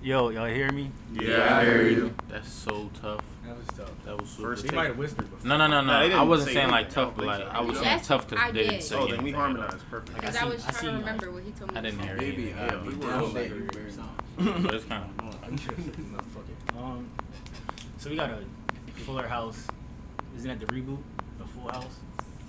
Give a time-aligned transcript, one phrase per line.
[0.00, 0.90] Yo, y'all hear me?
[1.12, 2.14] Yeah, I hear you.
[2.28, 3.20] That's so tough.
[3.44, 3.90] That was tough.
[4.04, 4.76] That was super First He tough.
[4.76, 5.48] might have whispered before.
[5.48, 5.98] No, no, no, Nah, no.
[5.98, 7.04] they I didn't wasn't say saying like anything.
[7.04, 7.64] tough, but like I so.
[7.64, 8.82] was saying Yes, tough because I they didn't did.
[8.84, 9.24] say Oh, then anything.
[9.24, 9.90] we harmonized.
[9.90, 10.14] Perfect.
[10.14, 11.78] Because seen- I was I trying to seen, like- remember what he told me.
[11.78, 12.24] I didn't to hear say.
[12.28, 12.28] it.
[12.38, 12.58] Maybe, either.
[12.60, 13.58] yeah, we were Down all there, there.
[14.62, 15.52] But it's kind of annoying.
[15.52, 16.80] You should motherfucker.
[16.80, 17.10] Um,
[17.98, 18.38] so we got a
[19.04, 19.66] Fuller House.
[20.36, 20.98] Isn't that the reboot?
[21.38, 21.96] The Full House.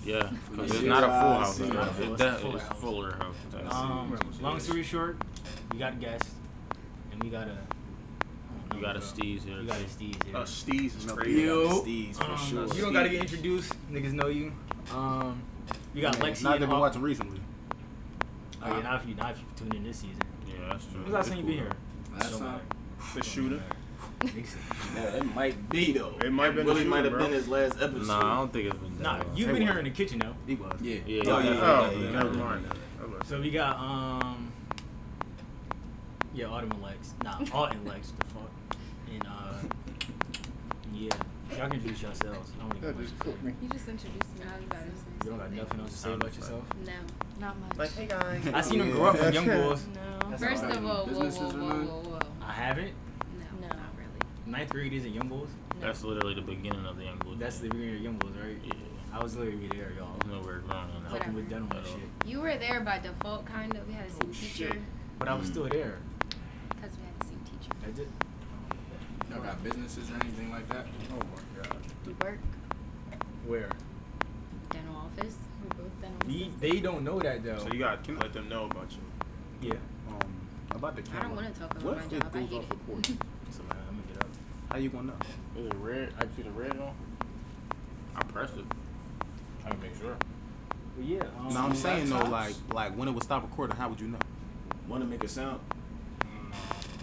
[0.04, 1.56] Yeah, because it's not a full house.
[1.56, 1.64] see.
[1.64, 2.80] It's, Not a full- it's, it's a that, full it's house.
[2.80, 3.34] fuller house.
[3.50, 5.16] That's- Um, long story short,
[5.72, 5.96] we got a
[7.22, 7.58] guest, and we got a.
[8.72, 9.08] I you got a bro.
[9.08, 9.58] Steez here.
[9.60, 10.36] We got a Steez here.
[10.36, 11.42] Uh, Steez is crazy.
[11.42, 11.62] Yo.
[11.62, 11.82] Yo.
[11.82, 12.76] Steez for Um, sure.
[12.76, 13.72] You don't gotta get introduced.
[13.92, 14.52] Niggas know you.
[14.94, 15.42] Um,
[15.94, 16.42] we got Lexi.
[16.42, 17.40] Not and they've been watching recently.
[18.62, 20.18] Oh yeah, now if you now if you tune in this season.
[20.46, 20.94] Yeah, that's true.
[20.96, 21.72] When's the last time you been here?
[22.12, 22.52] Last Don't time?
[22.52, 22.64] matter.
[23.14, 23.62] The shooter.
[24.22, 26.14] Yeah, it might be though.
[26.22, 28.06] It might have been Willie might have been his last episode.
[28.06, 29.24] Nah, I don't think it's been that Nah, long.
[29.34, 29.70] you've Hey, been what?
[29.70, 30.34] here in the kitchen though.
[30.46, 30.72] He was.
[30.82, 31.22] Yeah, Yeah.
[31.26, 32.44] Oh, yeah, yeah, yeah, Oh, yeah, yeah, never yeah.
[32.44, 32.64] mind.
[33.02, 33.12] Okay.
[33.28, 34.39] So we got um
[36.34, 37.14] yeah, Autumn and Lex.
[37.24, 38.50] Nah, Autumn and Lex, the fuck.
[39.12, 39.54] And uh
[40.94, 41.08] yeah.
[41.56, 42.52] Y'all can introduce yourselves.
[42.58, 43.54] I don't even That know just what to me.
[43.62, 44.44] You just introduced me.
[44.44, 45.24] I was about to say say.
[45.24, 45.56] You don't got something.
[45.58, 46.64] nothing else to say about yourself?
[46.86, 46.92] No,
[47.40, 47.78] not much.
[47.78, 48.48] Like, hey guys.
[48.54, 49.86] I seen them grow up from young boys.
[49.94, 50.30] no.
[50.30, 50.78] That's First all right.
[50.78, 52.18] of all, whoa, whoa, Businesses or whoa, whoa, whoa.
[52.46, 52.92] I haven't.
[53.38, 53.68] No, No.
[53.68, 54.20] not really.
[54.58, 55.48] Ninth grade isn't young boys.
[55.80, 57.36] That's literally the beginning of the young boys.
[57.38, 58.56] That's the beginning of young boys, right?
[58.64, 58.72] Yeah.
[59.12, 60.14] I was literally there, y'all.
[60.24, 61.10] There's nowhere growing on that.
[61.10, 61.98] Helping with dental and At all.
[61.98, 62.08] shit.
[62.28, 63.88] You were there by default, kind of.
[63.88, 64.68] We had the same Oh, teacher.
[64.68, 64.78] shit.
[65.18, 65.98] But I was still there.
[66.68, 67.72] Because we had the same teacher.
[67.90, 68.08] I did.
[69.30, 70.86] Y'all got businesses or anything like that?
[71.12, 71.76] Oh my god.
[72.06, 72.38] We work.
[73.48, 73.68] Where?
[74.70, 75.34] Dental office.
[75.60, 77.58] We both dental We, they don't know that though.
[77.58, 79.70] So you gotta let them know about you.
[79.70, 79.74] yeah.
[80.08, 80.18] Um,
[80.70, 81.18] about the camera.
[81.18, 81.34] I camera.
[81.34, 82.30] don't want to talk about What my if it job.
[82.32, 82.76] I goes hate off it.
[82.86, 83.18] recording?
[83.50, 84.30] So man, I'm gonna get up.
[84.70, 85.14] How you gonna know?
[85.60, 86.14] Is it red?
[86.20, 86.94] I see the red on.
[88.14, 88.64] I pressed it.
[89.62, 90.16] Trying to make sure.
[90.96, 91.22] But yeah.
[91.40, 94.06] Um, no, I'm saying though, like, like when it would stop recording, how would you
[94.06, 94.18] know?
[94.86, 95.58] Want to make a sound?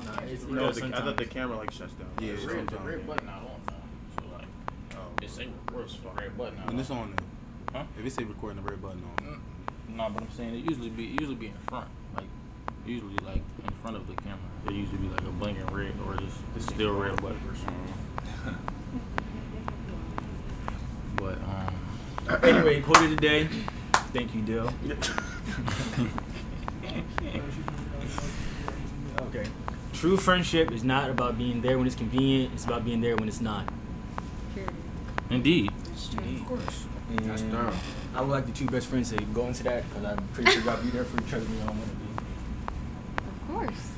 [0.06, 2.08] Nah, it's, it No, does the, I thought the camera like shuts down.
[2.20, 3.74] Yeah, The it's red, the red button not on now.
[4.20, 4.48] So like,
[4.96, 5.24] Oh.
[5.24, 6.20] it say record as fuck.
[6.20, 6.98] Red button not When it's on.
[6.98, 7.16] on.
[7.74, 7.84] Huh?
[8.00, 9.26] If it say recording, the red button on.
[9.26, 9.40] Mm,
[9.98, 12.26] No, but I'm saying it usually be it usually be in front, like
[12.86, 14.38] usually like in front of the camera.
[14.68, 17.40] It usually be like a blinking red or just the still red button.
[21.18, 21.74] But um,
[22.44, 23.50] Anyway, quote of the day.
[24.14, 24.70] Thank you, Dill.
[29.98, 30.02] Okay.
[30.02, 32.54] True friendship is not about being there when it's convenient.
[32.54, 33.68] It's about being there when it's not.
[34.54, 34.72] Period.
[35.32, 36.86] indeed, Of course.
[37.10, 37.74] And That's thorough.
[38.14, 40.62] I would like the two best friends to go into that because I'm pretty sure
[40.64, 42.06] y'all be there for each other when y'all want to be.
[43.18, 43.92] Of course.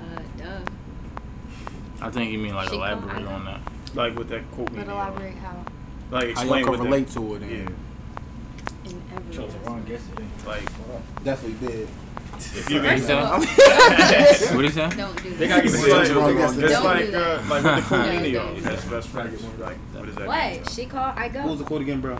[0.00, 2.04] Uh, duh.
[2.06, 3.60] I think you mean like She elaborate on that.
[3.94, 4.66] Like with that quote.
[4.66, 5.64] But meaning, elaborate how?
[6.10, 7.42] Like How y'all explain can relate that, to it.
[7.42, 8.90] And Yeah.
[8.90, 10.24] In every Chose the wrong guess today.
[10.44, 11.88] Like Definitely did.
[12.38, 13.18] If you First can.
[13.18, 14.88] of all, what do you say?
[14.96, 15.72] don't do They gotta that.
[15.72, 16.70] get It's like, wrong it's guess.
[16.72, 17.48] Don't like, do uh, that.
[17.48, 18.90] like with the quote Yeah, meaning don't do that's that.
[18.90, 19.44] best friends.
[19.58, 20.60] Like what does that mean?
[20.60, 20.70] What?
[20.70, 21.14] She called.
[21.16, 21.40] I go.
[21.40, 22.18] What was the quote again, bro?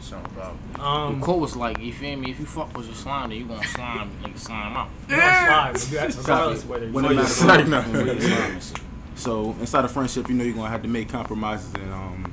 [0.00, 0.56] Something about.
[0.84, 2.30] Um, the quote was like, you feel me?
[2.30, 4.88] If you fuck with your slime, then you gonna slime, nigga slime out.
[5.08, 7.68] you want to slide regardless whether When you it want matters to most.
[7.68, 7.80] no.
[8.04, 8.76] When it's honest.
[9.16, 12.32] So inside of friendship, you know you're gonna have to make compromises and um,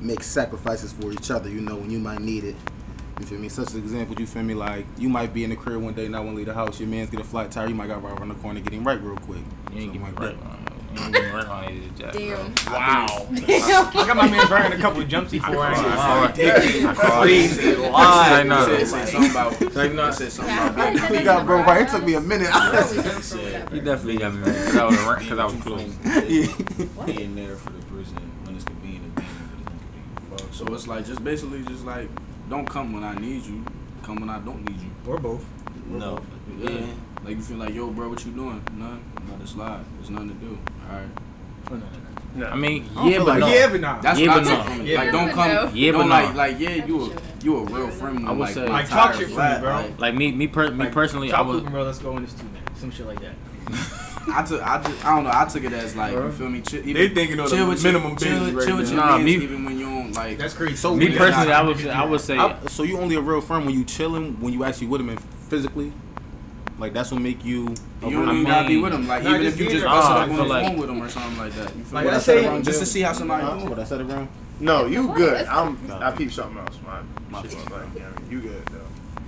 [0.00, 1.50] make sacrifices for each other.
[1.50, 2.56] You know when you might need it.
[3.20, 3.48] You feel me?
[3.48, 4.54] Such an example, you feel me?
[4.54, 6.78] Like you might be in the crib one day, not want to leave the house.
[6.78, 7.66] Your man's get a flat tire.
[7.66, 9.38] You might got right around the corner, get him right real quick.
[9.72, 10.46] You ain't Something get like right that.
[10.46, 10.62] on it.
[10.98, 12.20] You ain't get right on it, Jack, bro.
[12.20, 12.54] Damn.
[12.72, 13.06] Wow.
[13.30, 16.32] I got my man burning a couple of jumps before I ain't Wow.
[17.22, 18.66] Crazy I know.
[18.70, 19.60] It said something about.
[19.74, 20.08] Like, no.
[20.08, 20.86] It said something Yeah, about.
[20.86, 21.82] I heard You got bro right.
[21.82, 22.48] It took me a minute.
[23.72, 24.54] You definitely got me right.
[24.56, 25.94] Cause I was right, cause I was close.
[27.06, 29.72] Being there for the person when it's convenient and being there when it's
[30.36, 30.54] inconvenient.
[30.54, 32.08] So it's like just basically just like
[32.48, 33.64] don't come when I need you,
[34.02, 34.90] come when I don't need you.
[35.06, 35.44] Or both.
[35.88, 36.20] No.
[36.58, 36.70] Yeah.
[36.70, 36.86] Yeah.
[37.24, 38.62] Like you feel like yo, bro, what you doing?
[38.76, 39.04] Nothing.
[39.26, 39.84] Another slide.
[39.96, 40.58] There's nothing to do.
[40.90, 41.08] All right.
[41.70, 42.46] Oh, no, no, no.
[42.46, 42.46] No.
[42.48, 43.48] I mean, I don't yeah, but like- no.
[43.48, 44.00] Yeah, but nah.
[44.00, 44.64] That's Yeah, what but took no.
[44.64, 44.86] from it.
[44.86, 45.34] Yeah, like don't no.
[45.34, 45.76] come.
[45.76, 46.36] Yeah, don't but like no.
[46.36, 48.16] like yeah, you a you a real friend.
[48.16, 49.72] When, I would like, say- my Like, talk tire shit for me, bro.
[49.72, 51.62] like, Like me, me, per- me Like, personally, I Stop was.
[51.62, 51.82] bro.
[51.82, 52.62] Let's go in this too, man.
[52.76, 53.34] Some shit like that.
[54.28, 55.30] I took I just I don't know.
[55.32, 56.60] I took it as like you feel me.
[56.60, 58.92] Chill, even, They thinking of the chill with your- minimum chill, business right chill with
[58.92, 59.08] now.
[59.10, 60.38] your Nah, me- even when you don't like.
[60.38, 60.76] That's crazy.
[60.76, 63.64] So Me personally, I would, I would say, I- so you only a real friend
[63.66, 65.92] when you chilling, when you actually with him and physically.
[66.78, 67.74] Like that's what make you.
[68.02, 69.08] You real- don't even gotta be with him.
[69.08, 71.02] Like Nah, even if you just bust Nah, up on the like- phone with him
[71.02, 71.74] or something like that.
[71.76, 72.10] You feel Like, me?
[72.10, 73.54] let's Just say- just to see how somebody Huh?
[73.56, 73.70] doing.
[73.70, 74.28] What I said it wrong.
[74.60, 75.16] No, you What?
[75.16, 75.46] good.
[75.46, 75.78] I'm.
[75.88, 75.98] No.
[76.00, 76.78] I peep something else.
[76.84, 76.98] My,
[77.30, 77.70] My shit fault.
[77.70, 78.78] like, yeah, you good though.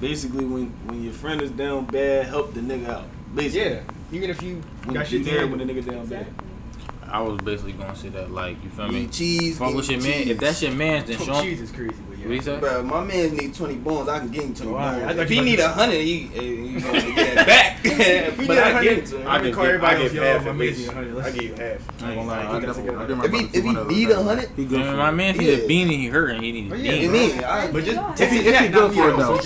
[0.01, 3.05] Basically, when when your friend is down bad, help the nigga out.
[3.35, 3.81] Basically, Yeah.
[4.11, 6.27] Even if you When got you shit there there when the nigga down bad.
[7.11, 9.03] I was basically gonna say that, like, you feel me?
[9.05, 9.59] Eat cheese.
[9.59, 10.23] Fuck with him your man.
[10.23, 10.31] cheese.
[10.31, 11.43] If that's your man, then show
[12.23, 12.61] what he said?
[12.61, 14.09] Bro, my man need twenty bones.
[14.09, 15.19] I can get him twenty bones.
[15.19, 17.79] If he need a hundred, he, he gonna get it back.
[17.85, 19.29] if he but need I get to him.
[19.29, 20.13] I can call everybody else.
[20.13, 21.21] Half my man a.
[21.21, 22.03] I give you half.
[22.03, 22.45] I ain't gonna lie.
[22.45, 24.97] I if oh, he if he need a hundred, he good.
[24.97, 25.99] My man, he a beanie.
[25.99, 27.73] He hurt and he need a beanie.
[27.73, 29.41] But just if he good for it though,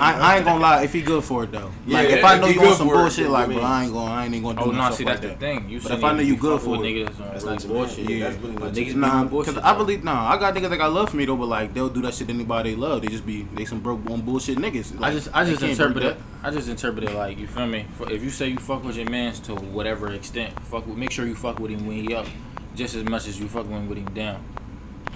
[0.00, 0.82] I ain't gonna lie.
[0.82, 3.48] If he good for it though, like if I know you on some bullshit, like
[3.48, 4.68] bro, I ain't gonna, I ain't gonna do.
[4.68, 5.68] Oh no, see that's the thing.
[5.68, 8.10] You but if I know you good for it, niggas, that's not bullshit.
[8.10, 11.24] Yeah, niggas, nah, because I believe, nah, I got niggas that got love for me
[11.24, 13.02] though, but like they'll do that shit to anybody they love.
[13.02, 14.98] They just be they some broke on bullshit niggas.
[14.98, 16.16] Like, I just I just interpret it.
[16.42, 17.86] I just interpret it like you feel me.
[18.00, 21.26] If you say you fuck with your man's to whatever extent, fuck with make sure
[21.26, 22.26] you fuck with him when he up,
[22.74, 24.42] just as much as you fuck with him down.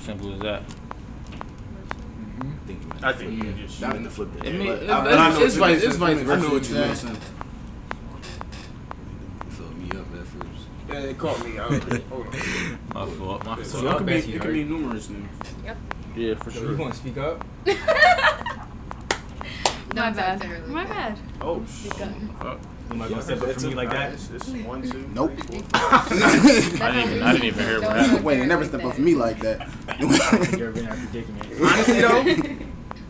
[0.00, 0.62] Simple as that.
[2.38, 3.04] Mm-hmm.
[3.04, 4.28] I think you just not in the flip.
[4.42, 6.32] It's, vice, it's vice versa.
[6.32, 6.94] I know what you mean.
[9.48, 10.66] Fucked me up at first.
[10.90, 11.56] Yeah, it caught me.
[11.56, 12.78] Hold on.
[12.94, 13.44] My fault.
[13.46, 14.02] My fault.
[14.10, 15.28] It could be, numerous things.
[15.64, 15.76] Yep.
[16.20, 16.70] Yeah, for sure.
[16.72, 17.42] You want to speak up?
[19.94, 20.68] My bad.
[20.68, 21.18] My bad.
[21.40, 22.12] Oh, speak up.
[22.38, 22.60] Fuck.
[22.90, 24.18] Am I step up for me like that?
[25.14, 25.30] Nope.
[25.72, 28.22] I, didn't even, hear what happened.
[28.22, 29.66] Wait, they never step up for me like that.
[30.58, 31.46] You're being a predicament.
[31.58, 32.22] Honestly though,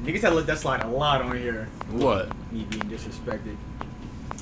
[0.04, 1.66] niggas had let that slide a lot on here.
[1.90, 2.28] What?
[2.52, 3.56] Me being disrespected.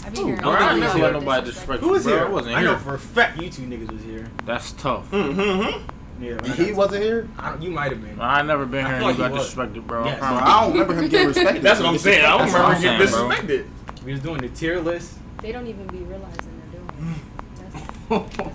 [0.04, 1.88] I, Ooh, bro, I never let nobody disrespect you.
[1.88, 2.26] Who was here?
[2.26, 2.58] I wasn't here.
[2.58, 4.28] I know for a fact you two niggas was here.
[4.44, 5.10] That's tough.
[5.10, 5.97] Mm-hmm.
[6.20, 7.28] Yeah, he wasn't here.
[7.38, 8.20] I, you might have been.
[8.20, 8.96] I never been I here.
[8.96, 10.04] and You like got disrespected, bro.
[10.04, 10.18] Yes.
[10.18, 10.28] bro.
[10.28, 11.62] I don't remember him getting respected.
[11.62, 12.24] That's what I'm saying.
[12.24, 14.04] I don't remember him getting disrespected.
[14.04, 15.14] He was doing the tier list.
[15.42, 17.14] They don't even be realizing they're doing.
[17.14, 17.72] It.
[17.72, 18.54] That's, the problem.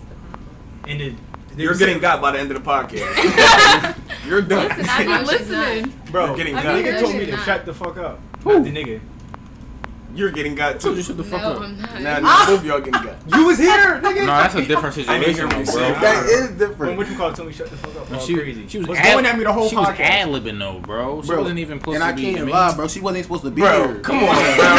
[0.88, 1.14] And it,
[1.56, 3.98] you're getting got by the end of the podcast.
[4.28, 4.68] you're done.
[4.68, 6.26] Listen, I've been listening, bro.
[6.28, 6.66] You're getting got.
[6.66, 8.20] Nigga told me to shut the fuck up.
[8.44, 9.00] Not the nigga.
[10.16, 10.94] You're getting got too.
[10.94, 11.62] You shut the fuck no, up.
[11.62, 12.02] I'm not.
[12.02, 12.46] Nah, nah, ah!
[12.48, 13.18] both y'all getting got.
[13.36, 13.72] You was here,
[14.04, 14.20] nigga.
[14.20, 15.24] No, that's a different situation.
[15.24, 16.80] I didn't hear what That is different.
[16.80, 18.08] When what you call Tell me shut the fuck up?
[18.10, 18.68] Bro, she, crazy.
[18.68, 19.96] She was, was ad- going at me the whole she podcast.
[19.96, 21.22] She was ad libbing though, bro.
[21.24, 21.42] She bro.
[21.42, 22.28] wasn't even supposed to be.
[22.28, 22.88] And I can't lie, bro.
[22.88, 24.00] She wasn't supposed to be bro, here.
[24.02, 24.26] Come on,
[24.56, 24.76] bro.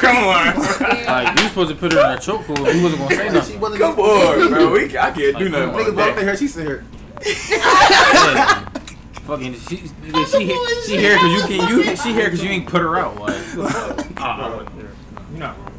[0.00, 1.06] come on.
[1.06, 2.74] Like you supposed to put her in a chokehold.
[2.74, 3.52] You wasn't gonna say nothing.
[3.52, 4.70] She wasn't come on, bro.
[4.70, 5.70] We, I can't do nothing.
[5.70, 6.36] Nigga, walked in her.
[6.36, 6.84] She's in here
[9.26, 9.86] fucking she she
[10.24, 13.36] she here because you can you she here because you ain't put her out like.
[14.18, 14.66] Uh,
[15.30, 15.72] you're not wrong.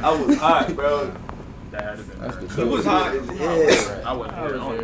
[0.00, 1.14] I was hot, bro.
[1.70, 2.70] That had to been.
[2.70, 3.14] Was hot.
[3.14, 4.02] Yeah.
[4.04, 4.60] I wasn't here.
[4.60, 4.82] I was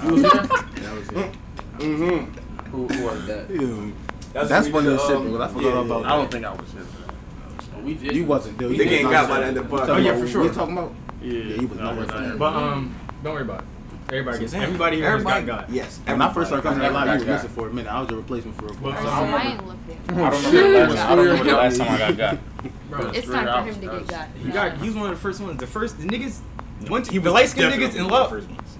[0.00, 0.14] mm-hmm.
[0.14, 0.32] here.
[0.82, 1.32] That was it.
[1.78, 2.70] Mm-hmm.
[2.70, 3.50] Who, who was that?
[3.50, 3.92] Yeah.
[4.32, 5.42] That's, That's funny as shit, um, bro.
[5.42, 6.12] I forgot yeah, about yeah.
[6.12, 6.82] I don't think I was here.
[6.82, 6.86] No,
[7.76, 8.16] oh, we did.
[8.16, 8.76] You wasn't, dude.
[8.76, 10.42] You ain't got by the end of the Oh, yeah, for sure.
[10.42, 10.94] What you talking about?
[11.22, 11.32] Yeah.
[11.32, 12.36] yeah you was no, not here.
[12.36, 13.66] But um, don't worry about it.
[14.10, 15.74] Everybody gets everybody everybody, got God.
[15.74, 16.00] Yes.
[16.06, 17.92] When I first started coming to live, you were missing for a minute.
[17.92, 18.92] I was a replacement for a boy.
[18.92, 19.78] So I, I ain't looked.
[20.08, 20.30] I
[21.14, 21.44] don't remember.
[21.44, 22.40] The last time I got God.
[22.88, 24.28] Bro, it's time for him to get God.
[24.42, 24.78] You got.
[24.78, 25.60] He's one of the first ones.
[25.60, 26.40] The first the niggas.
[26.88, 28.32] One, He the light skinned niggas in love.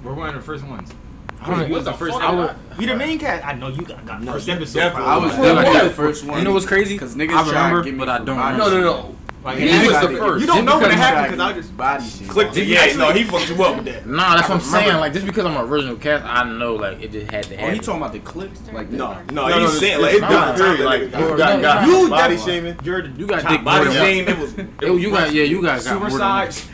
[0.03, 0.95] We're one of the first ones.
[1.41, 1.75] I don't know.
[1.77, 2.17] was the first.
[2.17, 3.45] I was, you the main cat.
[3.45, 4.81] I know you got, got no, first episode.
[4.81, 6.39] I was definitely the first one.
[6.39, 6.95] You know what's crazy?
[6.95, 8.37] Because niggas I remember, but I don't.
[8.57, 9.17] No, no, no.
[9.45, 10.41] Like, he was the first.
[10.41, 12.29] You don't know what happened because I just body shit.
[12.29, 12.67] Clicked it.
[12.67, 14.07] Yeah, no, he fucked you up with that.
[14.07, 14.91] Nah, that's I what I'm remember.
[14.91, 15.01] saying.
[15.01, 17.71] Like, just because I'm an original cast, I know like it just had to happen.
[17.71, 18.61] Oh, he talking about the clips?
[18.73, 20.57] Like, no, no, no, no, no he's saying like it's done.
[20.57, 20.85] Period.
[20.85, 22.77] Like, you got, body shaming.
[22.85, 24.75] You got dick body shaming.
[24.83, 25.45] You got yeah.
[25.45, 26.69] You got supersized.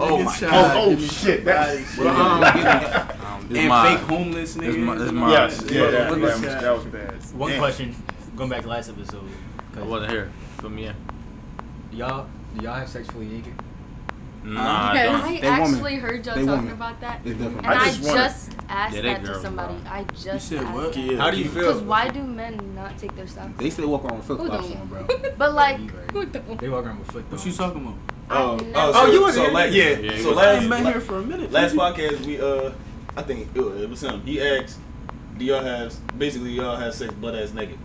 [0.00, 0.76] Oh my god!
[0.76, 1.48] Oh, shit!
[1.48, 4.98] Um, um, and fake homeless niggas.
[4.98, 7.14] This my, yeah, that, was, bad.
[7.34, 7.96] One question,
[8.36, 9.28] going back to last episode,
[9.76, 10.30] I wasn't here.
[10.58, 10.92] From yeah
[11.92, 12.26] y'all
[12.56, 13.54] do y'all have sex fully naked?
[14.44, 15.14] Nah, I don't.
[15.20, 16.00] I They actually woman.
[16.00, 17.68] heard y'all talking about that, They and definitely.
[17.68, 19.74] I I just, asked Yeah, they that to somebody.
[19.74, 19.90] bro.
[19.92, 20.92] I just You said asked what?
[20.94, 21.18] that.
[21.18, 21.62] How do you feel?
[21.66, 23.50] Because why do men not take their socks?
[23.58, 23.72] They off?
[23.72, 25.06] still walk around with flip flops on, bro.
[25.38, 25.80] But like.
[26.60, 27.24] They walk around with foot.
[27.30, 27.94] What you talking about?
[28.30, 29.50] Oh, oh I've so, Oh, you was so here.
[29.52, 29.84] like, yeah.
[29.90, 31.52] Yeah, you so wasn't last, ain't been here for a minute.
[31.52, 32.72] last podcast, we uh,
[33.16, 34.20] I think it was him.
[34.22, 34.78] He asked,
[35.36, 37.78] "Do y'all have basically y'all have sex butt ass naked?"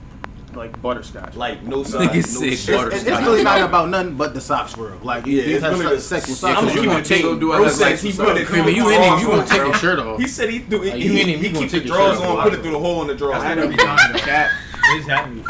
[0.56, 1.36] like butterscotch.
[1.36, 2.54] Like no side, no sick.
[2.54, 5.00] It's, it's, really not about nothing but the socks swirl.
[5.04, 6.58] Like yeah, these have really socks sock.
[6.58, 8.70] I'm you gonna take do I says he put it through.
[8.70, 9.20] You in him?
[9.20, 10.20] You gonna take your shirt off?
[10.20, 10.98] He said he do it.
[10.98, 11.40] You in him?
[11.40, 13.44] He keep the drawers on, put it through the hole in the drawers.
[13.44, 14.52] I know that.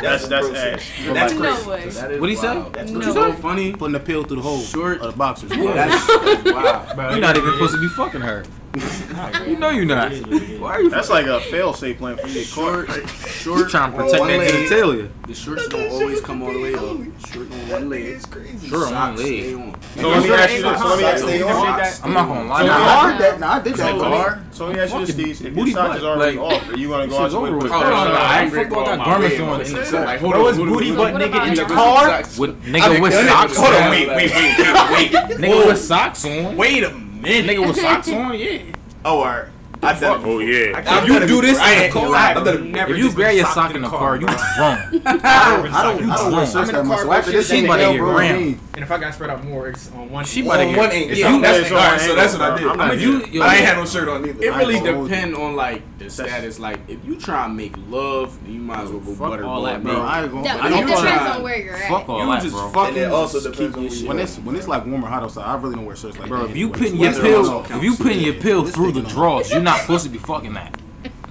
[0.01, 2.19] That's that's that's That's no way.
[2.19, 2.71] What he said?
[2.73, 3.73] That's so funny.
[3.73, 4.61] Putting the pill through the hole.
[4.61, 5.49] Short of the boxers.
[5.49, 7.09] That's wow.
[7.11, 8.43] You're not even supposed to be fucking her.
[9.47, 10.11] you know you're not.
[10.57, 10.89] Why are you?
[10.89, 12.89] That's like a fail safe plan for your short.
[13.27, 13.59] Short.
[13.59, 14.51] You trying to protect that leg.
[14.51, 15.09] genitalia?
[15.27, 16.81] The shorts don't always come all the way up.
[17.27, 18.19] Short on one leg.
[18.65, 19.53] Short on one leg.
[19.53, 19.81] On.
[19.95, 20.79] So let me ask you this.
[20.79, 22.03] So let me ask you this.
[22.03, 22.65] I'm not gonna lie.
[22.65, 23.39] Nah, I did that.
[23.39, 24.39] Nah, I did that.
[24.51, 25.45] So let me ask you this, Steve.
[25.45, 27.51] If your socks is already off, are you gonna go out to with?
[27.51, 30.03] Oh no, no, I ain't football that garments on.
[30.03, 32.23] Like, bro, it's booty butt naked in the car.
[32.23, 33.55] Nigga with socks.
[33.55, 34.57] Hold on, wait, wait, wait,
[34.91, 35.11] wait.
[35.37, 36.57] Nigga with socks on.
[36.57, 37.02] Wait a minute.
[37.23, 38.61] Nigga with socks on, yeah.
[39.05, 39.47] Oh, alright.
[39.83, 40.83] I've oh, done it Oh yeah.
[40.85, 41.59] I've you do this.
[41.59, 43.45] I in the ain't- car, I've I've done it never If you just grab your
[43.47, 44.35] sock in in the the car, car, you bro.
[44.35, 44.77] wrong.
[45.05, 46.97] I don't, I don't, I don't wear I'm shirts in that the much.
[46.97, 48.59] car, So bro, after this, she shit about to get bro, rammed.
[48.75, 50.25] And if I got spread out more, it's on one.
[50.25, 50.47] She end.
[50.49, 51.09] about to get one angle.
[51.11, 52.01] It's Yeah, that's that's all right.
[52.01, 52.67] So that's what I did.
[52.67, 53.27] I'm not If you, either.
[53.29, 54.43] yo, I ain't had no shirt on either.
[54.43, 56.59] It really I depend on like the status.
[56.59, 59.61] Like if you try and make love, you might as well go Fuck butter all
[59.63, 59.93] that, bro.
[59.93, 59.99] me.
[59.99, 60.43] I ain't gonna.
[60.43, 61.89] No, I it don't depends try- on where you're at.
[61.89, 62.69] fuck all that, just bro.
[62.69, 64.85] fucking And it also keep depends on your where shit When it's when it's like
[64.87, 66.79] warm or hot outside, I really don't wear shirts like Bro, if you anyway.
[66.79, 70.09] putting your pill, if you putting your pill through the drawers, you're not supposed to
[70.09, 70.82] be fucking that.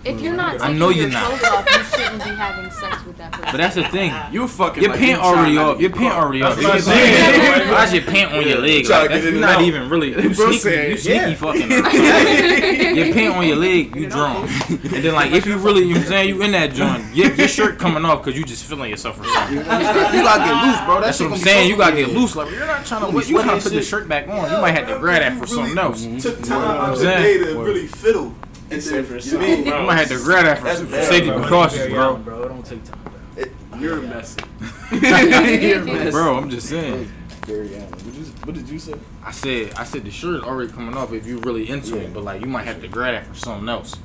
[0.04, 0.36] If you're mm.
[0.36, 1.38] not I know you're not.
[1.38, 3.48] clothes off, you shouldn't be having sex with that person.
[3.52, 4.12] But that's the thing.
[4.32, 5.80] You fucking Your like pant you trying already not to up.
[5.80, 6.56] Your pant already up.
[6.56, 7.70] That's what I'm If saying.
[7.70, 8.84] That's your pant on your leg.
[8.84, 9.62] Try to Like, that's not out.
[9.62, 10.08] even really.
[10.08, 10.58] You Bro sneaky.
[10.58, 11.34] said, You sneaky yeah.
[11.34, 11.70] fucking.
[12.96, 14.50] your pant on your leg, you drunk.
[14.70, 17.32] And then like if you really, you know I'm saying, you in that joint, your,
[17.34, 19.58] your shirt coming off because you just feeling yourself or something.
[19.58, 20.94] You gotta get loose, bro.
[20.96, 21.68] That That's what I'm saying.
[21.70, 22.34] You gotta get loose.
[22.34, 23.12] Like you're not trying to.
[23.12, 24.50] You You gotta put the shirt back on.
[24.50, 26.02] You might have to grab that for something else.
[26.02, 28.34] You Took time out I'm the day to really fiddle.
[28.72, 31.40] And then, you mean, might have to grab that for, That's bad, safety bro.
[31.40, 32.16] precautions, Barry bro.
[32.16, 32.42] Bro.
[32.44, 33.78] It don't take time, bro.
[33.78, 34.36] You're a mess,
[36.10, 37.10] Bro, I'm just saying.
[37.46, 37.88] Barry Allen.
[37.90, 38.94] What, you, what did you say?
[39.24, 42.02] I said, I said the shirt is already coming off if you're really into Yeah.
[42.02, 43.96] it, but like you might have to grab that for something else.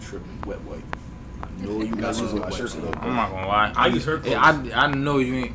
[0.00, 0.82] Tripping wet white.
[1.42, 2.84] I know you guys use my wet shirt shirt.
[2.98, 3.72] I'm not gonna lie.
[3.76, 5.54] I use her Yeah, I, I know you ain't.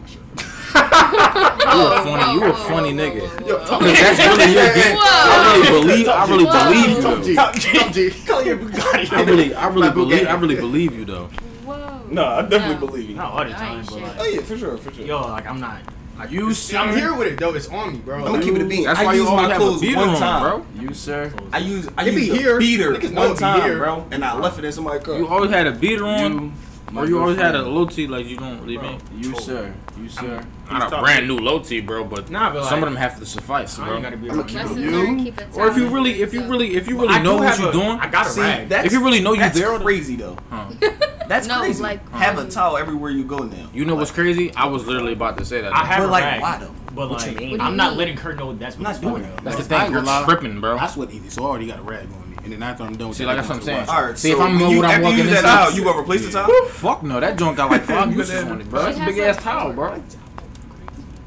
[0.73, 3.21] You You a oh, funny, you a funny nigga.
[3.67, 4.97] Cause that's really your game.
[4.99, 7.35] I really believe, I really believe you.
[7.35, 7.73] Top G.
[7.77, 8.09] Top G.
[8.25, 9.11] Call your Bugatti.
[9.13, 11.25] I really, I really believe, I really believe you though.
[11.65, 12.01] Whoa.
[12.09, 12.87] No, I definitely No.
[12.87, 13.15] believe you.
[13.15, 15.05] Not all the time, but like, Oh yeah, for sure, for sure.
[15.05, 15.81] yo, like I'm not.
[16.17, 16.77] Like You sir.
[16.77, 17.53] I'm here with it though.
[17.53, 18.15] It's on me, bro.
[18.17, 18.85] I'm gonna keep it a bean.
[18.85, 20.41] That's why I why use you always my have a clothes beater one on, time,
[20.41, 20.65] bro.
[20.81, 21.33] You sir.
[21.53, 22.59] I use I It be use the here.
[22.59, 23.77] beater Niggas one time, here.
[23.77, 25.15] bro, and I left it in somebody's car.
[25.17, 26.53] You always had a beater on,
[26.91, 28.89] my or you good always had a low tee like you don't really Bro.
[28.93, 29.01] mean.
[29.17, 29.73] You sir.
[30.01, 30.43] You sir.
[30.69, 32.95] Not a top brand new low T, bro, but Nah, but like, some of them
[32.97, 33.93] have to suffice, I bro.
[33.95, 34.59] ain't gotta be I'ma keep you.
[34.59, 34.91] Lesson You?
[34.91, 37.37] learned, keep it Or if you really, if you really, if you really do know
[37.37, 38.71] what you're a- doing, I got a See, rag.
[38.85, 40.37] if you really know you're there, crazy though.
[40.49, 40.69] Huh.
[41.27, 41.81] That's No, crazy.
[41.83, 43.69] like, Have a towel everywhere you go now.
[43.73, 44.53] You know what's crazy?
[44.55, 45.73] I was literally about to say that.
[45.73, 46.71] I have But a like, rag, why though?
[46.95, 47.51] But What you like, mean?
[47.51, 49.43] What do I'm not letting her know that's what I'm not doing though.
[49.43, 49.81] That's the I thing.
[49.87, 50.77] ain't You're gonna tripping, bro.
[50.77, 52.26] I sweat easy, so I already got a rag on me.
[52.47, 53.89] And then after I'm done with See, that, like that's what I'm saying.
[53.89, 54.17] All right.
[54.17, 55.71] See, so if I'm when know you, what I'm after you use that into- towel,
[55.73, 56.65] you gonna replace the towel?
[56.69, 58.83] Fuck no, that joint got like five uses on it, bro.
[58.83, 60.01] That's a big ass a- towel, bro.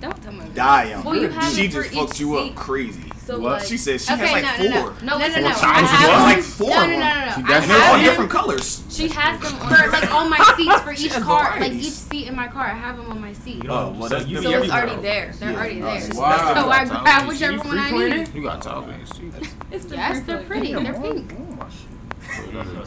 [0.01, 0.47] Don't tell me.
[0.55, 1.05] Damn.
[1.05, 2.51] Well, you have she it for just fucked each you seat.
[2.53, 3.13] up crazy.
[3.27, 3.61] So What?
[3.61, 4.91] like, She said she okay, has like no, four.
[5.05, 5.51] No, no, no, listen, no.
[5.53, 5.89] Four I times.
[5.91, 7.01] have Well, them- like four No, no, no, no, no.
[7.05, 8.83] I that's They're all have them- different colors.
[8.89, 11.87] She has them on like on my seats for each has car, like varieties.
[11.87, 12.65] each seat in my car.
[12.65, 13.63] I have them on my seat.
[13.63, 14.43] You Oh, don't- well, so that's you.
[14.43, 15.33] So it's already there.
[15.39, 15.57] They're Yeah.
[15.59, 16.09] already there.
[16.15, 16.55] Wow.
[16.55, 18.35] So I grab You whichever one I need.
[18.35, 19.51] You got towels in your seat.
[19.71, 20.75] Yes, they're pretty.
[20.75, 21.33] They're pink.
[21.39, 21.69] Oh,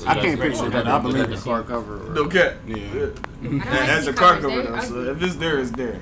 [0.07, 0.87] I can't picture that.
[0.87, 1.39] I believe the it.
[1.41, 2.07] car cover.
[2.07, 2.53] or- No cap.
[2.65, 2.75] Yeah.
[2.75, 5.99] I like has a car cover though, so if it's there, it's there.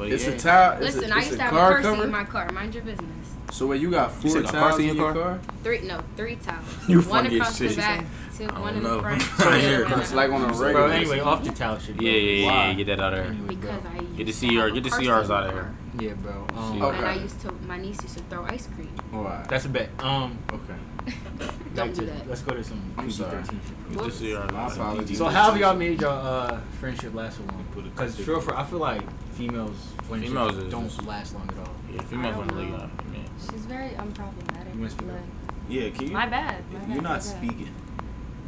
[0.00, 0.82] It's a towel.
[0.82, 2.04] It's Listen, a, I it's used a to have a car car seat cover.
[2.04, 2.52] in my car.
[2.52, 3.08] Mind your business.
[3.50, 5.40] So wait, you got four said towels in in your your car?
[5.64, 6.66] Three, no, three towels.
[6.88, 7.76] You one funny as across the shit.
[7.78, 8.04] back,
[8.36, 9.00] two, I one in don't the know.
[9.00, 9.22] front.
[9.40, 9.94] I two hear in it.
[9.94, 10.52] the It's like on a back.
[10.60, 10.72] regular.
[10.72, 11.96] Bro, anyway, off the towel shit.
[11.96, 12.06] Bro.
[12.06, 12.74] Yeah, yeah, yeah, yeah.
[12.74, 13.32] Get that out of there.
[13.48, 15.54] Because I Get to used see to your, get to a see ours out of
[15.54, 15.74] my here.
[15.98, 16.46] Yeah, bro.
[16.56, 16.96] Um, Okay.
[16.98, 18.90] And I used to, my niece used to throw ice cream.
[19.12, 19.48] Alright.
[19.48, 19.90] That's a bet.
[19.98, 20.74] Um, Okay.
[21.74, 22.28] Don't do that.
[22.28, 23.42] let's go to some I'm sorry.
[23.42, 23.92] PG-13 shit.
[23.96, 24.52] Get to see ours.
[24.52, 25.18] My out apologies.
[25.18, 27.64] So how have y'all made your uh, friendship last so long?
[27.74, 29.02] Because for, for I feel like
[29.32, 31.74] females friendships Females is don't last long at all.
[31.92, 32.84] Yeah, females I want to don't leave know.
[32.84, 33.06] out.
[33.10, 33.24] Man.
[33.50, 34.74] She's very unproblematic.
[34.74, 35.22] You must be like,
[35.68, 36.12] Yeah, can you?
[36.12, 36.64] my bad.
[36.72, 37.22] My bad, You're my not bad.
[37.22, 37.74] speaking.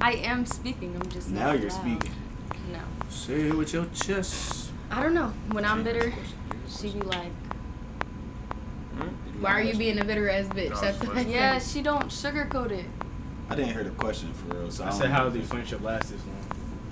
[0.00, 0.97] I am speaking.
[1.00, 1.80] I'm just Now not you're loud.
[1.80, 2.14] speaking.
[2.73, 4.71] No, Say it with your chest.
[4.90, 5.33] I don't know.
[5.52, 6.12] When I'm bitter,
[6.71, 7.33] she be like,
[8.97, 9.43] hmm?
[9.43, 11.59] "Why are you being a bitter ass bitch?" That's what I yeah.
[11.59, 12.87] She don't sugarcoat it.
[13.49, 14.71] I didn't hear the question for real.
[14.71, 15.31] So I I said how know.
[15.31, 16.37] the friendship last this long.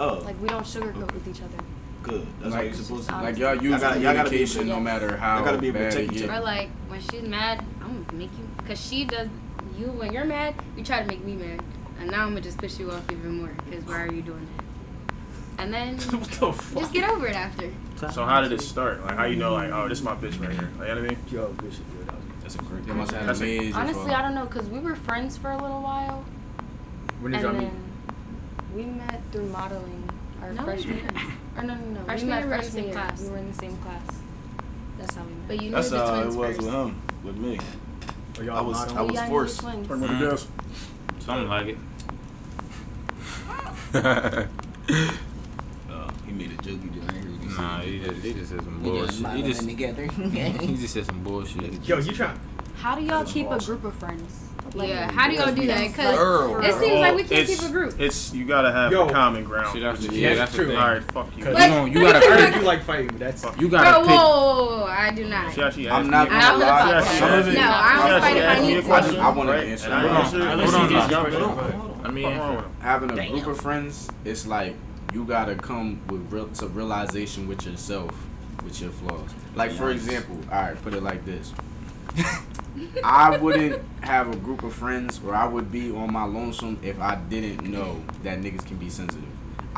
[0.00, 1.56] Oh, Like we don't sugarcoat with each other.
[2.02, 2.26] good.
[2.40, 3.14] That's how Like- you're supposed to.
[3.14, 3.20] Do.
[3.22, 5.58] Like y'all use Y'all gotta- y'all gotta be communication able no matter how y'all gotta
[5.58, 6.30] be able to bad take it.
[6.30, 8.48] Or like when she's mad, I'm gonna make you.
[8.66, 9.28] Cause she does.
[9.78, 11.62] You when you're mad, you try to make me mad,
[12.00, 13.50] and now I'm gonna just piss you off even more.
[13.70, 14.64] Cause why are you doing that?
[15.62, 16.80] And then what the fuck?
[16.82, 17.70] just get over it after.
[17.98, 19.04] So how did it start?
[19.04, 20.68] Like how you know like oh this is my bitch right here?
[20.78, 21.18] Like you know what I mean?
[21.30, 22.08] Yo, good shit, dude.
[22.42, 22.86] That's a great.
[22.86, 25.60] They must have That's amazing Honestly, I don't know, cause we were friends for a
[25.60, 26.24] little while,
[27.20, 27.72] When and did y'all meet?
[28.74, 30.08] we met through modeling
[30.40, 31.08] our No, freshman year.
[31.56, 32.04] Or no, no, no.
[32.04, 32.92] Freshman we met year, we were in the freshman same year.
[32.94, 33.20] class.
[33.22, 34.02] We were in the same class.
[34.98, 35.48] That's how we met.
[35.48, 36.58] But you knew That's the how it was first.
[36.62, 37.58] with him, with me.
[38.42, 38.98] Y'all I was- modeling?
[38.98, 39.60] I was yeah, forced.
[39.60, 40.18] Turn with Mhm.
[40.20, 40.46] the gas.
[41.18, 41.78] Something like it.
[45.90, 46.78] Uh, he made a joke.
[47.58, 49.26] He didn't hear what he nah, he just, he just said some bullshit.
[49.36, 50.06] He just, together.
[50.66, 51.86] he just said some bullshit.
[51.88, 52.38] Yo, you trying?
[52.76, 54.44] How do y'all That's keep a group of friends?
[54.76, 55.88] Yeah, how do y'all do that?
[55.88, 57.98] Because it seems like we can't It's- keep a group.
[57.98, 59.08] It's you gotta have Yo.
[59.08, 59.72] a common ground.
[59.72, 60.66] See, that's, Yeah, yeah, that's that's the true.
[60.68, 60.76] thing.
[60.76, 61.44] All right, fuck you.
[61.44, 62.60] Cause But- you, know, you gotta heard pick.
[62.60, 64.18] you like fighting, but that's You Bro, gotta whoa, pick.
[64.18, 65.52] whoa, whoa, I do not.
[65.54, 66.36] See how she I'm not me?
[66.36, 67.02] Not for the gonna lie.
[67.02, 67.20] podcast.
[67.20, 68.86] Yeah, she- No, I Yeah, don't she fight if I asked need a to.
[68.86, 70.10] question, I wanna answer I that.
[70.10, 71.10] answered, Hold and on, hold on.
[71.10, 71.40] jumped in.
[71.40, 72.06] Hold on, Fuck hold on.
[72.06, 72.70] I mean, wrong with him?
[72.80, 74.76] having a group of friends, it's like
[75.12, 78.12] you gotta come with real to realization with yourself,
[78.64, 79.30] with your flaws.
[79.54, 81.52] Like for example, all right, put it like this.
[83.04, 87.00] I wouldn't have a group of friends or I would be on my lonesome if
[87.00, 89.27] I didn't know that niggas can be sensitive.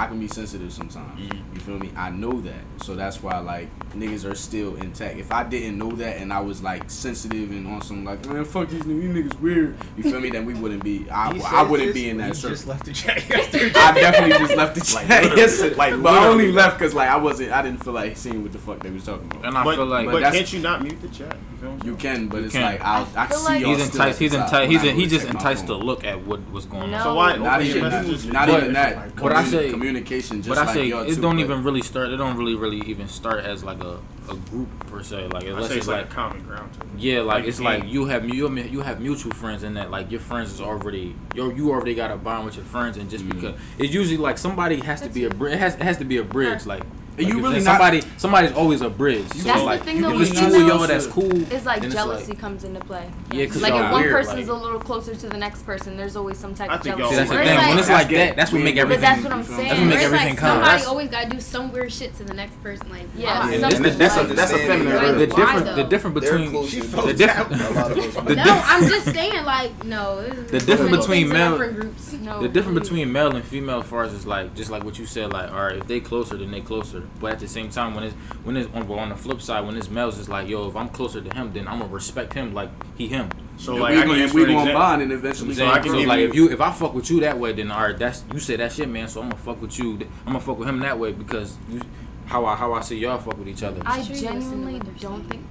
[0.01, 1.21] I can be sensitive sometimes.
[1.21, 1.55] Mm-hmm.
[1.55, 1.91] You feel me?
[1.95, 2.63] I know that.
[2.83, 5.19] So that's why like niggas are still intact.
[5.19, 8.47] If I didn't know that and I was like sensitive and on some like man
[8.47, 9.77] fuck these niggas, these niggas weird.
[9.99, 10.31] You feel me?
[10.31, 12.51] Then we wouldn't be I, He I wouldn't be in that he circle.
[12.57, 13.73] just left the chat yesterday.
[13.79, 15.07] I definitely just left the chat.
[15.11, 15.37] literally.
[15.37, 17.53] yes, Like, but I only left because like I wasn't.
[17.53, 19.45] I didn't feel like seeing what the fuck they was talking about.
[19.45, 21.37] and I But, feel like but that's- can't you not mute the chat?
[21.61, 21.81] You feel me?
[21.85, 22.63] You can, but You it's can.
[22.63, 24.19] like I'll, I, I can see like- y'all he's enticed.
[24.19, 24.71] He's enticed.
[24.71, 27.03] He's I in, he just enticed to look at what was going on.
[27.03, 27.37] So why?
[27.37, 28.25] Not open even your that.
[28.33, 29.17] Not But- even that.
[29.17, 30.43] but I say- communication.
[30.43, 32.09] Just But I say y'all it too, don't even really start.
[32.11, 33.99] It don't really, really even start as like a,
[34.31, 35.29] a group per se.
[35.29, 36.73] Like I unless say it's it's like, like a common ground.
[36.75, 39.75] To yeah, like like it's like you have you have- you have mutual friends in
[39.75, 42.97] that like your friends is already you you already got a bond with your friends
[42.97, 43.39] and just mm-hmm.
[43.39, 45.55] because it's usually like somebody has to be a bridge.
[45.55, 46.65] It has it has to be a bridge.
[46.65, 46.83] Like.
[47.21, 49.27] And you really not- somebody somebody's always a bridge.
[49.35, 51.53] So That's the like thing, if though, it's with two y'all that's cool.
[51.53, 53.09] It's like then jealousy comes into play.
[53.33, 55.97] Yeah, 'cause like if one weird, person's like- a little closer to the next person,
[55.97, 57.15] there's always some type I of think jealousy.
[57.15, 57.47] See, that's the thing.
[57.59, 58.65] it's when it's like that, that's what good.
[58.65, 59.01] make But everything.
[59.03, 59.63] that's what I'm you feel me?
[59.63, 59.69] saying.
[59.69, 60.65] That's what make it's everything like count.
[60.65, 62.87] somebody always gotta do some weird shit to the next person.
[62.91, 63.53] Like, Yeah, why?
[63.53, 65.75] And something that's, that's, a, that's a feminine The Why, difference, though?
[65.77, 68.15] the difference between the to difference, a lot of us.
[68.25, 70.23] the no, I'm just saying, like, no.
[70.51, 72.11] The difference between male- groups.
[72.41, 75.07] The difference between male and female, as far as is like just like what you
[75.07, 77.03] said, like all right, if they closer, then they closer.
[77.19, 78.15] But at the same time, when it's
[78.45, 80.89] when it's on, on the flip side, when it's males, it's like yo, if I'm
[80.89, 83.29] closer to him, then I'm gonna respect him like he him.
[83.59, 85.55] So And like, we I can gonna, we for gonna bond and eventually.
[85.55, 87.53] know I can So like you- if you if I fuck with you that way,
[87.53, 89.07] then all right, that's you say that shit, man.
[89.09, 89.93] So I'm gonna fuck with you.
[90.27, 91.81] I'm gonna fuck with him that way because you,
[92.25, 93.83] how I how I see y'all fuck with each other.
[93.85, 95.45] I Sure you listen to genuinely don't think.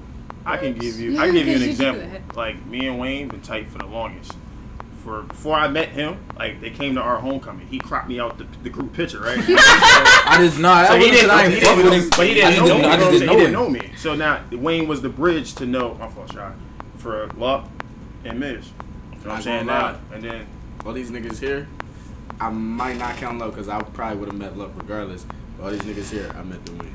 [0.45, 1.19] I can give you.
[1.19, 2.35] I can give you an Because you example.
[2.35, 4.31] Like me and Wayne been tight for the longest.
[5.09, 7.65] For before I met him, like they came to our homecoming.
[7.65, 9.39] He cropped me out the, the group picture, right?
[9.39, 10.85] I just nah.
[10.85, 12.53] So I he wasn't didn't, I he ain't fuck with didn't, him, but he didn't
[12.53, 12.83] just know me.
[12.85, 13.25] I know just I'm didn't saying?
[13.25, 13.91] know He didn't know me.
[13.97, 15.95] So now Wayne was the bridge to know.
[15.95, 16.53] My fault, shot
[16.97, 17.67] for Luck
[18.23, 18.67] and Miz.
[18.67, 20.45] You know what I'm saying gonna now, and then
[20.85, 21.67] all these niggas here,
[22.39, 25.25] I might not count Luck because I probably would have met Luck regardless.
[25.57, 26.93] But all these niggas here, I met the win.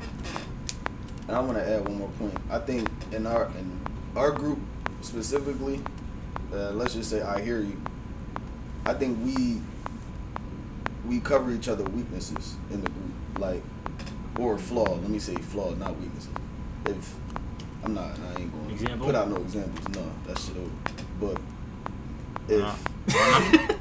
[1.27, 2.37] And I want to add one more point.
[2.49, 3.77] I think in our in
[4.15, 4.59] our group
[5.01, 5.81] specifically,
[6.53, 7.77] uh, let's just say I hear you.
[8.85, 9.61] I think we
[11.07, 13.63] we cover each other weaknesses in the group, like
[14.39, 14.83] or flaw.
[14.95, 16.29] Let me say flaw, not weaknesses.
[16.85, 17.15] If
[17.83, 19.05] I'm not, I ain't going to Example?
[19.07, 19.87] put out no examples.
[19.95, 20.69] No, that shit over.
[21.19, 21.41] But
[22.49, 22.75] if Nah.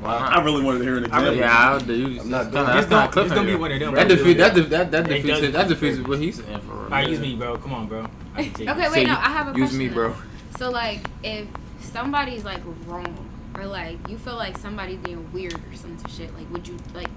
[0.00, 0.36] Why not?
[0.36, 1.34] I really wanted to hear an I example.
[1.34, 3.72] yeah, I, you, I'm not kinda, doing that's It's not gonna, it's gonna be one
[3.72, 3.94] of them.
[3.94, 4.16] That bro.
[4.16, 6.72] defeat that def, that that defeats does- it, that defeats what he's saying for.
[6.74, 7.56] All right, use me, bro.
[7.58, 8.06] Come on, bro.
[8.34, 8.90] I can take Okay, it.
[8.90, 9.78] wait, Say, no, I have a Use question.
[9.78, 10.14] me, bro.
[10.58, 11.46] So, like, if
[11.80, 16.50] somebody's like wrong, or like you feel like somebody's being weird or some shit, like,
[16.52, 17.08] would you like?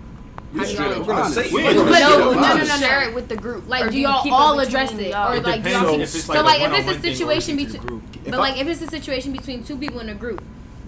[0.54, 1.52] We How do y'all address honest.
[1.52, 3.68] But gonna But straight no, no, no, no, Share it with the group.
[3.68, 5.34] Like, Or do you y'all all address it, y'all?
[5.34, 5.94] or It like do y'all?
[5.94, 8.68] on if so like if it's a situation if it's a between, but like if
[8.68, 10.42] it's a situation between two people in a group,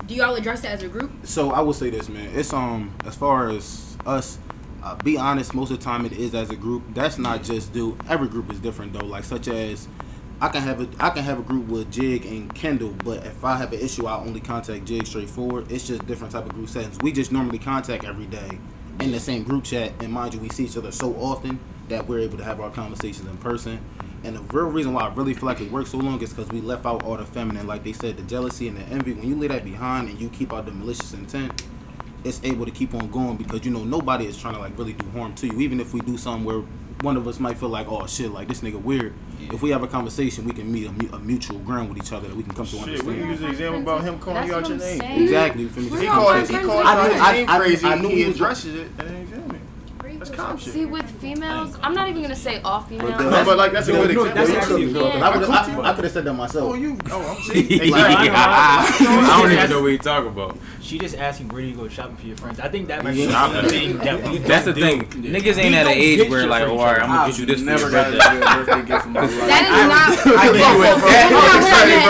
[0.08, 1.12] do y'all address it as a group?
[1.24, 2.32] So I will say this, man.
[2.34, 4.40] It's um as far as us,
[4.82, 5.54] uh, be honest.
[5.54, 6.84] Most of the time, it is as a group.
[6.94, 7.98] That's not just do.
[8.08, 9.06] Every group is different though.
[9.06, 9.90] Like such as,
[10.42, 13.44] I can have a I can have a group with Jig and Kendall, but if
[13.44, 15.70] I have an issue, I only contact Jig straightforward.
[15.70, 16.98] It's just different type of group settings.
[17.02, 18.58] We just normally contact every day
[19.02, 22.08] in the same group chat, and mind you, we see each other so often that
[22.08, 23.82] we're able to have our conversations in person.
[24.24, 26.50] And the real reason why I really feel like it works so long is because
[26.50, 29.14] we left out all the feminine, like they said, the jealousy and the envy.
[29.14, 31.64] When you leave that behind and you keep out the malicious intent,
[32.24, 34.94] it's able to keep on going because you know nobody is trying to like really
[34.94, 35.60] do harm to you.
[35.60, 36.64] Even if we do something where
[37.02, 39.14] one of us might feel like, oh shit, like this nigga weird.
[39.40, 42.12] If we have a conversation, we can meet a, mu- a mutual ground with each
[42.12, 43.20] other that we can come to Shit, we understand.
[43.22, 45.24] can use an example about him calling That's you out your I'm name.
[45.24, 45.62] Exactly.
[45.64, 45.84] You me?
[46.02, 47.88] He called, he called I knew- his I- name I- crazy.
[47.88, 48.92] I knew he he was- addresses it.
[49.00, 49.59] And you feel me?
[50.20, 50.74] That's calm shit.
[50.74, 53.18] See, with females, I'm not even gonna say all females.
[53.18, 54.34] then- No, but like that's a good example.
[54.36, 55.06] that's actually good.
[55.06, 56.72] I could I have I, could have said that myself.
[56.72, 56.98] Oh, you.
[57.10, 58.30] Oh, I'm Yeah, Exactly.
[58.30, 60.58] I don't even know what you're talking about.
[60.82, 62.60] She just asking where do you go shopping for your friends.
[62.60, 65.00] I think that might be the thing that we That's the thing.
[65.06, 65.22] do.
[65.22, 67.02] Niggas We ain't at an age where like, for oh, all right.
[67.02, 68.40] I'm gonna get you this for never your got a birthday.
[68.74, 69.32] birthday gift from my life.
[69.32, 70.38] That is not.
[70.40, 71.30] I give you a Hold on, that.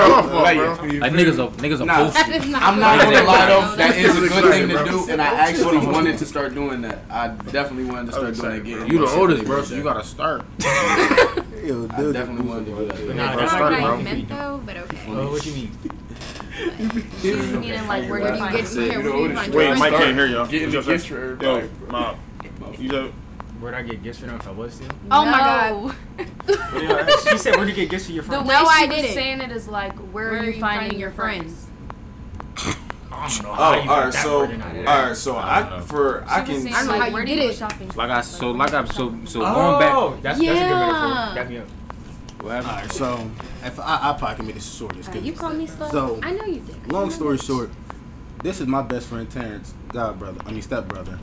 [0.01, 0.43] hold on, hold on.
[0.43, 1.95] Like, Like niggas are niggas are Nah.
[1.97, 2.25] posted.
[2.25, 2.61] That is not.
[2.63, 5.25] I'm not gonna lie though, No, that is a good thing to do, and I
[5.49, 6.99] actually wanted to start doing that.
[7.11, 8.91] I definitely wanted to start doing it again.
[8.91, 10.41] You the oldest, bro, so you gotta start.
[11.63, 13.15] Yo, I dude, definitely wanted to do that.
[13.15, 14.03] Nah, That's that's not not what I right.
[14.03, 14.97] meant though, but okay.
[15.09, 15.71] Oh, what you mean?
[17.21, 18.69] She's meaning like where Where you do you find get it.
[18.69, 18.83] here?
[18.83, 20.45] You Where know do you what find it Wait, Mike can't hear y'all.
[20.47, 20.97] Getting What's the up?
[20.97, 21.69] gifts for Yo, everybody.
[21.91, 22.15] mom.
[22.77, 23.11] You know,
[23.59, 24.87] Where'd I get gifts for them if I was still?
[25.11, 25.91] Oh my No.
[27.29, 28.95] she said, "Where'd you get gifts for your The friends?" way No, she I was
[28.95, 29.13] didn't.
[29.13, 31.67] saying it is like where, are you finding, your friends?
[33.19, 34.13] I don't know Oh, how you all right.
[34.13, 34.89] So, wording out of there.
[34.89, 35.15] all right.
[35.17, 36.73] So I don't I for I She was can.
[36.73, 37.55] saying I don't know like how you did it.
[37.55, 37.91] shopping?
[37.95, 40.23] Like I so like I so so oh, going back.
[40.23, 40.79] That's, that's a good Yeah.
[40.87, 41.35] metaphor.
[41.35, 41.67] Back me up.
[42.41, 42.55] What?
[42.55, 43.31] All right, so
[43.65, 44.95] if I, I probably can make this short.
[44.95, 45.89] Uh, you call me slow.
[45.89, 46.89] So, I know you did.
[46.89, 47.69] Long story short,
[48.41, 50.39] this is my best friend Terrence, god brother.
[50.45, 51.19] I mean step brother.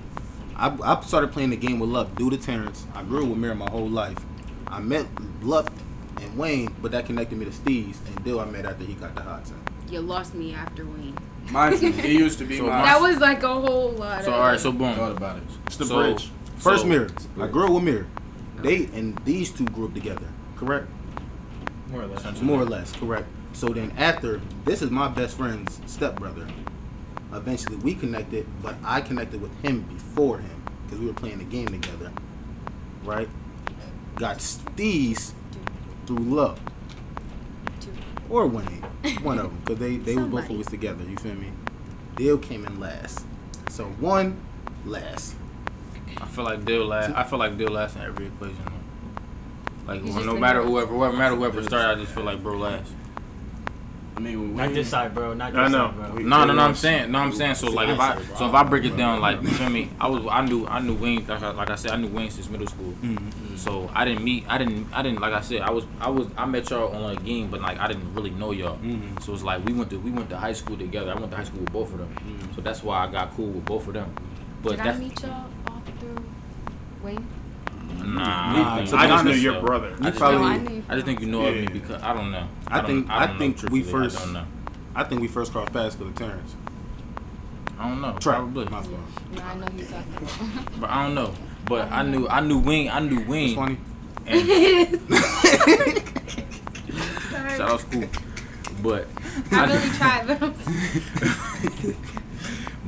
[0.56, 2.87] I, I started playing the game with Luck due to Terrence.
[2.94, 4.18] I grew with Mirror my whole life.
[4.66, 5.06] I met
[5.42, 5.72] Luck
[6.20, 9.14] and Wayne, but that connected me to Steez and Dill I met after he got
[9.14, 9.56] the hot tub.
[9.90, 11.16] You lost me after Wayne.
[11.50, 12.82] Mind you, he used to be So my.
[12.82, 14.24] That was like a whole lot.
[14.24, 14.94] So of, all right, so boom.
[14.94, 15.42] thought about it.
[15.66, 16.30] it's the So- bridge.
[16.56, 17.09] First So- Mirror.
[17.40, 18.06] I grew up with Mirror.
[18.62, 20.26] They and these two grew up together.
[20.56, 20.88] Correct?
[21.90, 22.42] More or less.
[22.42, 23.26] More or less, correct.
[23.52, 26.46] So then after this is my best friend's stepbrother.
[27.32, 31.44] Eventually we connected, but I connected with him before him because we were playing the
[31.44, 32.11] game together.
[33.04, 33.28] Right?
[34.16, 35.32] Got Steez
[36.06, 36.59] through love.
[38.28, 38.84] Or Wayne.
[39.22, 39.58] One of them.
[39.64, 41.04] Because they, they were both always together.
[41.04, 41.52] You feel me?
[42.16, 43.24] Dill came in last.
[43.70, 44.40] So one
[44.84, 45.34] last.
[46.20, 47.14] I feel like Dill last.
[47.14, 48.58] I feel like Dill last in every equation.
[48.64, 49.92] though.
[49.92, 50.70] Like no matter newest.
[50.70, 52.92] whoever, whoever matter whoever started, I just feel like bro last.
[54.16, 55.35] I mean, when Not this side, bro.
[55.35, 55.88] Not this I know.
[55.88, 56.14] side, bro.
[56.14, 56.62] We- No, no, no.
[56.62, 57.57] I'm saying, no, I'm saying.
[57.57, 59.90] So like, if I, so if I break it down, like, you feel me?
[60.00, 61.26] I was, I knew, I knew Wayne.
[61.26, 62.94] Like I, like I said, I knew Wayne since middle school.
[63.02, 63.57] Mm-hmm.
[63.57, 65.20] So I didn't meet, I didn't, I didn't.
[65.20, 67.79] Like I said, I was, I was, I met y'all on a game, but like
[67.79, 68.79] I didn't really know y'all.
[68.79, 69.18] Mm-hmm.
[69.18, 71.11] So it's like we went to, we went to high school together.
[71.11, 72.09] I went to high school with both of them.
[72.09, 72.55] Mm-hmm.
[72.55, 74.14] So that's why I got cool with both of them.
[74.62, 76.24] But Did I meet y'all all through
[77.02, 77.26] Wayne?
[78.14, 78.53] Nah.
[78.53, 79.61] Nah, I, think- to I just knew your though.
[79.62, 79.95] brother.
[80.01, 82.03] I just, probably- think, I knew you I just think you know of me because
[82.03, 82.49] I don't know.
[82.69, 84.45] I don't- think- don't I know, think we first- I don't know.
[84.95, 86.57] I think we first crossed paths because of Terrence.
[87.79, 88.12] I don't know.
[88.19, 88.37] Trap.
[88.37, 88.64] Probably.
[88.66, 88.95] My fault.
[89.35, 90.73] No, I know who you're talking about.
[90.81, 91.35] But I don't know.
[91.66, 92.88] But I knew I knew Wing.
[92.88, 93.79] I knew It's Wayne funny.
[94.27, 95.01] and
[97.31, 98.05] shout out school.
[98.83, 99.07] But
[99.53, 100.55] I I really knew, tried, but I'm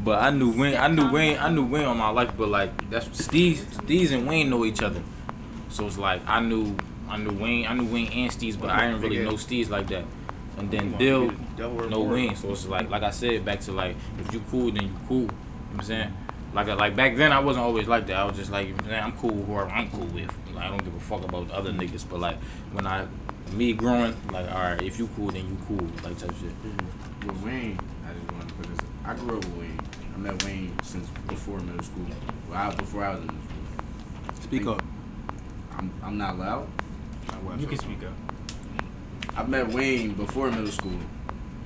[0.08, 2.90] but I knew Wayne I knew Wayne I knew Wayne all my life but like
[2.90, 5.02] that's Steve Steez and Wayne know each other.
[5.68, 6.74] So it's like I knew
[7.10, 9.86] I knew Wayne I knew Wayne and Steez but I didn't really know Steez like
[9.88, 10.04] that.
[10.56, 12.34] And then Dill no Wayne.
[12.36, 15.20] So it's like like I said back to like if you cool then you cool.
[15.20, 15.34] You know
[15.72, 16.16] what I'm saying?
[16.54, 18.16] Like like back then I wasn't always like that.
[18.16, 20.32] I was just like, man, I'm cool with whoever I'm cool with.
[20.54, 22.08] Like I don't give a fuck about the other niggas.
[22.08, 22.38] But like
[22.72, 23.06] when I
[23.52, 26.54] me growing, like all right, if you cool then you cool, like type shit.
[27.26, 28.88] With Wayne, I just want to put this.
[29.04, 29.77] I grew up with Wayne.
[30.18, 32.04] I met Wayne since before middle school.
[32.50, 34.42] Well, I, before I was in middle school.
[34.42, 34.82] Speak up.
[35.76, 36.68] I'm, I'm not loud.
[37.56, 38.12] You can speak up.
[39.36, 40.98] I met Wayne before middle school.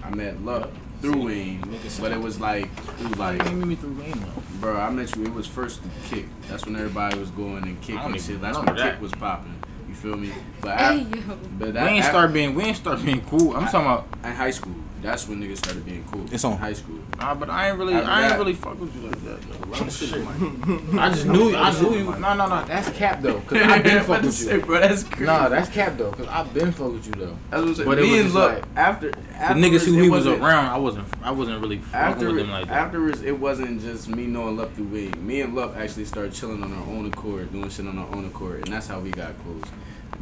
[0.04, 0.68] I met Luck
[1.00, 1.62] through Wayne,
[1.98, 4.42] but it was like through like, you meet me through Wayne though.
[4.60, 4.76] bro.
[4.76, 5.24] I met you.
[5.24, 6.26] It was first Kick.
[6.50, 8.40] That's when everybody was going and kicking and shit.
[8.42, 8.92] That's when that.
[8.94, 9.54] Kick was popping.
[9.88, 10.30] You feel me?
[10.60, 11.38] But I, yo.
[11.58, 13.56] but that, Wayne I- start being Wayne start being cool.
[13.56, 14.74] I'm talking about in high school.
[15.02, 16.24] That's when niggas started being cool.
[16.32, 16.56] It's on.
[16.58, 16.98] High school.
[17.18, 19.40] nah, but I ain't really After I ain't that- really fuck with you like that
[19.42, 19.58] though.
[20.98, 22.04] I just knew I knew you.
[22.04, 23.40] No no no, that's cap though.
[23.40, 24.60] Cause I been fuck with say, you.
[24.62, 25.24] bro, that's crazy.
[25.24, 26.12] Nah, that's cap though.
[26.12, 27.36] Cause I been fuck with you though.
[27.50, 27.88] That's what I'm saying.
[27.88, 30.26] But it Me was and just Luck like- after, The afterwards, niggas who he was
[30.26, 32.74] around, I wasn't I wasn't really fucking After, with them like that.
[32.74, 35.26] afterwards, it wasn't just me knowing Luck through Wayne.
[35.26, 38.24] Me and Luck actually started chilling on our own accord, doing shit on our own
[38.26, 39.64] accord, and that's how we got close.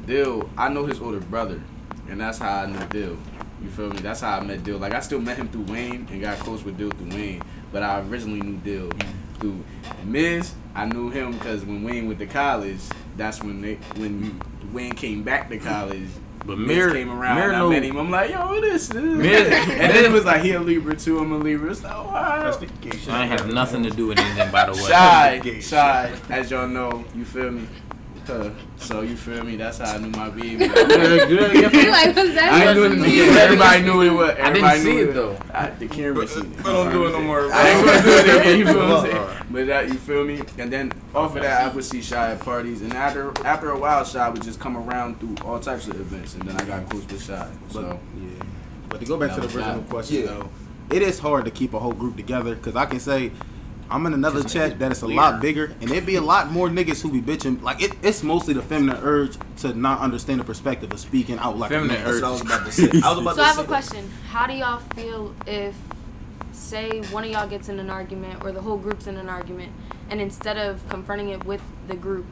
[0.06, 1.60] Dill, I know his older brother,
[2.08, 3.16] and that's how I knew Dill.
[3.62, 3.98] You feel me?
[4.00, 4.78] That's how I met Dill.
[4.78, 7.42] Like I still met him through Wayne and got close with Dill through Wayne,
[7.72, 8.90] but I originally knew Dill
[9.38, 9.62] through
[10.04, 10.54] Miz.
[10.74, 12.80] I knew him because when Wayne went to college,
[13.16, 14.40] that's when they when
[14.72, 16.08] Wayne came back to college.
[16.46, 17.36] But Miz Mir came around.
[17.36, 17.98] Mir and I met him.
[17.98, 19.02] I'm like, yo, what is this?
[19.02, 21.18] Miz- and then it was like, he a Libra too.
[21.18, 21.70] I'm a Libra.
[21.70, 22.42] It's like, wow.
[22.42, 23.10] That's the gay shit.
[23.10, 24.88] I ain't have nothing to do with anything by the way.
[24.88, 27.66] Shy, shy, as y'all know, you feel me?
[28.26, 29.56] So you feel me?
[29.56, 30.56] That's how I knew my baby.
[30.56, 30.88] Good,
[31.28, 32.50] good, yeah, You like, what's that?
[32.52, 33.36] I ain't doing it Yeah, again.
[33.38, 34.30] Everybody knew it was.
[34.30, 35.38] I Everybody didn't see knew it though.
[35.52, 36.60] I, the camera seen it.
[36.60, 37.52] I don't do it no more.
[37.52, 38.58] I ain't gonna do it again.
[38.58, 39.46] You feel what I'm saying?
[39.50, 40.42] But that you feel me?
[40.58, 43.78] And then off of that, I would see Shy at parties, and after after a
[43.78, 46.88] while, Shy would just come around through all types of events, and then I got
[46.88, 47.48] close to Shy.
[47.68, 48.42] But So yeah.
[48.88, 49.88] But to go back to the original that.
[49.90, 50.26] question Yeah.
[50.26, 50.48] though,
[50.90, 53.32] it is hard to keep a whole group together because I can say
[53.90, 56.68] I'm in another chat that is a lot bigger, and there'd be a lot more
[56.68, 57.60] niggas who be bitching.
[57.60, 61.58] Like it, it's mostly the feminine urge to not understand the perspective of speaking out
[61.58, 62.22] like feminine urge.
[62.22, 62.88] I was about to say.
[63.04, 63.66] I was about so to I have a that.
[63.66, 64.08] question.
[64.28, 65.74] How do y'all feel if,
[66.52, 69.72] say, one of y'all gets in an argument or the whole group's in an argument,
[70.08, 72.26] and instead of confronting it with the group,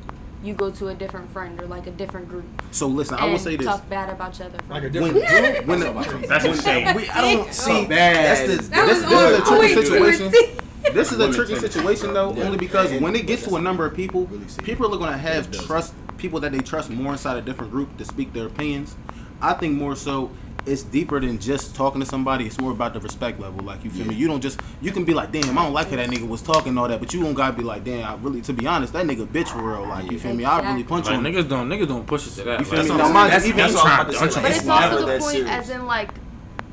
[0.44, 2.44] you go to a different friend or like a different group.
[2.71, 4.71] So listen, I will say this: talk bad about each other friend.
[4.71, 5.66] Like a different when, group.
[5.66, 6.94] When, when, that's what I'm saying.
[6.97, 8.14] We, I don't see so bad.
[8.14, 10.59] That's the that that's, this is a tricky situation.
[10.93, 12.45] This is a tricky situation though, yeah.
[12.45, 14.29] only because when it gets to a number of people,
[14.62, 17.97] people are going to have trust people that they trust more inside a different group
[17.99, 18.97] to speak their opinions.
[19.41, 20.31] I think more so
[20.67, 22.47] it's deeper than just talking to somebody.
[22.47, 23.64] It's more about the respect level.
[23.64, 24.12] Like you feel yeah.
[24.12, 24.17] me?
[24.17, 26.43] You don't just you can be like, damn, I don't like how that nigga was
[26.43, 28.93] talking all that, but you don't gotta be like, damn, I really to be honest,
[28.93, 29.87] that nigga bitch for real.
[29.87, 30.45] Like you feel me?
[30.45, 31.25] I really punch like, him.
[31.25, 32.61] Niggas don't niggas don't push it to that.
[32.61, 32.97] You feel like, me?
[32.97, 35.38] That's, no, that's, even that's, that's, that's, that's, that's, that's, that's, that's, that's, that's, the
[35.38, 36.11] point as in like,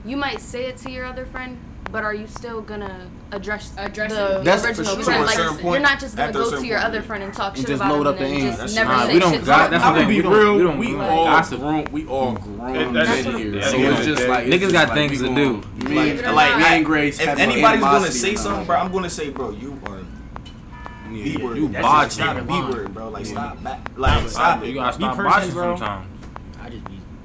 [0.04, 1.58] you might say it to your other friend
[1.92, 5.04] but are you still gonna address address the That's original sure.
[5.04, 5.26] friend?
[5.26, 7.92] Like, you're not just gonna go to your point, other friend and talk shit about
[7.92, 9.46] load up and the then just never say we don't shit.
[9.46, 10.56] got- that's I'm gonna be real.
[10.56, 11.60] we don't- we all gossip.
[11.60, 11.86] grown.
[11.92, 12.94] We all grown.
[12.94, 13.62] That's men here.
[13.62, 15.62] So it's just like Niggas got things to do.
[15.88, 17.20] Me, like, we ain't.
[17.20, 20.00] If anybody's gonna say something, bro, I'm gonna say, bro, you are
[21.10, 21.58] B word.
[21.58, 23.10] you That's just botched word, bro.
[23.10, 23.58] Like stop,
[23.96, 24.68] like stop it.
[24.68, 25.78] You gotta stop watching bro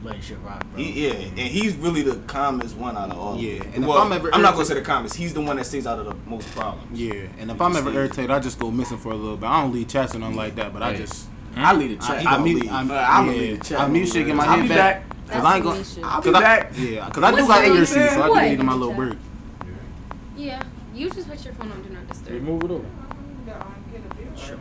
[0.03, 0.83] relationship rock, bro.
[0.83, 3.37] He, yeah, and he's really the calmest one out of all.
[3.37, 5.17] Yeah, and well, if I'm ever, I'm not gonna say the calmest.
[5.17, 6.99] He's the one that stays out of the most problems.
[6.99, 8.31] Yeah, and if I'm ever irritated.
[8.31, 9.47] I just go missing for a little bit.
[9.47, 10.95] I don't leave chats and nothing like that, but right.
[10.95, 11.27] I just.
[11.55, 11.59] Hmm?
[11.59, 12.27] I leave the chat.
[12.27, 12.71] I, I mute.
[12.71, 13.81] I'm, I'm yeah, leave the chat.
[13.81, 14.27] I mute shit.
[14.27, 15.05] Get my head back.
[15.29, 15.85] Cause I ain't gonna.
[16.03, 16.73] I'll be back.
[16.77, 18.01] Yeah, cause I do got ear so
[18.35, 19.19] I can get my little bird.
[20.37, 20.63] Yeah,
[20.95, 22.43] you just put your phone on do not disturb.
[22.43, 22.87] Move it over.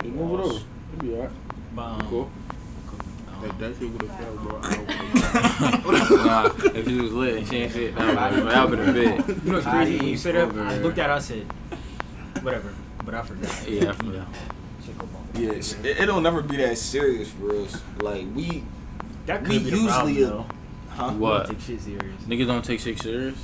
[0.04, 0.60] Move it over.
[0.94, 1.32] It'll be alright.
[1.78, 2.30] Um, cool.
[3.42, 4.76] If that shit would have failed, bro, I
[5.84, 9.28] don't nah, if you was lit she ain't shit, nah, I would have been bed.
[9.28, 10.06] You know what's crazy?
[10.06, 11.46] You sit up, I looked at her, I said,
[12.42, 12.74] whatever,
[13.06, 13.70] but I forgot.
[13.70, 14.28] Yeah, I forgot.
[15.36, 17.82] Yeah, it, it don't never be that serious for us.
[18.02, 18.64] Like we,
[19.26, 20.46] that could we be usually, problem,
[20.90, 21.12] a, huh?
[21.12, 21.48] What?
[21.48, 22.22] Don't take shit serious.
[22.24, 23.38] Niggas don't take shit serious.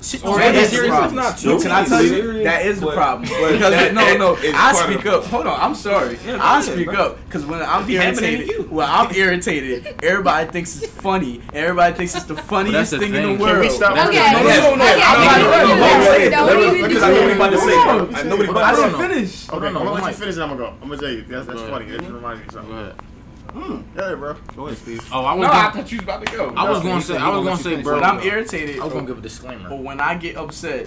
[0.00, 0.94] She, that is serious.
[0.94, 1.60] It's not true.
[1.60, 2.44] Can I tell you?
[2.44, 3.28] That is the problem.
[3.48, 5.24] Because that, no, no, I speak up.
[5.24, 6.18] Hold on, I'm sorry.
[6.24, 6.94] Yeah, I speak bro.
[6.94, 9.96] up because when I'm irritated, when I'm irritated.
[10.02, 11.42] Everybody thinks it's funny.
[11.52, 13.50] Everybody thinks it's the funniest thing, in the world.
[13.50, 13.92] Can we stop?
[14.08, 14.18] Okay.
[14.18, 14.32] okay.
[14.32, 14.84] No, no, no, no.
[14.84, 15.02] Okay.
[15.02, 16.88] I'm not irritated.
[16.88, 18.14] Because I know what about.
[18.14, 18.82] I know what about to say.
[18.82, 19.48] I didn't finish.
[19.50, 20.66] Okay, I'm gonna you finish, I'm gonna go.
[20.82, 21.22] I'm gonna tell you.
[21.22, 21.86] That's funny.
[21.86, 23.07] It reminded me of something.
[23.48, 24.34] Mm, yeah, bro.
[24.56, 25.08] Go ahead, Steve.
[25.12, 25.42] Oh, I was.
[25.46, 26.52] No, gonna, I thought you was about to go.
[26.56, 27.16] I was going to say.
[27.16, 28.00] I was going to say, bro.
[28.00, 28.78] But I'm irritated.
[28.80, 29.68] I was going to give a disclaimer.
[29.68, 30.86] But when I get upset,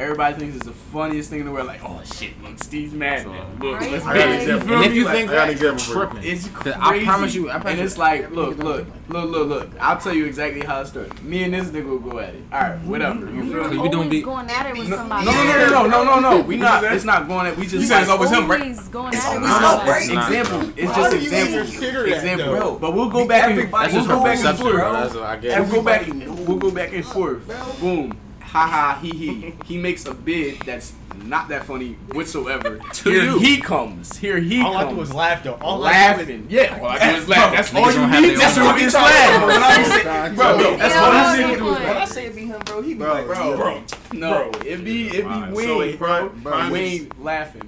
[0.00, 1.66] Everybody thinks it's the funniest thing in the world.
[1.66, 3.26] Like, oh shit, look, Steve's mad.
[3.60, 4.16] Look, let's right?
[4.16, 4.48] get it.
[4.48, 6.78] And if you like, think like, you're tripping, it's crazy.
[6.80, 7.50] I promise you.
[7.50, 8.00] I promise and it's you.
[8.00, 9.70] like, look, look, look, look, look.
[9.78, 11.22] I'll tell you exactly how it started.
[11.22, 12.42] Me and this nigga will go at it.
[12.50, 12.88] All right, mm-hmm.
[12.88, 13.30] whatever.
[13.30, 13.76] You feel me?
[13.76, 15.26] We don't be going at it with somebody.
[15.26, 16.40] No, no, no, no, no, no, no.
[16.44, 16.82] We not.
[16.82, 17.58] It's not going at.
[17.58, 17.74] We just.
[17.74, 18.70] You said it's always him, right?
[18.70, 20.02] It's always him, right?
[20.02, 20.72] Example.
[20.78, 22.10] It's just example.
[22.10, 22.78] Example.
[22.78, 24.72] But we'll go back and we'll go back and forth.
[24.72, 26.06] We'll go back.
[26.48, 27.80] We'll go back and forth.
[27.80, 28.18] Boom
[28.50, 29.54] ha ha he he.
[29.64, 30.92] He makes a bid that's
[31.24, 32.80] not that funny whatsoever.
[32.92, 33.38] to Here you.
[33.38, 34.16] he comes.
[34.16, 34.92] Here he all comes.
[34.92, 35.54] I do is laugh though.
[35.60, 36.46] All laughing.
[36.48, 36.78] yeah.
[36.80, 37.54] All I do is laugh.
[37.54, 38.36] That's all you need.
[38.38, 41.60] That's what is That's what I say, bro, bro, that's what I say.
[41.60, 43.82] When I say it be him, bro, he be like, bro, bro,
[44.12, 46.32] no, it be it be Wayne, bro.
[46.70, 47.62] Wayne laughing.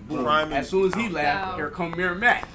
[0.53, 2.49] As soon as he laughed, here come Mirror Matt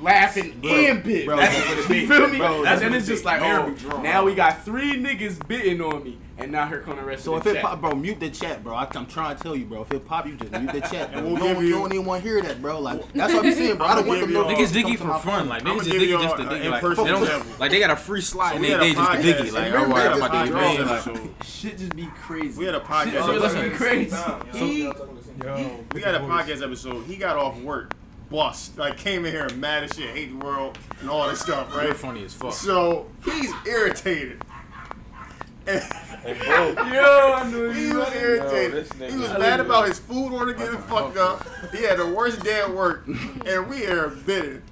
[0.00, 1.26] laughing bro, and bit.
[1.26, 2.38] Bro, that's, what it you feel me?
[2.38, 6.18] Bro, that's and it's just like, oh, now we got three niggas biting on me,
[6.38, 7.06] and now here come arrest.
[7.06, 7.24] rest.
[7.24, 7.62] So if it chat.
[7.62, 8.74] pop, bro, mute the chat, bro.
[8.74, 9.82] I, am trying to tell you, bro.
[9.82, 11.12] If it pop, you just mute the chat.
[11.20, 11.22] Bro.
[11.22, 12.80] we'll no, you, you don't even want to hear that, bro.
[12.80, 13.86] Like that's what I'm saying, bro.
[13.86, 15.48] I don't want them no niggas diggy for fun.
[15.48, 16.70] Like niggas just diggy just to diggy.
[16.70, 19.52] Like they like they got a free slot and they they just diggy.
[19.52, 21.46] Like all right, I'm about to get.
[21.46, 22.58] Shit just be crazy.
[22.58, 23.26] We had a podcast.
[23.26, 24.16] Shit just be crazy.
[25.94, 27.04] We had a podcast episode.
[27.06, 27.94] He got off work
[28.30, 31.74] Boss, Like came in here mad as shit, hate the world and all this stuff,
[31.74, 31.86] right?
[31.86, 32.52] You're funny as fuck.
[32.52, 34.42] So he's irritated.
[35.66, 36.68] Hey, bro.
[36.92, 38.92] Yo, he was irritated.
[39.10, 41.46] He was mad about his food order getting fucked up.
[41.72, 43.06] He had the worst day at work,
[43.46, 44.62] and we are bitter.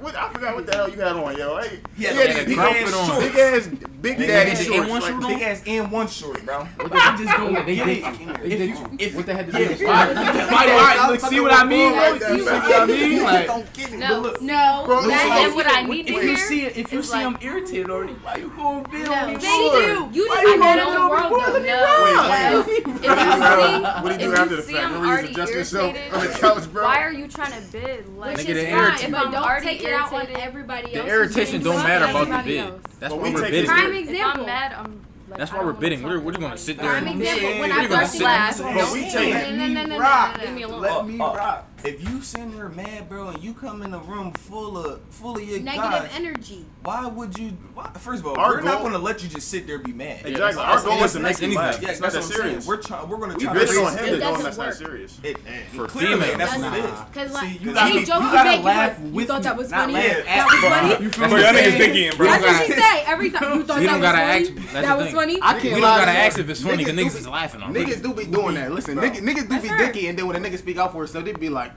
[0.00, 1.60] What, I forgot what the hell you had on, yo.
[1.60, 3.68] Hey, he had, he had, had a big ass
[4.04, 4.90] Big, big daddy shorts.
[4.90, 6.64] one like, big ass and one short, bro.
[6.64, 9.00] What the, just don't they, get they, it.
[9.00, 12.18] If, what the heck did yeah, they look, see what I mean, bro?
[12.18, 13.22] See what I mean?
[13.22, 13.48] Like.
[13.92, 14.82] No, look, no.
[14.84, 16.22] Bro, that ain't what I need to hear.
[16.22, 19.36] If you see if you see I'm irritated already, why you gonna be on me?
[19.38, 20.10] Thank you.
[20.12, 21.64] You just I know the world.
[21.64, 22.64] No.
[24.04, 24.92] What do you do after the fact?
[24.92, 25.30] No reason.
[25.30, 26.84] Adjust yourself on the couch, bro.
[26.84, 28.06] Why are you trying to bid?
[28.16, 28.94] Which is fine.
[29.00, 32.50] If I don't take it out on everybody else, the irritation don't matter about the
[32.50, 32.74] bid.
[33.00, 34.30] That's what we're bidding prime example.
[34.30, 35.06] If I'm mad, I'm.
[35.28, 36.02] Like, That's why we're bidding.
[36.02, 36.90] We're, we're just gonna sit there.
[36.90, 37.60] Prime and example.
[37.60, 41.64] When I first left, no, no, no, no, no, no, no, no, no, no, no,
[41.84, 45.36] if you send her mad, bro, and you come in a room full of full
[45.36, 47.50] of your negative guys, energy, why would you?
[47.74, 49.76] Why, first of all, Our we're goal- not going to let you just sit there
[49.76, 50.24] and be mad.
[50.24, 50.40] Exactly.
[50.40, 50.56] Yes.
[50.56, 51.82] Our goal is to make him laugh.
[51.82, 52.66] Yes, that's, that's what I'm serious.
[52.66, 53.06] We're trying.
[53.06, 53.52] We're going to try.
[53.52, 54.14] We bitch on him.
[54.14, 54.66] It doesn't that's work.
[54.68, 55.20] not serious.
[55.22, 57.00] It, it, For clearly, females, that's what it is.
[57.00, 59.92] Because like you gotta, any joke you, you laugh you, you thought that was funny.
[59.92, 61.04] That was funny.
[61.04, 61.34] You feel me?
[61.42, 62.26] That nigga's picky, bro.
[62.28, 63.58] That's what she say every time.
[63.58, 64.72] You thought that was funny.
[64.72, 65.38] That was funny.
[65.42, 65.64] I can't.
[65.64, 67.74] We don't gotta ask if it's funny because niggas is laughing on.
[67.74, 68.72] Niggas do be doing that.
[68.72, 71.32] Listen, niggas do be dicky, and then when a nigga speak out for himself, they
[71.34, 71.72] be like.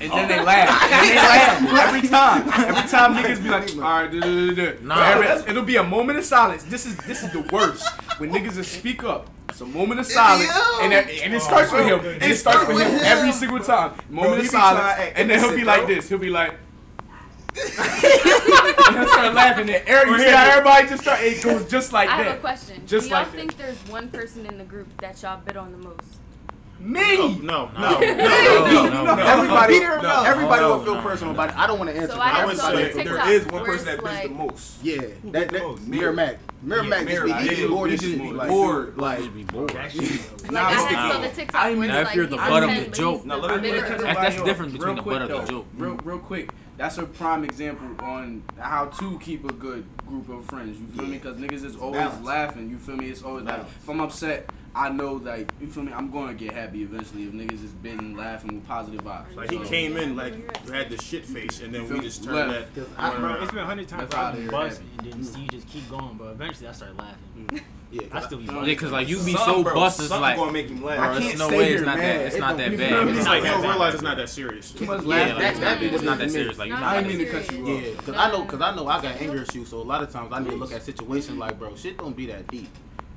[0.00, 0.92] And then they laugh.
[0.92, 2.48] And they laugh every time.
[2.48, 4.72] Every time niggas be like, all right, duh, duh, duh.
[4.82, 5.02] Nah.
[5.02, 6.62] Every, it'll be a moment of silence.
[6.64, 9.28] This is this is the worst when niggas just speak up.
[9.48, 10.50] It's a moment of silence,
[10.82, 11.98] and, and it starts with him.
[12.00, 13.98] And it starts with him every single time.
[14.08, 16.08] Moment Bro, of silence, and then he'll be like this.
[16.08, 16.54] He'll be like.
[17.58, 19.68] and I start laughing.
[19.68, 21.20] And you see how everybody just start.
[21.22, 22.26] It goes just like I that.
[22.26, 22.86] I have a question.
[22.86, 23.64] Just Do y'all like think that.
[23.64, 26.18] there's one person in the group that y'all bit on the most?
[26.80, 27.16] Me.
[27.16, 29.22] No, no, no, no, no, no, no, no.
[29.24, 31.40] Everybody, no, everybody no, will feel no, personal no.
[31.40, 31.58] about it.
[31.58, 32.12] I don't want to answer.
[32.12, 32.34] So that.
[32.34, 34.84] I, I would say there is one person that brings like, the most.
[34.84, 35.88] Yeah, Who that, that most?
[35.88, 36.38] Mirror Mac.
[36.62, 37.90] Mirror yeah, Mac just be he's bored.
[37.90, 38.96] He just be like bored.
[38.96, 39.74] Like, be bored.
[39.74, 41.64] Like, I saw the TikTok.
[41.64, 45.22] I mean, if you're the butt of the joke, that's the difference between the butt
[45.22, 45.66] of the joke.
[45.76, 46.50] Real, real quick.
[46.76, 50.78] That's a prime example on how to keep a good group of friends.
[50.78, 51.18] You feel me?
[51.18, 52.70] Because niggas is always laughing.
[52.70, 53.10] You feel me?
[53.10, 55.92] It's always like if I'm upset, I know, like, you feel me?
[55.92, 59.34] I'm gonna get happy eventually if niggas has been laughing with positive vibes.
[59.34, 60.34] Like, so, he came in, like,
[60.68, 62.74] had the shit face, and then we just turned left.
[62.74, 63.16] that.
[63.18, 66.16] Bro, it's been a hundred times I've been buzzing, and then you just keep going,
[66.16, 67.18] but eventually I started laughing.
[67.50, 67.60] Mm.
[67.90, 70.84] Yeah, I still be Yeah, because like you be so busted, like gonna make him
[70.84, 70.98] laugh.
[70.98, 71.72] Bro, I can't no way.
[71.72, 72.20] It's not mad.
[72.20, 72.26] that.
[72.26, 73.08] It's it not that bad.
[73.08, 74.72] It's like you realize it's not that serious.
[74.72, 75.28] Too much laugh.
[75.28, 76.58] Yeah, like, it's, not, it's not that serious.
[76.58, 77.82] Like I didn't mean to cut you off.
[77.82, 80.10] Yeah, because I know, because I know I got anger issues, so a lot of
[80.12, 82.68] times I need to look at situations like, bro, shit don't be that deep.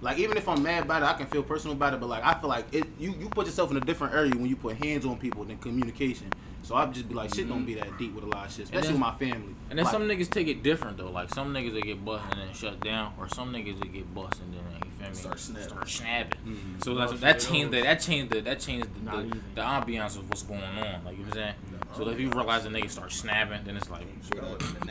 [0.02, 2.00] Like even if I'm mad about it, I can feel personal about it.
[2.00, 4.48] But like I feel like it, you you put yourself in a different area when
[4.48, 6.32] you put hands on people than communication.
[6.64, 8.66] So I'd just be like, shit, don't be that deep with a lot of shit,
[8.66, 9.56] especially with my family.
[9.70, 11.10] And then like, some niggas take it different though.
[11.10, 14.14] Like some niggas they get bust and then shut down, or some niggas they get
[14.14, 15.70] bust and then you feel me start snapping.
[15.70, 16.40] Start snapping.
[16.42, 16.80] Mm-hmm.
[16.82, 20.44] So that changed the, that changed the that changed the, the, the ambiance of what's
[20.44, 21.04] going on.
[21.06, 21.56] Like you know what I'm saying.
[21.72, 21.78] No.
[21.94, 22.14] So okay.
[22.14, 24.06] if you realize the nigga start snapping, then it's like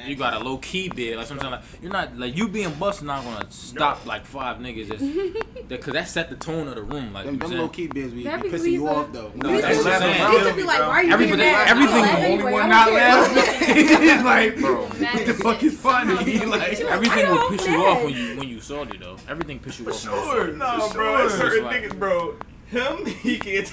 [0.07, 1.17] you got a low key bid.
[1.17, 4.09] Like sometimes like, you're not like you being busted not gonna stop no.
[4.09, 4.89] like five niggas.
[4.89, 7.15] That's, Cause that set the tone of the room.
[7.15, 9.33] Like them, them low key bids be, be pissing you off though.
[9.35, 10.57] No, that's what I'm saying.
[10.57, 14.25] Be like, why are you Everybody, everything the only one not laughing.
[14.25, 16.41] like, bro, what the fuck is funny?
[16.51, 19.17] Like everything will piss you off when you when you salty though.
[19.29, 20.01] Everything piss you off.
[20.01, 21.29] Sure, no, bro.
[21.29, 22.37] Certain niggas, bro.
[22.71, 23.69] Him, he can't.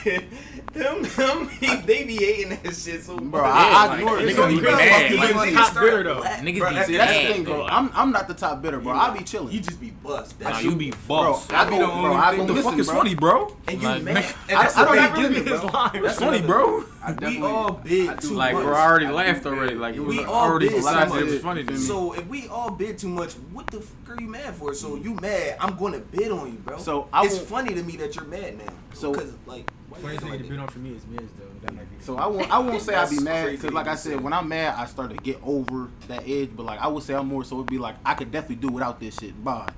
[0.74, 1.50] Him, him,
[1.86, 3.42] they be hating that shit so bro.
[3.44, 4.36] I, ignore it.
[4.36, 5.14] Niggas be mad.
[5.14, 6.20] Like, like, top bitter though.
[6.20, 6.40] Black.
[6.42, 6.90] Niggas bro, be mad.
[6.90, 7.66] that's the thing, bro.
[7.66, 8.94] I'm, I'm not the top bitter, bro.
[8.94, 9.54] I be chilling.
[9.54, 10.40] You just be bust.
[10.40, 11.50] Nah, you be bust.
[11.50, 13.56] Bro, I, be the only bro, I go, fuck is funny, bro?
[13.68, 14.36] And you mad?
[14.50, 16.02] I, don't ever get his line.
[16.04, 16.84] That's funny, bro.
[17.22, 18.38] We all bid too much.
[18.38, 19.76] Like, bro, I already laughed already.
[19.76, 21.78] Like, it was already decided it was funny to me.
[21.80, 24.74] So if we all bid too much, what the fuck are you mad for?
[24.74, 25.58] So you mad?
[25.60, 26.78] I'm going to bid on you, bro.
[26.78, 28.74] So it's funny to me that you're mad now.
[28.94, 29.72] So like.
[30.02, 31.46] Funny thing to on for me is Miz though.
[31.62, 32.04] That might be.
[32.04, 32.52] So I won't.
[32.52, 35.10] I won't say I'd be mad because, like I said, when I'm mad, I start
[35.12, 36.52] to get over that edge.
[36.56, 38.70] But like I would say, I'm more so it'd be like I could definitely do
[38.70, 39.44] without this shit.
[39.44, 39.70] Bye.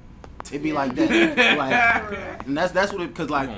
[0.46, 1.58] It'd be like that.
[1.58, 3.50] like, and that's that's what it because like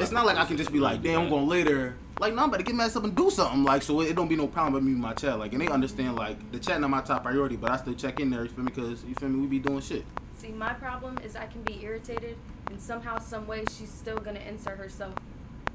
[0.00, 1.96] It's not like I can just be like, damn, I'm gonna lay there.
[2.18, 3.62] Like, no, I'm about to get messed up and do something.
[3.62, 5.38] Like, so it, it don't be no problem with me and my chat.
[5.38, 8.20] Like, and they understand like the chat not my top priority, but I still check
[8.20, 8.42] in there.
[8.42, 8.72] You feel me?
[8.74, 10.04] Because you feel me, we be doing shit.
[10.34, 12.36] See, my problem is I can be irritated,
[12.70, 15.14] and somehow, some way, she's still gonna insert herself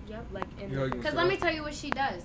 [0.07, 0.89] Yep, like in.
[0.89, 2.23] Because let me tell you what she does.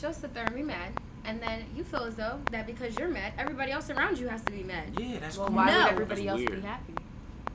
[0.00, 0.92] She'll sit there and be mad,
[1.24, 4.42] and then you feel as though that because you're mad, everybody else around you has
[4.44, 4.98] to be mad.
[4.98, 5.56] Yeah, that's well, cool.
[5.56, 5.78] why no.
[5.78, 6.62] would everybody that's else weird.
[6.62, 6.94] be happy?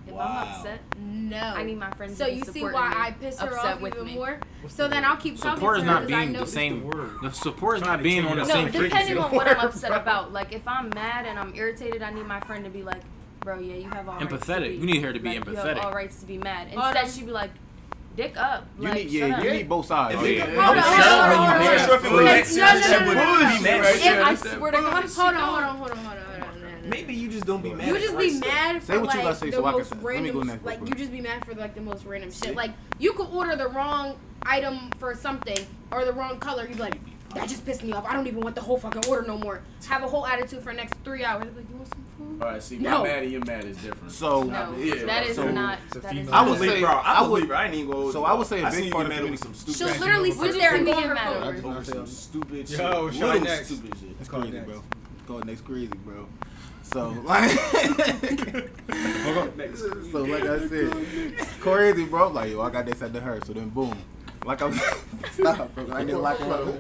[0.07, 0.25] If wow.
[0.25, 1.37] I'm upset, no.
[1.37, 2.17] I need my friends.
[2.17, 2.95] So you see why me.
[2.97, 4.15] I piss her off even me.
[4.15, 4.39] more.
[4.61, 5.09] What's so the then word?
[5.09, 6.83] I'll keep support talking to her not being the same.
[6.83, 7.11] Word.
[7.21, 8.71] The support is not being on the no, same.
[8.71, 10.33] No, depending on what I'm upset about.
[10.33, 13.01] Like if I'm mad and I'm irritated, I need my friend to be like,
[13.41, 14.31] "Bro, yeah, you have all empathetic.
[14.31, 15.51] Rights to be, you need her to be like, empathetic.
[15.51, 17.51] You have all rights to be mad." Instead, she'd be like,
[18.15, 18.67] dick up.
[18.80, 19.43] You need, yeah, you up.
[19.43, 20.15] need both sides.
[20.15, 20.45] If oh, yeah.
[20.45, 21.02] Hold on, hold
[21.39, 22.28] on,
[24.21, 26.89] I swear to God, hold on, hold on, hold on, hold on.
[26.89, 27.88] Maybe you just don't be mad.
[27.88, 31.54] You just be mad for like the most random, like you just be mad for
[31.54, 32.56] like the most random shit.
[32.56, 36.67] Like you could order the wrong item for something or the wrong color.
[36.67, 37.00] You like,
[37.34, 38.06] that just pissed me off.
[38.06, 39.62] I don't even want the whole fucking order no more.
[39.88, 41.45] Have a whole attitude for the next three hours.
[41.56, 42.04] Like you want some
[42.41, 42.99] all right, see, no.
[42.99, 44.12] my Maddie and your is different.
[44.12, 45.77] So no, yeah, that is so, not.
[45.91, 46.89] That is I would say, bro.
[46.89, 47.55] I, would, bro.
[47.55, 48.12] I ain't go.
[48.12, 49.39] So I would say a I big part of it.
[49.39, 49.77] Some stupid.
[49.77, 52.79] She'll literally sit there and be mad to some stupid shit.
[52.79, 53.67] Yo, show next.
[53.67, 54.15] Stupid shit.
[54.19, 54.84] It's crazy, bro.
[55.27, 56.27] Go next crazy, bro.
[56.81, 57.51] So like,
[60.12, 62.29] so like I said, crazy, bro.
[62.29, 63.39] Like, yo, I got this at the her.
[63.45, 63.95] So then, boom.
[64.45, 64.73] Like I'm
[65.32, 65.88] stop, bro.
[65.93, 66.65] I get locked up.
[66.65, 66.80] Like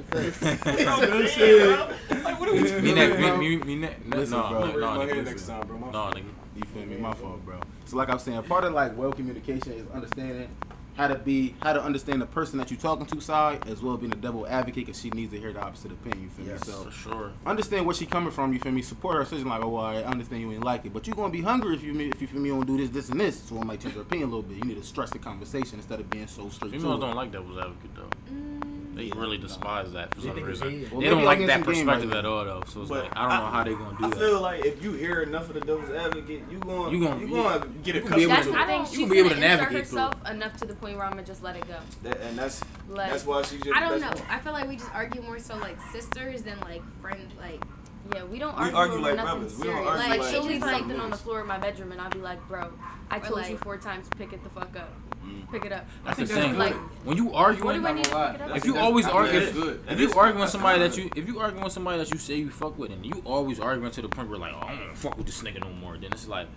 [2.39, 2.83] what are we doing?
[2.83, 4.31] Me next, me, me, me next.
[4.31, 5.77] No, no, no, next time, bro.
[5.77, 6.23] No, nigga.
[6.55, 6.97] You feel me?
[6.97, 7.59] My fault, bro.
[7.85, 10.49] So like I'm saying, part of like well communication is understanding
[10.95, 13.93] how to be how to understand the person that you're talking to side as well
[13.93, 16.23] as being a double advocate because she needs to hear the opposite opinion.
[16.23, 16.73] You feel yes, me?
[16.73, 17.31] So for sure.
[17.45, 18.53] Understand where she coming from.
[18.53, 18.81] You feel me?
[18.81, 19.47] Support her decision.
[19.47, 21.83] Like, oh, well, I understand you ain't like it, but you're gonna be hungry if
[21.83, 23.41] you if you feel me don't do this, this, and this.
[23.41, 24.57] So I might change your opinion a little bit.
[24.57, 26.71] You need to stress the conversation instead of being so straight.
[26.71, 28.33] Females don't like devil's advocate though.
[28.33, 28.80] Mm.
[28.93, 30.87] They really despise that for some reason.
[30.91, 32.63] Well, they don't like that perspective right at all, though.
[32.67, 34.17] So it's but like I don't I, know how they're gonna do I that.
[34.17, 37.21] I feel like if you hear enough of the devil's advocate, you going you going
[37.21, 38.27] you going to get a couple.
[38.27, 40.35] That's I think she's going to navigate herself through.
[40.35, 41.77] enough to the point where I'm gonna just let it go.
[42.03, 43.75] That, and that's like, that's why she just.
[43.75, 44.07] I don't know.
[44.07, 44.21] One.
[44.29, 47.63] I feel like we just argue more so like sisters than like friends like
[48.13, 49.55] yeah, we don't argue, we argue like nothing brothers.
[49.55, 49.77] Serious.
[49.79, 52.01] We don't argue like, like she'll leave something on the floor of my bedroom, and
[52.01, 52.71] I'll be like, "Bro,
[53.09, 54.93] I told like, you four times, pick it the fuck up."
[55.25, 55.51] Mm.
[55.51, 55.85] Pick it up.
[56.03, 56.57] That's the thing.
[56.57, 56.73] Like,
[57.05, 58.57] when you argue, what do I need to pick it up?
[58.57, 59.55] If you always argue, if,
[59.89, 62.35] if you argue with somebody that you, if you argue with somebody that you say
[62.35, 64.97] you fuck with, and you always arguing to the point where like, oh, I don't
[64.97, 66.47] fuck with this nigga no more, then it's like,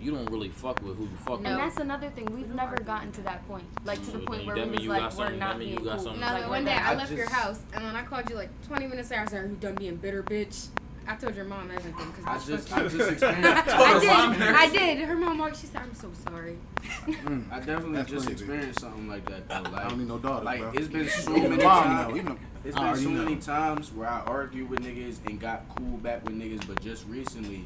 [0.00, 1.36] you don't really fuck with who you fuck no.
[1.36, 1.46] with.
[1.46, 2.26] And that's another thing.
[2.26, 3.64] We've never gotten to that point.
[3.84, 4.26] Like to the mm-hmm.
[4.26, 5.86] point where we was like, we're not being cool.
[5.86, 7.18] No, like, one day I, I left just...
[7.18, 9.22] your house and then I called you like 20 minutes later.
[9.22, 10.68] I said, "Are you done being bitter, bitch?"
[11.08, 13.46] I told your mom everything because I just, I just explained.
[13.46, 14.40] I, I did.
[14.40, 14.98] I did.
[15.06, 15.60] Her mom walked.
[15.60, 16.58] She said, "I'm so sorry."
[17.06, 19.48] Mm, I definitely just experienced something like that.
[19.48, 19.70] Though.
[19.70, 20.44] Like, I don't need no daughter.
[20.44, 20.72] Like bro.
[20.74, 22.38] it's been so many times.
[22.64, 26.34] It's been so many times where I argued with niggas and got cool back with
[26.34, 27.64] niggas, but just recently,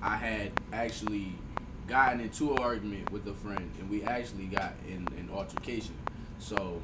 [0.00, 1.32] I had actually
[1.86, 5.94] gotten into an argument with a friend, and we actually got in an altercation.
[6.38, 6.80] So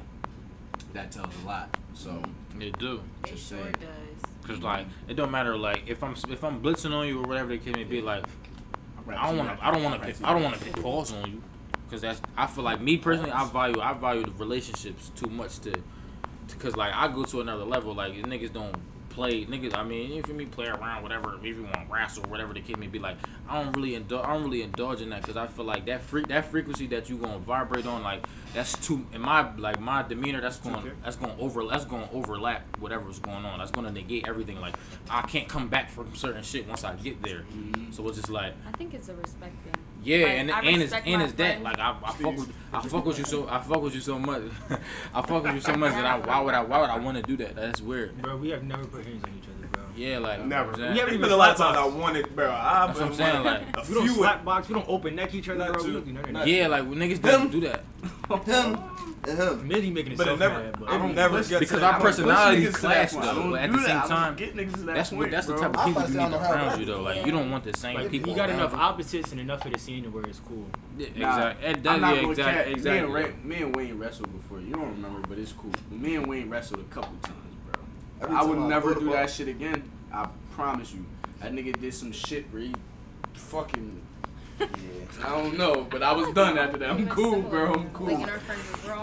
[0.93, 1.77] that tells a lot.
[1.93, 2.21] So
[2.59, 3.01] it do.
[3.25, 4.47] Just it sure does.
[4.47, 7.49] Cause like it don't matter like if I'm if I'm blitzing on you or whatever
[7.49, 8.25] the case may be like
[9.07, 11.31] I don't want to I don't want to I don't want to pick false on
[11.31, 11.41] you
[11.85, 15.59] because that's I feel like me personally I value I value the relationships too much
[15.59, 15.73] to
[16.47, 18.75] because like I go to another level like niggas don't
[19.13, 19.77] play, niggas.
[19.77, 22.77] I mean, if you me play around, whatever, if you want wrestle, whatever the kid
[22.79, 24.25] may be like, I don't really indulge.
[24.25, 27.09] I don't really indulge in that because I feel like that freak, that frequency that
[27.09, 29.05] you gonna vibrate on, like that's too.
[29.13, 30.91] In my like my demeanor, that's going okay.
[31.03, 33.59] that's going over that's going overlap whatever's going on.
[33.59, 34.59] That's gonna negate everything.
[34.59, 34.75] Like
[35.09, 37.43] I can't come back from certain shit once I get there.
[37.53, 37.91] Mm-hmm.
[37.91, 39.82] So it's just like I think it's a respect thing.
[40.03, 41.61] Yeah, like, and I and his and his dad.
[41.61, 44.19] Like I, I fuck with I fuck with you so I fuck with you so
[44.19, 44.43] much.
[45.13, 47.17] I fuck with you so much that I why would I why would I want
[47.17, 47.55] to do that?
[47.55, 48.21] That's weird.
[48.21, 49.62] Bro, we have never put hands on each other.
[49.95, 50.71] Yeah, like never.
[50.71, 52.51] You know haven't even been a lot of times I wanted, bro.
[52.51, 55.49] I've been I'm saying, like a we don't slap box, we don't open neck each
[55.49, 56.03] other, bro.
[56.45, 57.83] Yeah, like when niggas don't do that.
[58.45, 58.77] him.
[59.25, 59.67] Him.
[59.67, 63.55] Mitty making it never, mad, but I'm never get because our personalities clash though.
[63.55, 64.35] at the same time,
[64.85, 67.01] that's what that's the type of people you need around you though.
[67.01, 68.29] Like you don't want the same people.
[68.29, 70.65] You got enough opposites and enough of the scene where it's cool.
[70.97, 71.81] Yeah, eh, exactly.
[71.81, 72.73] That, yeah, exactly.
[72.73, 73.33] Exactly.
[73.43, 74.59] Me and Wayne wrestled before.
[74.59, 75.71] You don't remember, but it's cool.
[75.89, 77.42] Me and Wayne wrestled a couple times.
[78.21, 79.89] I would never do that shit again.
[80.11, 81.05] I promise you.
[81.39, 82.73] That nigga did some shit where he
[83.33, 84.01] fucking.
[84.59, 84.67] Yeah.
[85.25, 86.89] I don't know, but I was done after that.
[86.91, 87.73] I'm cool, bro.
[87.73, 88.07] I'm cool.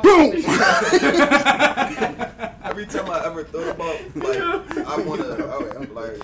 [0.02, 0.32] Boom!
[2.64, 4.38] Every time I ever thought about like
[4.86, 6.20] I wanna, I, I'm like,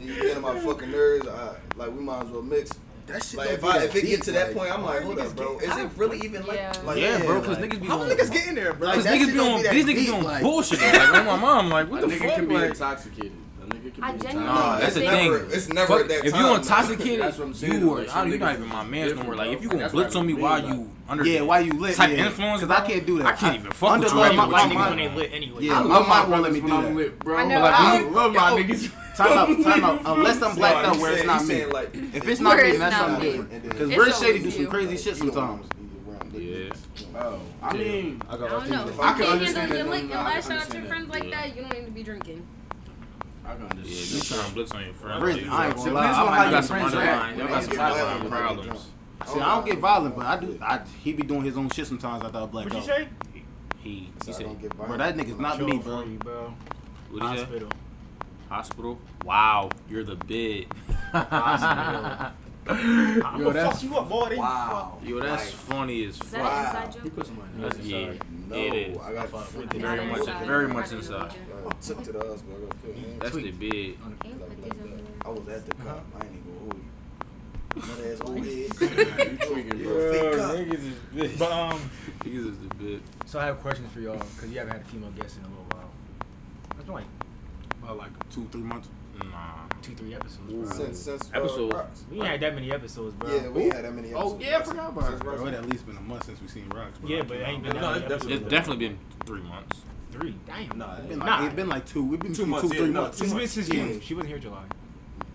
[0.00, 1.26] you get on my fucking nerves.
[1.28, 2.70] I, like we might as well mix
[3.12, 3.38] that shit.
[3.38, 5.36] Like, if, I, if it gets get to that like, point, I'm like, hold up,
[5.36, 5.58] bro.
[5.58, 7.40] Is it really even like, yeah, like, yeah bro?
[7.40, 8.90] Because niggas be how niggas getting there, bro?
[8.90, 10.80] Because niggas be on these niggas be on bullshit.
[10.80, 12.34] Like, my mom, like, what the fuck?
[12.34, 13.32] Can be intoxicated.
[14.02, 15.32] I nah, that's the thing.
[15.50, 17.72] It's never Fuck, that If you intoxicated, that's what I'm.
[17.72, 19.34] You are, like, you're not even my man no more.
[19.34, 20.74] Like if you gonna blitz on me while like.
[20.74, 22.26] you under, yeah, why you lit, type yeah.
[22.26, 23.26] influence, because I can't do that.
[23.26, 24.20] I can't even fuck under, with you.
[24.20, 25.62] I my, my, my, my niggas when they lit anyway.
[25.64, 27.36] Yeah, my, my bro.
[27.36, 28.92] I love my niggas.
[29.20, 30.06] Time out, time out.
[30.06, 31.56] Uh, Unless I'm blacked out where it's not me.
[32.14, 33.42] If it's not me, that's not me.
[33.62, 35.66] Because we're shady do some crazy shit sometimes.
[36.32, 36.72] Yeah.
[37.16, 38.88] Oh, I mean, I, got I don't know.
[38.88, 41.84] If I can understand your lash out at your friends like that, you don't need
[41.84, 42.46] to be drinking.
[43.44, 43.86] I can understand.
[43.88, 45.22] Yeah, you trying blitz on your friends.
[45.22, 46.46] Really, I ain't gonna lie.
[46.46, 47.38] I got some underlying.
[47.38, 48.86] Y'all problems.
[49.26, 50.58] See, I don't get violent, but I do.
[50.62, 52.24] I, he be doing his own shit sometimes.
[52.24, 52.66] I thought black.
[52.66, 53.08] What you say?
[53.34, 53.44] He.
[53.82, 56.54] he, he said, "Bro, that nigga's not me, bro."
[57.10, 57.66] What you say?
[58.50, 58.98] Hospital.
[59.24, 60.66] Wow, you're the big.
[61.12, 62.32] Hospital.
[62.66, 64.36] I'm Yo, gonna fuck you up, boy.
[64.36, 64.98] Wow.
[65.04, 66.26] Yo, that's like, funny as fuck.
[66.26, 66.66] Is that wow.
[66.66, 67.16] inside joke?
[67.16, 67.50] put some money.
[67.58, 68.12] That's yeah.
[68.48, 68.98] No, it is.
[68.98, 69.44] I got fun.
[69.68, 71.32] Very, much, very much inside.
[71.80, 72.40] Took to the.
[73.20, 73.96] That's the bid.
[74.00, 74.24] Like,
[74.60, 75.00] like that.
[75.24, 76.04] I was at the cop.
[76.14, 76.84] I ain't even hold you.
[78.12, 78.46] Ass old head.
[81.14, 81.38] you is.
[81.38, 81.90] But um,
[82.24, 83.00] niggas is the bit.
[83.26, 85.48] So I have questions for y'all because you haven't had a female guest in a
[85.48, 85.90] little while.
[86.76, 87.04] That's like
[87.82, 88.88] about like two, three months.
[89.30, 90.50] Nah, two, three episodes.
[90.50, 90.64] Bro.
[90.64, 92.04] Since since uh, episodes, Rocks.
[92.10, 93.34] we had that many episodes, bro.
[93.34, 94.14] Yeah, we had that many.
[94.14, 94.42] Oh, episodes.
[94.42, 95.20] Oh yeah, I forgot about it.
[95.20, 96.98] Bro, it at least been a month since we seen Rocks.
[96.98, 97.10] Bro.
[97.10, 97.76] Yeah, but it ain't been.
[97.76, 99.82] No, it's definitely, it's definitely been three months.
[100.12, 100.78] Three, damn.
[100.78, 101.24] Nah, it's been, nah.
[101.24, 102.04] Like, it been like two.
[102.04, 103.20] We've been two, two months, two, yeah, three no, months.
[103.20, 104.00] It's been since June.
[104.00, 104.64] She wasn't here July.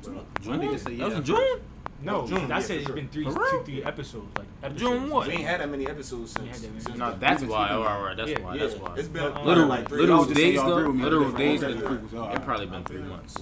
[0.03, 0.19] June.
[0.49, 0.57] I.
[0.57, 1.61] That was in June.
[2.01, 2.95] No, June, I yeah, said for it's sure.
[2.95, 3.63] been three, For two, real?
[3.63, 4.37] three episodes.
[4.37, 4.81] Like episodes.
[4.81, 5.27] June what?
[5.27, 6.59] We ain't had that many episodes since.
[6.61, 6.81] that many.
[6.83, 7.19] since No, then.
[7.19, 7.65] that's why.
[7.67, 8.17] speaking Oh, right, right.
[8.17, 8.53] That's Yeah, why.
[8.55, 8.95] yeah, That's why.
[8.97, 9.99] it's been But, uh, Little, like three.
[10.01, 10.75] little Y'all just say days y'all though.
[10.75, 11.61] with me on Little different days.
[11.63, 11.75] ones.
[11.75, 13.35] It, Different it probably been three months.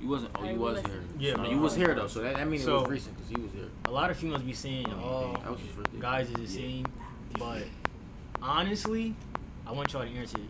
[0.00, 0.30] You wasn't.
[0.38, 1.02] Oh, you was here.
[1.18, 2.06] Yeah, no, you was here though.
[2.08, 3.68] So that, that means it was recent because he was here.
[3.86, 6.86] A lot of females be saying, "Oh, That was his guys is the same,"
[7.38, 7.62] but
[8.42, 9.14] honestly,
[9.66, 10.44] I want y'all to answer: it.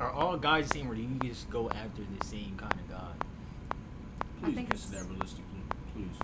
[0.00, 2.88] Are all guys the same, or do you just go after the same kind of
[2.88, 2.96] guy?
[3.02, 5.44] I Please think answer it's- that realistically,
[6.04, 6.18] please.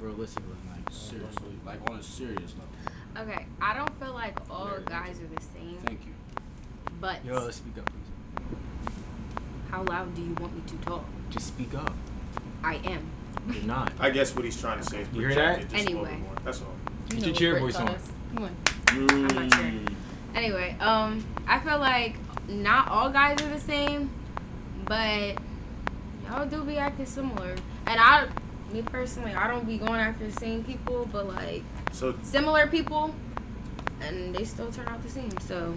[0.00, 3.32] Realistically, Like seriously, like on a serious level.
[3.32, 6.12] Okay, I don't feel like all guys are the same, Thank you.
[7.00, 8.52] but yo, let's speak up, please.
[9.70, 11.04] how loud do you want me to talk?
[11.30, 11.92] Just speak up.
[12.62, 13.10] I am.
[13.50, 13.92] You're not.
[13.98, 15.76] I guess what he's trying to say is You hear project that?
[15.76, 16.20] it just a little Anyway.
[16.20, 16.36] bit more.
[16.44, 16.68] That's all.
[17.08, 17.94] Get know your what chair Brit voice taught on.
[17.94, 18.08] us.
[18.34, 18.56] Come on.
[18.88, 19.70] I'm not sure.
[20.34, 22.16] Anyway, um, I feel like
[22.48, 24.10] not all guys are the same,
[24.84, 25.36] but
[26.24, 27.54] y'all do be acting similar.
[27.86, 28.28] And I,
[28.72, 31.62] me personally, I don't be going after the same people, but like
[31.92, 33.14] So, similar people,
[34.00, 35.30] and they still turn out the same.
[35.40, 35.74] So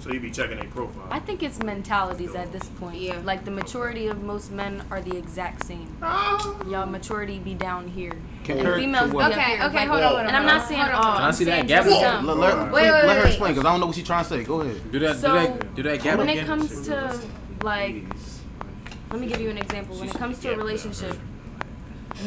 [0.00, 1.06] so you be checking their profile.
[1.10, 2.96] I think it's mentalities at this point.
[2.96, 3.20] Yeah.
[3.22, 5.94] Like the maturity of most men are the exact same.
[6.02, 6.58] Oh.
[6.70, 8.12] Y'all maturity be down here.
[8.44, 9.62] Compared and females to be Okay, here.
[9.66, 11.04] okay, Like, hold on, hold on, And I'm not on, saying all.
[11.04, 11.14] on.
[11.16, 11.84] Can I I'm see that saying gap?
[11.84, 12.26] just Let, some.
[12.26, 14.28] let, let, Wait, wait, let her explain because I don't know what she's trying to
[14.30, 14.42] say.
[14.42, 14.90] Go ahead.
[14.90, 15.16] Do that.
[15.16, 15.74] So, do that.
[15.76, 17.20] Do that gap when it comes to
[17.62, 18.04] like
[19.10, 21.18] let me give you an example when it comes to a relationship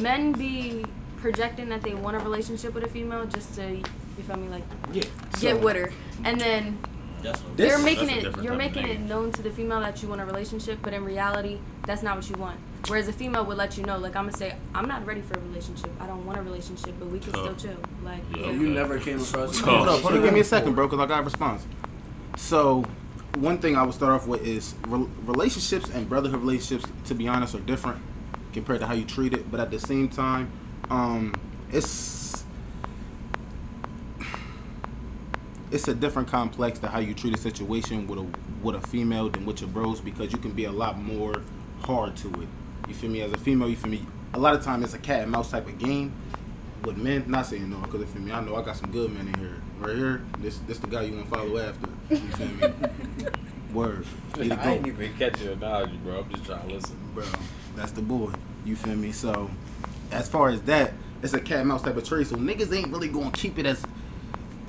[0.02, 0.86] men be
[1.18, 4.64] projecting that they want a relationship with a female just to you feel me like
[4.92, 5.04] Yeah.
[5.40, 5.92] get with her
[6.24, 6.78] and then
[7.22, 10.20] That's you're making that's it you're making it known to the female that you want
[10.22, 13.78] a relationship but in reality that's not what you want whereas a female would let
[13.78, 16.38] you know like i'm gonna say i'm not ready for a relationship i don't want
[16.38, 18.44] a relationship but we can still chill like Yeah.
[18.48, 19.58] So you never came across.
[19.60, 19.66] Tough.
[19.70, 20.24] Hold up, hold up.
[20.24, 21.66] Give me a second, bro, because I got a response.
[22.36, 22.84] So,
[23.38, 27.28] one thing I would start off with is re- relationships and brotherhood relationships, to be
[27.28, 28.00] honest, are different
[28.54, 29.50] compared to how you treat it.
[29.52, 30.52] But at the same time,
[30.90, 31.34] um,
[31.72, 32.46] it's
[35.72, 38.26] it's a different complex to how you treat a situation with a
[38.62, 41.42] with a female than with your bros because you can be a lot more
[41.84, 42.48] hard to it.
[42.88, 43.22] You feel me?
[43.22, 44.06] As a female, you feel me?
[44.34, 46.14] A lot of time it's a cat and mouse type of game
[46.84, 49.28] with men, not saying no, because for me, I know I got some good men
[49.30, 49.62] in here.
[49.80, 51.90] Right here, this this the guy you want to follow after.
[52.10, 52.74] You feel me?
[53.74, 54.06] Word.
[54.38, 56.20] He the I ain't goat, even catch your analogy, bro.
[56.20, 56.98] I'm just trying to listen.
[57.16, 57.24] bro.
[57.76, 58.32] That's the boy.
[58.66, 59.12] You feel me?
[59.12, 59.50] So,
[60.12, 62.28] as far as that, it's a cat and mouse type of trade.
[62.28, 63.84] So niggas ain't really gonna keep it as.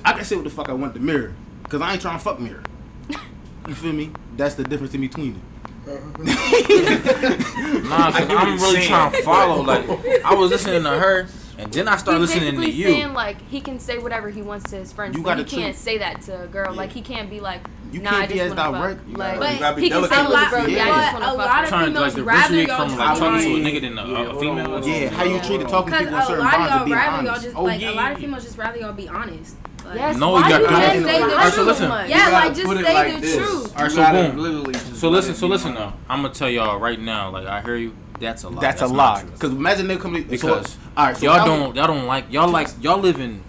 [0.05, 1.35] I can say what the fuck I want the mirror,
[1.69, 2.63] cause I ain't trying to fuck mirror.
[3.67, 4.11] You feel me?
[4.37, 5.43] That's the difference in between it.
[7.85, 8.89] Nah, I'm really saying.
[8.89, 9.63] trying to follow.
[9.63, 9.87] Like
[10.25, 11.27] I was listening to her,
[11.59, 12.85] and then I started listening to basically you.
[12.87, 15.57] saying like he can say whatever he wants to his friends, You but he gotta
[15.57, 16.75] can't say that to a girl.
[16.75, 17.61] Like he can't be like,
[17.93, 19.01] You nah, can't I be just as wanna direct.
[19.01, 19.09] fuck.
[19.09, 21.13] You Like gotta- you gotta be he can delicate say with bro, yeah, Yeah.
[21.13, 23.81] But a lot of trying females like rather y'all from like talking to a nigga
[23.83, 24.89] than a, a female.
[24.89, 27.17] Yeah, how you treat the talking Because people in certain bonds y'all of being rather
[27.23, 27.45] y'all honest.
[27.45, 29.57] just Oh, like yeah, a lot of females just rather y'all be honest.
[29.85, 31.67] Like, Yes, No, why you you gotta- gotta say the Alright, so truth?
[31.67, 31.89] listen.
[31.89, 32.09] Much?
[32.09, 33.77] Yeah, like, just say the truth.
[33.77, 34.75] Alright, so boom.
[34.95, 35.93] So listen, so listen though.
[36.09, 37.29] I'm gonna tell y'all right now.
[37.31, 37.95] Like I hear you.
[38.21, 38.61] That's a lie.
[38.61, 39.25] That's, a not lie.
[39.25, 42.33] Because imagine they come to because so, all right, so y'all don't y'all don't like
[42.33, 43.43] y'all like y'all living.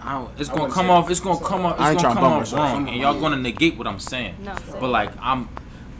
[0.00, 1.10] I it's gonna come off.
[1.10, 1.80] It's gonna come off.
[1.80, 4.36] I It's ain't gonna come off wrong, and y'all gonna negate what I'm saying.
[4.44, 5.48] No, But like I'm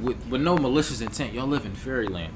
[0.00, 1.32] with with no malicious intent.
[1.32, 2.32] Y'all live in fairyland.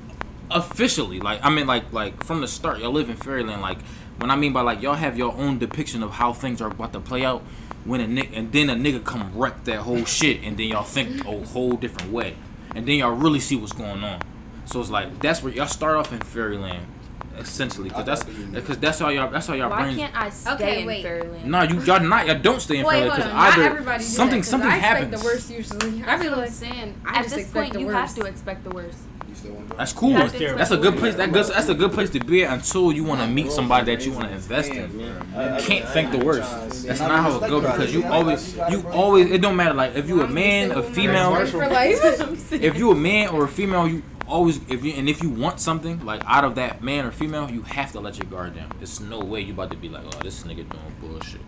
[0.50, 3.62] Officially, like I mean, like like from the start, y'all live in fairyland.
[3.62, 3.78] Like
[4.18, 6.92] when I mean by like y'all have your own depiction of how things are about
[6.94, 7.42] to play out.
[7.84, 10.82] When a nigga and then a nigga come wreck that whole shit, and then y'all
[10.82, 12.36] think a whole different way,
[12.74, 14.20] and then y'all really see what's going on.
[14.70, 16.86] So it's like that's where y'all start off in fairyland,
[17.38, 19.98] essentially, because that's because that's how y'all that's how y'all Why brains.
[19.98, 21.02] can't I stay Okay, in wait.
[21.02, 21.44] fairyland?
[21.50, 23.36] No, you y'all not y'all don't stay in Wait, fairyland hold because on.
[23.36, 25.20] Not either everybody do something that, 'cause something I expect happens.
[25.22, 26.02] the worst usually.
[26.02, 27.00] I That's be what like, I'm saying.
[27.04, 28.16] I At just this expect point, the you worst.
[28.16, 28.98] have to expect the worst.
[29.76, 30.10] That's cool.
[30.10, 30.58] You have.
[30.58, 31.14] That's a good place.
[31.14, 31.48] That the goes.
[31.48, 31.54] worst.
[31.54, 34.12] That's a good place to be at until you want to meet somebody that you
[34.12, 35.00] want to invest in.
[35.00, 36.86] You can't think the worst.
[36.86, 39.30] That's not how it go because you always, you always.
[39.30, 39.74] It don't matter.
[39.74, 44.02] Like if you a man, a female, if you a man or a female, you
[44.30, 47.50] always if you and if you want something like out of that man or female,
[47.50, 48.70] you have to let your guard down.
[48.78, 51.40] There's no way you about to be like, oh, this nigga doing bullshit.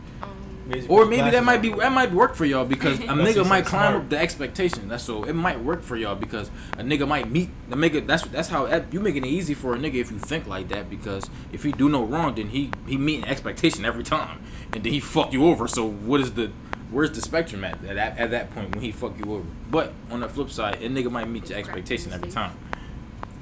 [0.89, 3.97] Or maybe that might be that might work for y'all because a nigga might climb
[3.97, 4.89] up the expectation.
[4.89, 8.07] That's so it might work for y'all because a nigga might meet the nigga.
[8.07, 10.89] That's that's how you making it easy for a nigga if you think like that
[10.89, 14.43] because if he do no wrong, then he he meet an expectation every time,
[14.73, 15.67] and then he fuck you over.
[15.69, 16.51] So what is the
[16.91, 19.47] where's the spectrum at at that, at that point when he fuck you over?
[19.71, 22.57] But on the flip side, a nigga might meet your expectation every time.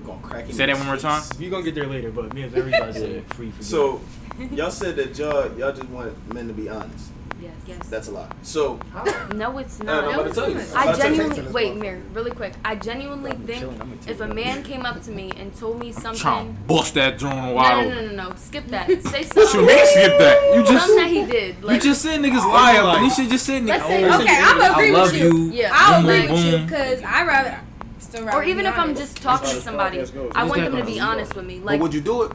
[0.04, 1.02] Gonna crack in Say that one more face.
[1.02, 1.22] time.
[1.38, 4.00] We gonna get there later, but me and everybody said free for So,
[4.52, 7.10] y'all said that y'all y'all just want men to be honest.
[7.40, 7.52] Yes.
[7.66, 7.88] Yes.
[7.88, 8.30] That's a lie.
[8.42, 10.04] So oh, No, it's not.
[10.04, 10.58] I'm about to tell you.
[10.58, 11.16] I'm I about to tell you.
[11.16, 12.52] genuinely wait, Mir, really quick.
[12.64, 15.78] I genuinely think chilling, I'm gonna if a man came up to me and told
[15.78, 18.16] me something, to bust that joint no, wide no, open.
[18.16, 18.88] no, no, no, skip that.
[19.02, 19.42] Say something.
[19.42, 20.54] What you mean skip that?
[20.54, 21.56] You just something that he did.
[21.62, 23.88] you just said niggas lie up and you should just say Let's niggas.
[23.88, 25.36] say, oh, okay, I'm agree I love with you.
[25.36, 25.52] you.
[25.52, 25.70] Yeah.
[25.72, 27.60] I'll agree with you because I rather
[27.98, 30.30] still rather or even if I'm just talking to That's how the somebody.
[30.34, 31.60] I want them to be honest with me.
[31.60, 32.32] Like, would you do it?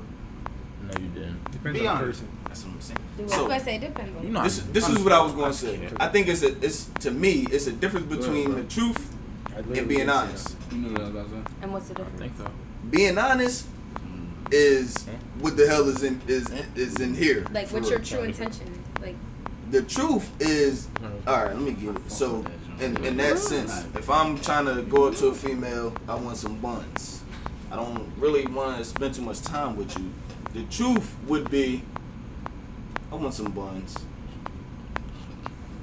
[1.65, 1.79] No, you didn't.
[1.79, 2.21] Depends Be on the honest.
[2.21, 2.37] person.
[2.47, 2.99] that's what I'm saying.
[3.17, 4.23] I So about to say it depends on.
[4.23, 5.89] You know, this this is what I was going to say.
[5.97, 9.15] I think it's a it's to me it's a difference between the truth
[9.55, 10.55] and being honest.
[10.71, 11.55] You know what I was about to say?
[11.61, 12.19] and what's the I difference?
[12.19, 12.51] think so.
[12.89, 14.27] Being honest hmm.
[14.51, 15.05] is
[15.39, 17.45] what the hell is in is is in here.
[17.51, 17.97] Like, for what's real.
[17.99, 18.83] your true intention?
[19.01, 19.15] Like,
[19.71, 20.87] the truth is
[21.27, 22.45] all right let me get it so
[22.79, 26.37] in, in that sense if i'm trying to go up to a female i want
[26.37, 27.23] some buns
[27.71, 30.11] i don't really want to spend too much time with you
[30.55, 31.83] the truth would be
[33.11, 33.95] i want some buns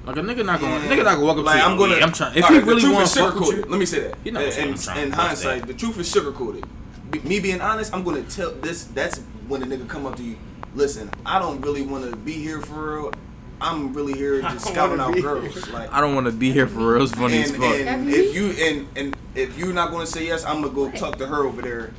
[0.07, 1.71] Like a nigga not gonna, nigga not gonna walk up like, to you.
[1.71, 1.95] I'm gonna.
[2.05, 2.37] I'm trying.
[2.37, 4.15] If all he really truth wants is to fuck with you, Let me say that.
[4.25, 5.67] He not And- and- trying in hindsight, that.
[5.69, 6.65] the truth is sugarcoated.
[7.13, 8.83] Be- Me being honest, I'm gonna tell this.
[8.99, 10.37] That's when a nigga come up to you.
[10.75, 13.13] Listen, I don't really want to be here for real.
[13.61, 15.69] I'm really here just scouting out girls.
[15.71, 17.05] Like, I don't want to be here for real.
[17.05, 17.63] It's funny as fuck.
[17.63, 21.17] and if you and and if you're not gonna say yes, I'm gonna go talk
[21.19, 21.93] to her over there.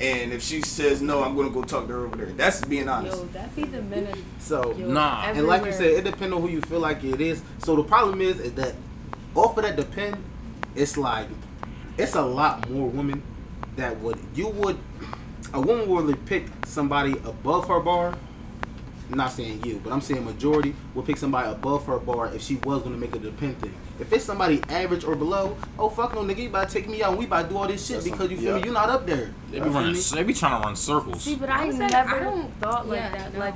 [0.00, 2.26] And if she says no, I'm gonna go talk to her over there.
[2.26, 3.16] That's being honest.
[3.16, 4.16] Yo, that be the minute.
[4.38, 5.24] So Yo, Nah.
[5.26, 7.42] And like you said, it depends on who you feel like it is.
[7.58, 8.74] So the problem is, is that
[9.34, 10.16] off of that depend,
[10.74, 11.28] it's like
[11.98, 13.22] it's a lot more women
[13.76, 14.78] that would you would
[15.54, 18.16] a woman would really pick somebody above her bar.
[19.10, 22.42] I'm not saying you, but I'm saying majority would pick somebody above her bar if
[22.42, 23.74] she was gonna make a depend thing.
[24.00, 27.02] If it's somebody average or below, oh fuck no nigga, you about to take me
[27.02, 28.58] out and we about to do all this shit That's because you feel yeah.
[28.58, 29.32] me, you're not up there.
[29.50, 29.96] They be running.
[30.14, 31.22] They be trying to run circles.
[31.22, 33.32] See, but I I said, never I don't- thought like yeah, that.
[33.34, 33.38] no.
[33.40, 33.54] Like,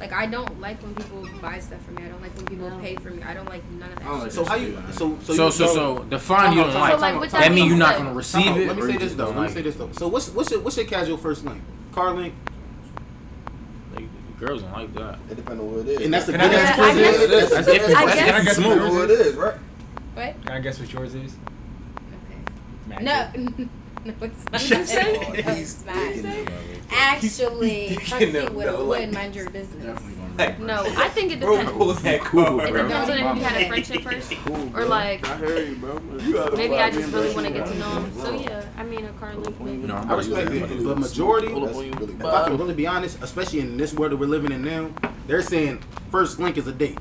[0.00, 2.04] like I don't like when people buy stuff for me.
[2.04, 2.78] I don't like when people No.
[2.78, 3.22] pay for me.
[3.22, 4.12] I don't like none of that.
[4.12, 4.32] Like shit.
[4.32, 7.00] So how you so so So you, so so define you don't So, like.
[7.00, 8.66] like, that that mean you're not gonna receive out, it.
[8.68, 9.26] Let me or say this though.
[9.26, 9.90] don't Let me say this though.
[9.92, 11.60] So what's what's your what's your casual first link?
[11.92, 12.55] Car link, Like,
[14.38, 15.18] girls don't like that.
[15.30, 16.00] It depends on who it is.
[16.02, 17.30] and that's a Can good I ass ask first you- I link.
[17.30, 19.04] guess- That's- That's if I that's guess- if you Depends smoke.
[19.04, 19.54] it is, right?
[20.14, 20.42] What?
[20.44, 21.36] Can I guess what yours is?
[22.90, 23.02] Okay.
[23.04, 23.30] No.
[24.04, 24.60] no, it's not.
[24.60, 25.16] Just say
[25.46, 25.94] Oh, he's Not.
[25.96, 26.78] thinking about it.
[26.92, 30.00] Actually, He's Huxley thinking would would like- mind your business.
[30.36, 31.72] Definitely no, I think it depends.
[31.72, 34.32] pull that Cool, It depends on if you had a friendship first,
[34.74, 36.00] or like I heard you, bro.
[36.56, 38.20] maybe I just really want to get to know him.
[38.20, 39.84] So yeah, I mean a car link.
[39.84, 43.94] No, I respect it, but majority, if I can really be honest, especially in this
[43.94, 44.90] world that we're living in now,
[45.26, 46.98] they're saying first link is a date.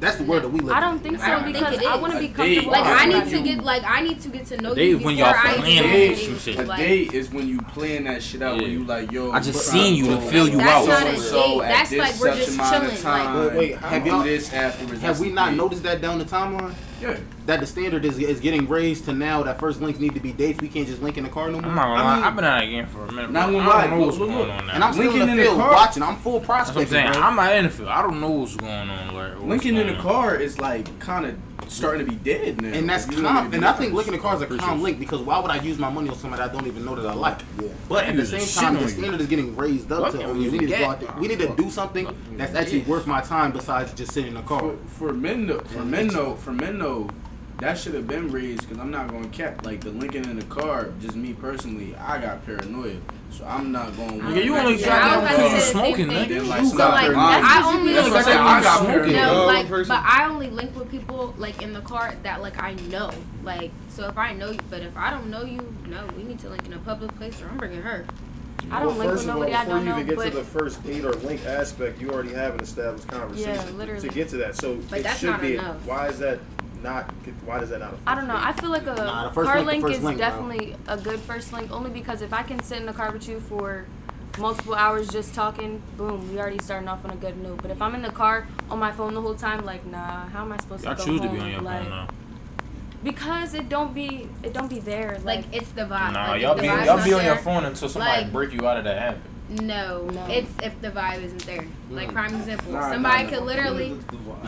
[0.00, 0.76] That's the word that we live.
[0.76, 2.70] I don't think I so don't think because it I want to be A comfortable.
[2.70, 5.16] Like I need to get like I need to get to know They- you when
[5.16, 6.38] before y'all I plan even it, date some you.
[6.38, 6.58] shit.
[6.60, 8.60] A date is when you plan that shit out.
[8.62, 11.04] When you like, yo, I just seen you to fill you That's out.
[11.04, 11.62] not a So date.
[11.64, 14.06] at That's this like we're such just amount of chilling, like- time, wait, have have
[14.06, 15.02] y'all- this afterwards.
[15.02, 16.74] Have we not noticed that down the timeline?
[17.00, 17.16] Yeah.
[17.46, 20.32] That the standard is is getting raised to now that first links need to be
[20.32, 20.60] dates.
[20.60, 21.70] We can't just link in the car no more.
[21.70, 22.14] I'm not gonna I lie.
[22.16, 23.30] mean- I've been out again for a minute.
[23.30, 23.58] Not bro.
[23.60, 24.58] gonna I don't know what's look, look, going look.
[24.58, 24.72] on now.
[24.74, 26.02] and I'm still Linking in in the the field car- watching.
[26.02, 26.92] I'm full That's what I'm prospecting.
[26.92, 27.12] saying.
[27.12, 27.20] bro.
[27.22, 27.88] I'm not in the field.
[27.88, 29.14] I don't know what's going on.
[29.14, 30.02] Like, what's Linking in going the on.
[30.02, 31.36] car is like kind of
[31.68, 32.68] starting to be dead now.
[32.68, 33.52] And that's You know calm.
[33.52, 35.50] I And I think looking the car is a Appreciate calm link because why would
[35.50, 37.40] I use my money on somebody I don't even know that I like?
[37.60, 37.68] Yeah.
[37.88, 40.70] But at the same time, the standard is getting raised up to we we need
[40.70, 41.12] to go out there.
[41.18, 44.42] We need to do something that's actually worth my time besides just sitting in a
[44.42, 44.60] car.
[44.60, 47.10] For, for men though, for men though, for men though,
[47.58, 50.38] that should have been raised because I'm not going to cap like the linking in
[50.38, 50.90] the car.
[51.00, 52.96] Just me personally, I got paranoia,
[53.32, 54.20] so I'm not going.
[54.20, 56.38] Nigga, you only Yeah, I was got about to them say the smoking, same thing.
[56.42, 56.48] nigga.
[56.48, 57.16] Like, You some got like.
[57.16, 58.36] I only That's what I said.
[58.36, 59.12] I got paranoia.
[59.26, 62.74] No, like, but I only link with people like in the car that like I
[62.74, 63.10] know.
[63.42, 66.38] Like, so if I know you, but if I don't know you, no, we need
[66.40, 68.04] to link in a public place, or I'm bringing her.
[68.70, 70.30] I don't link first with of all, nobody I before don't you know, even get
[70.32, 74.00] to the first date or link aspect, you already have an established conversation literally.
[74.06, 74.56] to get to that.
[74.56, 75.54] So But it that's should not be.
[75.56, 75.84] enough.
[75.86, 76.38] Why is that
[76.82, 77.10] not?
[77.44, 77.94] Why does that not?
[78.06, 78.36] I don't know.
[78.36, 80.28] I feel like a Nah, car link, link, is link, bro.
[80.28, 83.28] definitely a good first link, only because if I can sit in the car with
[83.28, 83.86] you for
[84.38, 87.60] multiple hours just talking, boom, we already starting off on a good note.
[87.62, 90.42] But if I'm in the car on my phone the whole time, like, nah, how
[90.42, 92.08] am I supposed I to go choose to be on your like, phone now.
[93.02, 95.18] Because it don't be it don't be there.
[95.24, 96.12] Like, Like, it's the vibe.
[96.12, 98.76] Nah, like, y'all be y'all be on your phone until somebody like- break you out
[98.76, 99.20] of that habit.
[99.48, 100.26] No, No.
[100.28, 101.64] it's if the vibe isn't there.
[101.90, 102.12] Like mm.
[102.12, 103.88] prime example, Nah, somebody nah, could literally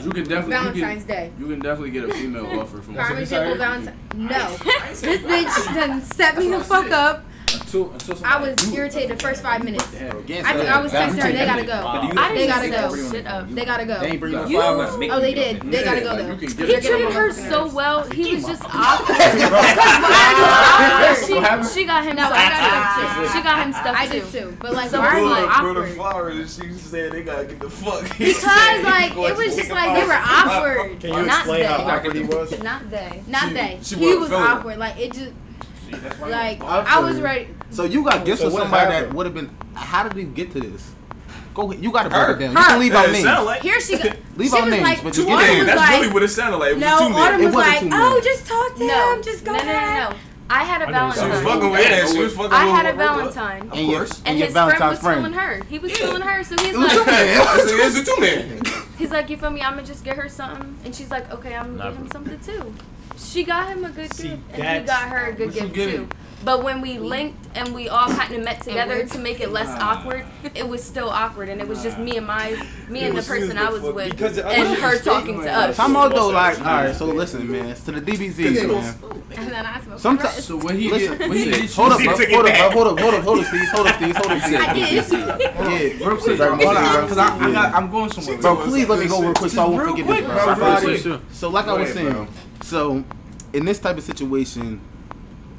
[0.03, 1.32] You can definitely Valentine's you Day.
[1.34, 3.96] can, you can definitely get a female offer from Prime example, Valentine's.
[4.14, 4.57] No,
[4.90, 7.24] this bitch done set me the fuck up.
[7.55, 9.86] Until, until I was irritated the first five minutes.
[9.94, 11.32] I, think I was texting her.
[11.32, 11.84] They gotta go.
[11.84, 12.32] Wow.
[12.34, 13.11] They gotta go.
[13.11, 13.51] Shit up.
[13.51, 14.01] They gotta go.
[14.01, 15.62] They ain't bring you, oh, they did.
[15.62, 16.36] They gotta go though.
[16.36, 18.09] He treated her so well.
[18.11, 19.16] He was just awkward.
[21.18, 21.34] she,
[21.74, 22.32] she got him stuff.
[22.32, 23.32] Ah, ah, ah.
[23.32, 23.96] She got him stuff.
[23.96, 24.57] I did too.
[24.61, 26.48] But like, so why like awkward?
[26.48, 28.03] She said they gotta get the fuck.
[28.18, 28.42] Because
[28.84, 31.01] like it was just like they were awkward.
[31.01, 32.62] Can you explain how awkward he was?
[32.62, 33.22] Not they.
[33.26, 33.78] Not they.
[33.82, 34.78] He was awkward.
[34.78, 35.32] Like it just
[36.20, 37.49] like I, was ready.
[37.70, 39.11] So you got gifts so somebody happened?
[39.11, 39.51] that would have been.
[39.74, 40.93] How did we get to this?
[41.55, 41.72] Go.
[41.72, 42.51] You got to break it down.
[42.53, 43.24] You can leave out names.
[43.24, 44.11] Like, Here she go.
[44.36, 45.66] leave she out names, like, but just get names.
[45.66, 46.72] That's like, really what it sounded like.
[46.72, 49.14] It no, was Autumn was like, oh, just talk to no.
[49.14, 49.22] him.
[49.22, 49.53] Just go.
[49.53, 50.16] No, no, no, no.
[50.53, 51.24] I had a I Valentine.
[51.24, 53.62] She was fucking with yeah, she was fucking I had a Valentine.
[53.62, 54.18] Of course.
[54.18, 55.62] And, and his friend was fooling her.
[55.64, 56.18] He was yeah.
[56.18, 58.61] her, so he's like, it's the two man.
[58.99, 59.62] He's like, you feel me?
[59.62, 62.41] I'm gonna just get her something, and she's like, okay, I'm gonna give him something
[62.41, 62.74] too.
[63.16, 66.08] She got him a good See, gift, and he got her a good gift too.
[66.42, 69.68] But when we linked and we all kind of met together to make it less
[69.68, 72.56] uh, awkward, it was still awkward, and it was just me and my
[72.88, 75.78] me and the person I was with, and her talking to us.
[75.78, 79.98] I'm though like, all right, so listen, man, to the DBZ, man.
[79.98, 82.86] Sometimes, so when he listen, when he did, hold up, hold up, hold up, hold
[82.86, 84.56] up, hold up, hold Steez, hold up, Steez, hold up, Steez.
[84.56, 86.00] I did.
[86.00, 88.38] Yeah, real quick, because I'm going somewhere.
[88.38, 90.06] Bro, please let me go real quick so I won't forget
[90.82, 91.38] this.
[91.38, 92.28] So like I was saying.
[92.62, 93.04] So,
[93.52, 94.80] in this type of situation,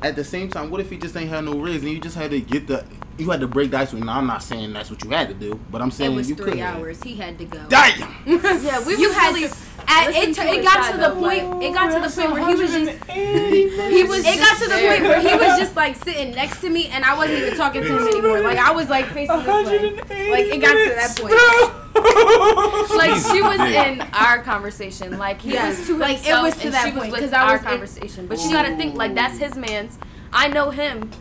[0.02, 2.16] at the same time, what if he just ain't had no riz and you just
[2.16, 2.86] had to get the
[3.18, 4.04] you had to break dice ice with?
[4.04, 6.30] Now I'm not saying that's what you had to do, but I'm saying it was
[6.30, 6.62] you three could.
[6.62, 7.02] hours.
[7.04, 7.64] He had to go.
[7.68, 8.00] Damn.
[8.26, 9.56] yeah, we you had really to.
[9.88, 11.50] At, it, to it got to the point.
[11.50, 13.04] Like, it got to the point where he was just.
[13.12, 14.26] He was.
[14.26, 17.04] It got to the point where he was just like sitting next to me, and
[17.04, 18.42] I wasn't even talking to him anymore.
[18.42, 19.52] Like I was like facing the
[20.10, 20.32] way.
[20.32, 21.81] Like it got to that point
[22.98, 25.18] like she was in our conversation.
[25.18, 25.78] Like he yes.
[25.78, 28.28] was to like it was to that she point because I was our conversation.
[28.28, 28.44] But Ooh.
[28.44, 29.98] you got to think like that's his man's.
[30.34, 31.12] I know him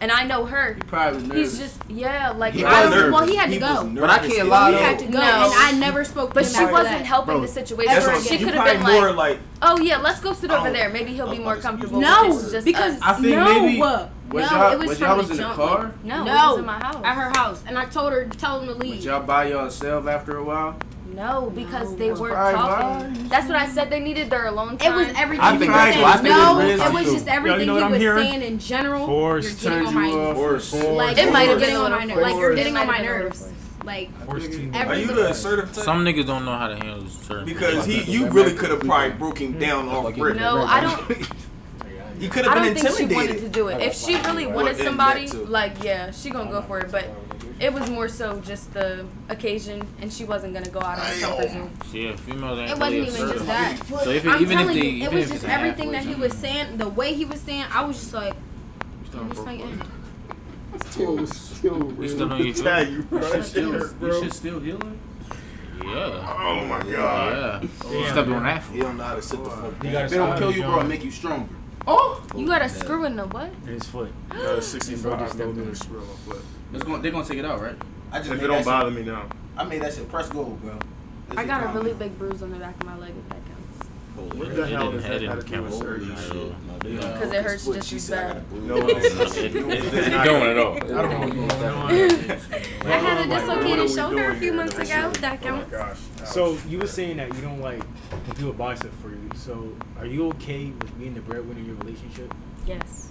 [0.00, 0.74] and I know her.
[0.74, 1.58] He probably nervous.
[1.58, 3.90] He's just yeah, like he I, well, he had to he go.
[3.94, 4.72] But I can't lie.
[4.72, 5.20] He had to go, no.
[5.20, 6.34] and I never spoke.
[6.34, 7.06] But she wasn't that.
[7.06, 7.92] helping Bro, the situation.
[7.92, 8.22] Ever again.
[8.22, 10.72] She could have been like, like, oh yeah, let's go sit over oh.
[10.72, 10.90] there.
[10.90, 12.00] Maybe he'll be more comfortable.
[12.00, 12.28] No,
[12.64, 13.80] because I think maybe.
[14.32, 15.92] Was no, it was, was from was the in the car?
[16.04, 17.04] No, no, it was in my house.
[17.04, 17.64] At her house.
[17.66, 18.94] And I told her, tell him to leave.
[18.96, 20.78] Did y'all buy y'all self after a while?
[21.14, 21.96] No, because no.
[21.96, 23.28] they weren't talking.
[23.28, 23.90] That's what I said.
[23.90, 24.92] They needed their alone time.
[24.92, 26.04] It was everything I he was saying.
[26.04, 29.06] I no, it, was just everything Yo, you know he was saying in general.
[29.06, 32.20] Force, you're getting on my force, like it might have been on my nerves.
[32.20, 33.52] Like you're getting on my nerves.
[33.84, 35.84] Like, are you the assertive type?
[35.84, 37.46] Some niggas don't know how to handle assertive.
[37.46, 40.36] Because he, you really could have probably broke him hmm, down off rip.
[40.36, 41.28] No, I don't.
[42.20, 42.76] You could have been intimidated.
[42.76, 43.80] I don't think she wanted to do it.
[43.80, 46.92] If she really wanted somebody, like, yeah, she gonna go for it.
[46.92, 47.06] But
[47.60, 51.20] it was more so just the occasion, and she wasn't gonna go out on her
[51.20, 51.52] comfort oh.
[51.52, 51.70] zone.
[51.92, 53.86] Yeah, females ain't It wasn't really even just that.
[53.86, 56.14] So if it, I'm even if telling they, you, it was just everything that he
[56.14, 57.66] was saying, the way he was saying.
[57.70, 59.46] I was just like, you still I'm just
[62.64, 63.06] Yeah, you
[63.42, 64.80] still, you should still heal
[65.84, 67.68] yeah, Oh my god.
[67.84, 67.90] yeah.
[67.90, 68.74] You stop doing that for.
[68.74, 70.08] You don't know how to sit the fuck down.
[70.08, 71.48] They don't kill you, bro, make you stronger.
[71.86, 73.50] Oh, oh you got a screw in the what?
[73.66, 74.12] his foot.
[74.30, 76.44] Uh, 65 millimeters screw on my foot
[76.78, 77.76] going, they're gonna take it out, right?
[78.12, 79.26] I just if it don't bother shit, me now.
[79.56, 80.78] I made that shit press gold, bro.
[81.36, 83.12] I got a really big bruise on the back of my leg.
[83.16, 84.34] If that counts.
[84.34, 85.20] What the hell is that?
[86.80, 88.52] Because it hurts just as bad.
[88.52, 90.76] No, it's going at all.
[90.76, 91.48] I don't know.
[92.84, 95.10] I had a dislocated shoulder a few months ago.
[95.20, 96.32] That oh counts.
[96.32, 97.82] So you were saying that you don't like
[98.36, 99.30] do a bicep for you.
[99.34, 102.32] So are you okay with being the breadwinner in your relationship?
[102.66, 103.10] Yes.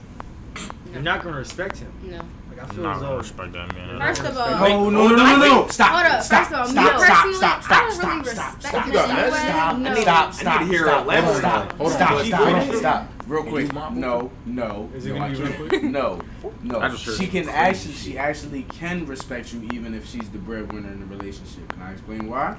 [0.92, 1.92] You're not gonna respect him.
[2.04, 2.22] No.
[2.62, 3.18] I feel nah, as though.
[3.18, 4.00] Respect that man.
[4.00, 6.24] First of all, oh, no, no, no, no, no, stop, Hold up.
[6.24, 9.98] stop, First of all, stop, me stop, stop, stop, stop, stop, stop, stop, stop, stop,
[9.98, 12.26] stop, stop, here stop, stop, stop, hold stop.
[12.26, 13.14] stop, stop, stop.
[13.28, 15.06] Real quick, no, no, is?
[15.06, 16.20] No,
[16.64, 16.96] no.
[16.96, 21.06] She can actually, she actually can respect you even if she's the breadwinner in the
[21.06, 21.70] relationship.
[21.70, 22.58] Can I explain why?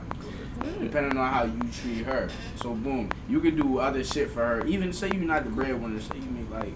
[0.80, 2.28] Depending on how you treat her.
[2.54, 4.66] So boom, you can do other shit for her.
[4.66, 6.72] Even say you're not the breadwinner, say you make like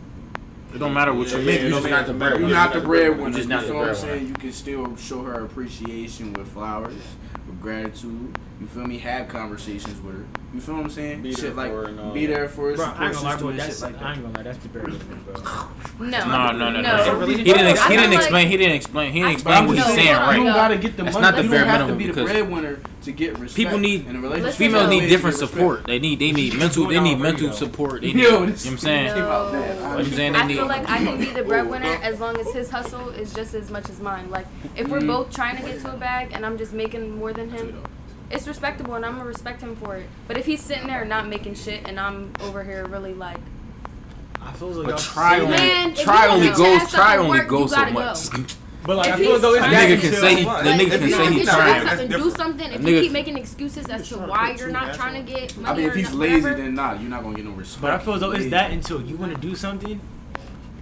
[0.75, 1.61] it don't matter what yeah, you make.
[1.61, 2.49] You're, you're not the breadwinner.
[2.49, 3.22] You're not the breadwinner.
[3.29, 4.16] You're just not the breadwinner.
[4.16, 7.01] You can still show her appreciation with flowers,
[7.47, 8.97] with gratitude you feel me?
[8.97, 10.25] Have conversations with her.
[10.55, 11.21] You feel what I'm saying?
[11.21, 11.71] Be shit like
[12.15, 12.77] be there for her.
[12.77, 13.53] Bro, I ain't gonna lie, bro.
[13.53, 14.03] That's, like that.
[14.03, 14.43] I ain't gonna lie.
[14.43, 16.07] That's the barrier, bro.
[16.07, 16.81] No, no, no, no.
[16.81, 17.27] no.
[17.27, 17.67] He didn't.
[17.67, 18.49] Ex- he didn't explain.
[18.49, 19.12] He didn't explain.
[19.12, 20.17] He didn't explain what he's saying.
[20.17, 20.39] Right.
[20.39, 21.27] You gotta get the That's money.
[21.27, 23.55] not the you bare minimum be because breadwinner to get respect.
[23.55, 24.07] People need.
[24.07, 25.85] In a females need different support.
[25.85, 26.19] They need.
[26.19, 26.87] They need mental.
[26.87, 28.01] They need mental support.
[28.01, 29.11] They need, you know what I'm saying?
[29.11, 33.11] I'm saying I feel like I can be the breadwinner as long as his hustle
[33.11, 34.31] is just as much as mine.
[34.31, 35.09] Like if we're mm.
[35.09, 37.85] both trying to get to a bag and I'm just making more than him
[38.35, 40.07] it's respectable, and I'm gonna respect him for it.
[40.26, 43.39] But if he's sitting there not making shit, and I'm over here really like.
[44.41, 48.30] I feel like but try only, man, try only goes, try only goes so much.
[48.30, 48.45] Go.
[48.85, 51.11] But like, if I feel though it's nigga can say he, like, the nigga can
[51.11, 51.89] say he's trying.
[51.89, 52.72] Something, do something.
[52.72, 55.72] If you keep making excuses as to why you're not trying to get money.
[55.72, 57.80] I mean, if he's lazy, then nah, you're not gonna get no respect.
[57.80, 59.99] But I feel though it's that until you want to do something,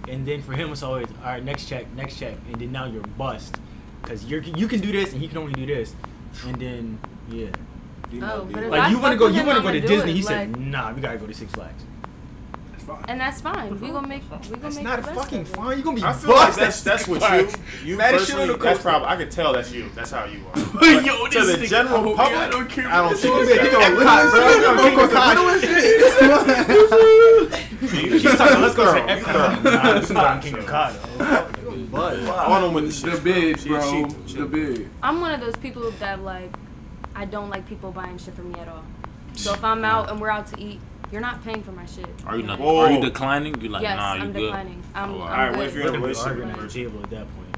[0.09, 2.85] and then for him it's always all right, next check, next check, and then now
[2.85, 3.57] you're bust
[4.01, 5.95] because you're you can do this and he can only do this,
[6.45, 6.99] and then
[7.29, 7.49] yeah.
[8.21, 10.11] Oh, but like you want to go, you want to go to Disney.
[10.11, 11.83] It, he like, said, "Nah, we gotta go to Six Flags."
[12.71, 13.05] That's fine.
[13.07, 13.79] And that's fine.
[13.79, 14.23] We gonna make.
[14.23, 14.83] We gonna that's make.
[14.83, 15.77] Not fucking fine.
[15.77, 16.03] You gonna be.
[16.03, 17.49] I feel like that's that's what you.
[17.83, 18.55] You personally.
[18.55, 19.07] That's probably.
[19.07, 19.89] I can tell that's you.
[19.95, 20.53] That's how you are.
[20.73, 22.87] But Yo, to the general oh, public, I don't care.
[22.87, 23.49] I don't think it's
[28.37, 28.59] that.
[28.59, 29.63] Let's go to Epcot.
[29.63, 30.95] Nah, this is not King of Cod.
[31.91, 34.07] But on them with the bitch, bro.
[34.07, 34.89] The bitch.
[35.01, 36.51] I'm one of those people that like
[37.15, 38.83] I don't like people buying shit from me at all.
[39.35, 40.79] So if I'm out and we're out to eat,
[41.11, 42.07] you're not paying for my shit.
[42.25, 42.59] Are you not?
[42.59, 42.77] Whoa.
[42.77, 43.59] Are you declining?
[43.61, 43.83] You like?
[43.83, 44.41] Yes, nah, you I'm good.
[44.41, 44.83] declining.
[44.95, 45.25] I'm, oh, wow.
[45.25, 45.57] I'm all right, good.
[45.57, 45.83] what if you're
[46.17, 47.57] arguing a with the table at that point?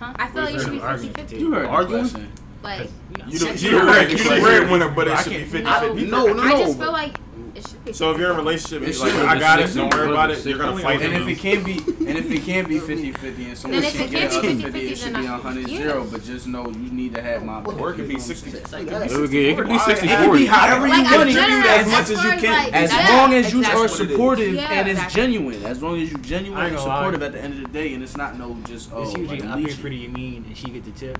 [0.00, 0.12] Huh?
[0.16, 1.36] I feel like you should be 50 50.
[1.36, 2.32] You heard arguing?
[2.62, 2.90] Like,
[3.28, 7.14] you don't, you're, you're, you're, you're, you're, you're, you're, no.
[7.54, 7.92] It should be.
[7.92, 10.44] So if you're in a relationship, and like, I got it, don't worry about it.
[10.44, 13.58] You're gonna fight And if it can't be, and if it can't be 50-50 and
[13.58, 17.22] someone should get can't 50-50, it should be 100-0, But just know you need to
[17.22, 17.80] have my back.
[17.80, 18.50] Or it could be 60.
[18.50, 20.08] It could be sixty.
[20.08, 22.74] It could be However you want it, as much as you can.
[22.74, 26.78] As long as you are supportive and it's genuine, as long as you're genuine and
[26.78, 29.02] supportive at the end of the day, and it's not no just oh.
[29.02, 31.18] It's usually I'm here leech- pretty mean and she get the tip.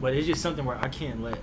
[0.00, 1.38] But it's just something where I can't let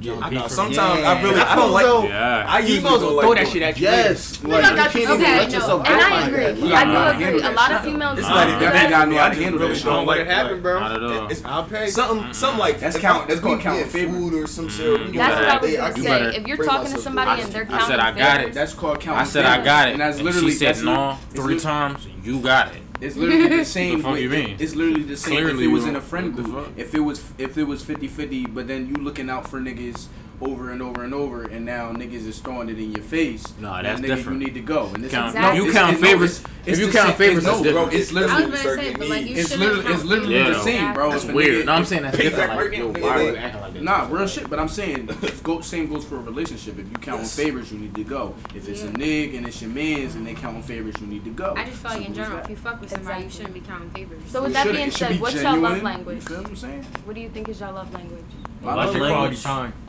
[0.00, 0.48] yeah, I know.
[0.48, 1.10] Sometimes yeah.
[1.10, 2.08] I really I, I don't like.
[2.08, 2.44] Yeah.
[2.48, 3.84] I use go throw like, that shit at you.
[3.84, 5.54] Yes, like, you can't okay, let no.
[5.54, 6.68] yourself and I agree.
[6.68, 7.42] Yeah, I do agree.
[7.42, 8.18] A lot of females.
[8.18, 9.18] It's not even that guy knew.
[9.18, 10.80] I just really don't like it happened, bro.
[10.80, 11.30] Not at all.
[11.44, 12.32] I'll pay something.
[12.32, 13.28] Something like that's count.
[13.28, 15.00] That's gonna count food or some shit.
[15.00, 15.16] Mm-hmm.
[15.16, 16.36] That's what I was gonna say.
[16.36, 18.52] If you're talking to somebody and they're counting, I said I got it.
[18.52, 19.20] That's called counting.
[19.20, 19.92] I said I got it.
[19.92, 22.06] And that's literally she said no three times.
[22.22, 22.83] You got it.
[23.04, 23.98] It's literally the same.
[23.98, 24.56] the fuck you mean?
[24.58, 25.32] It's literally the same.
[25.34, 28.54] Clearly if it was in a friend group, if it was if it was 50-50,
[28.54, 30.06] but then you looking out for niggas
[30.40, 33.44] over and over and over, and now niggas is throwing it in your face.
[33.58, 34.40] Nah, that's nigga, different.
[34.40, 34.86] You need to go.
[34.94, 35.58] And this count, exactly.
[35.58, 36.40] no, you count it's, favorites.
[36.40, 38.50] It's, it's if you count favorites, no, bro, it's literally.
[38.50, 39.08] the same.
[39.08, 41.10] like it's literally, it's literally yeah, the same, bro.
[41.10, 41.66] That's it's weird.
[41.66, 42.54] No, I'm saying that's different.
[42.54, 43.74] Like, yo, why are you acting like?
[43.82, 44.48] Nah, real shit.
[44.48, 45.10] But I'm saying,
[45.42, 46.78] go, same goes for a relationship.
[46.78, 48.34] If you count on favors, you need to go.
[48.54, 51.30] If it's a nigga and it's your man's and they count on you need to
[51.30, 51.54] go.
[51.56, 53.90] I just feel like in general, if you fuck with somebody, you shouldn't be counting
[53.90, 54.22] favors.
[54.28, 56.28] So with that being said, what's your love language?
[56.28, 58.24] What do you think is your love language?
[58.62, 59.10] My love language.
[59.10, 59.83] Quality time.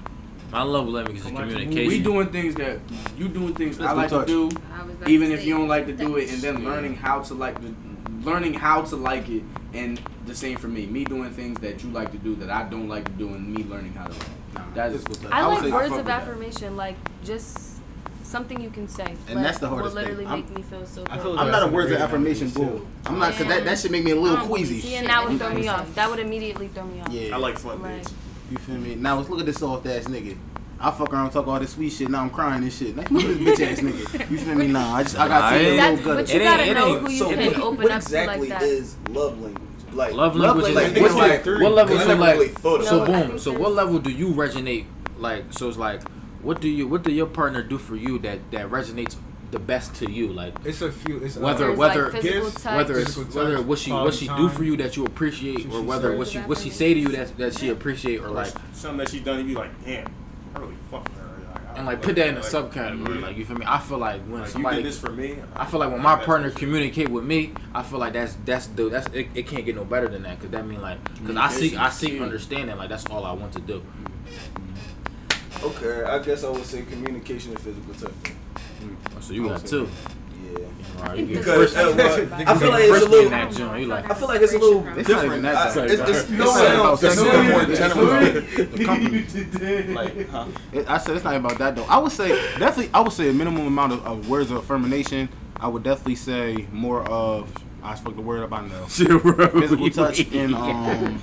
[0.55, 1.87] My love language is communication.
[1.89, 2.79] We doing things that
[3.17, 4.25] you doing things that I like touch.
[4.25, 4.57] to do,
[5.05, 7.61] even to if you don't like to do it, and then learning how to like
[7.61, 7.73] the,
[8.23, 9.43] learning how to like it,
[9.73, 10.85] and the same for me.
[10.85, 13.53] Me doing things that you like to do that I don't like to do, and
[13.53, 14.13] me learning how to.
[14.13, 16.77] Like that is what I, I like words I of affirmation, that.
[16.77, 16.95] like
[17.25, 17.81] just
[18.23, 19.13] something you can say.
[19.27, 20.35] And that's the hardest will literally thing.
[20.35, 21.19] make I'm, me feel so good.
[21.19, 22.87] Feel I'm not a words of affirmation bull.
[23.05, 24.79] I'm not, because that, that should make me a little oh, queasy.
[24.79, 25.93] See, and that would throw me off.
[25.95, 27.09] That would immediately throw me off.
[27.09, 27.35] Yeah.
[27.35, 28.05] I like fun like,
[28.51, 28.95] you feel me?
[28.95, 30.37] Now let's look at this soft ass nigga.
[30.79, 32.09] I fuck around, talk all this sweet shit.
[32.09, 32.95] Now I'm crying and shit.
[32.95, 34.29] Like, look at this bitch ass nigga.
[34.29, 34.67] You feel me?
[34.67, 36.15] Nah, I just I got to little good.
[36.25, 38.61] But you gotta know who you so can what, open what up exactly to like
[38.61, 38.67] that.
[38.67, 39.61] is love language?
[39.93, 41.97] Like love language, love language is, like, like, three, what level?
[41.97, 43.39] So, like, really so boom.
[43.39, 44.85] So what level do you resonate?
[45.17, 46.01] Like so, it's like
[46.41, 49.15] what do you what do your partner do for you that that resonates
[49.51, 50.27] the best to you.
[50.27, 51.17] Like it's a few.
[51.19, 54.37] It's uh, whether whether like gifts, touch, whether it's, whether what she what she time.
[54.37, 56.99] do for you that you appreciate, she, or whether what she what she say to
[56.99, 60.07] you that that she appreciate, or, like something that she done to you, like damn,
[60.55, 61.21] I really fucked her.
[61.75, 63.27] And like put that in a subcategory, yeah.
[63.27, 63.65] like you feel me.
[63.67, 66.49] I feel like when like, somebody this for me, I feel like when my partner
[66.49, 69.83] communicate with me, I feel like that's that's the that's it, it can't get no
[69.83, 73.05] better than that because that mean like because I seek I seek understanding like that's
[73.07, 73.83] all I want to do.
[75.63, 78.33] Okay, I guess I would say communication and physical touch.
[79.15, 79.87] Oh, so you got two.
[80.99, 83.87] Right, because uh, well, I feel like it's a little.
[83.87, 85.27] Like, I feel like it's a little it's different.
[85.27, 85.89] Not even that type.
[85.89, 88.05] It's, it's, it's no one It's no more general.
[89.95, 90.47] Like, huh?
[90.71, 91.83] It, I said it's not about that though.
[91.85, 92.91] I would say definitely.
[92.93, 95.29] I would say a minimum amount of, of words of affirmation.
[95.57, 97.51] I would definitely say more of
[97.85, 98.53] I spoke the word up.
[98.53, 98.87] I know.
[98.89, 99.47] Shit, bro.
[99.49, 101.21] Physical touch and um.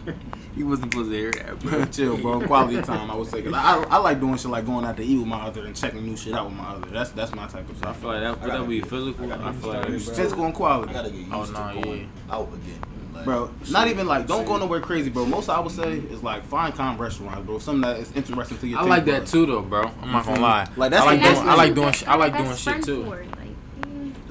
[0.54, 1.84] He wasn't supposed to hear that, bro.
[1.90, 2.40] Chill, bro.
[2.42, 3.42] Quality time, I would say.
[3.46, 6.04] I, I, like doing shit like going out to eat with my other and checking
[6.04, 6.90] new shit out with my other.
[6.90, 7.96] That's that's my type of stuff.
[7.96, 9.32] I feel like that, that would be physical.
[9.32, 10.90] I, I feel like physical and quality.
[10.90, 12.34] I gotta get oh, used oh, to going yeah.
[12.34, 12.80] out again.
[13.14, 15.24] Like, bro, not even like don't go nowhere crazy, bro.
[15.24, 17.58] Most I would say is like find calm restaurants, bro.
[17.58, 18.80] Something that is interesting to your.
[18.80, 19.26] I like that bro.
[19.26, 19.90] too, though, bro.
[20.02, 20.68] I'm not gonna lie.
[20.76, 23.24] Like that's I like doing, I like doing, I like doing shit too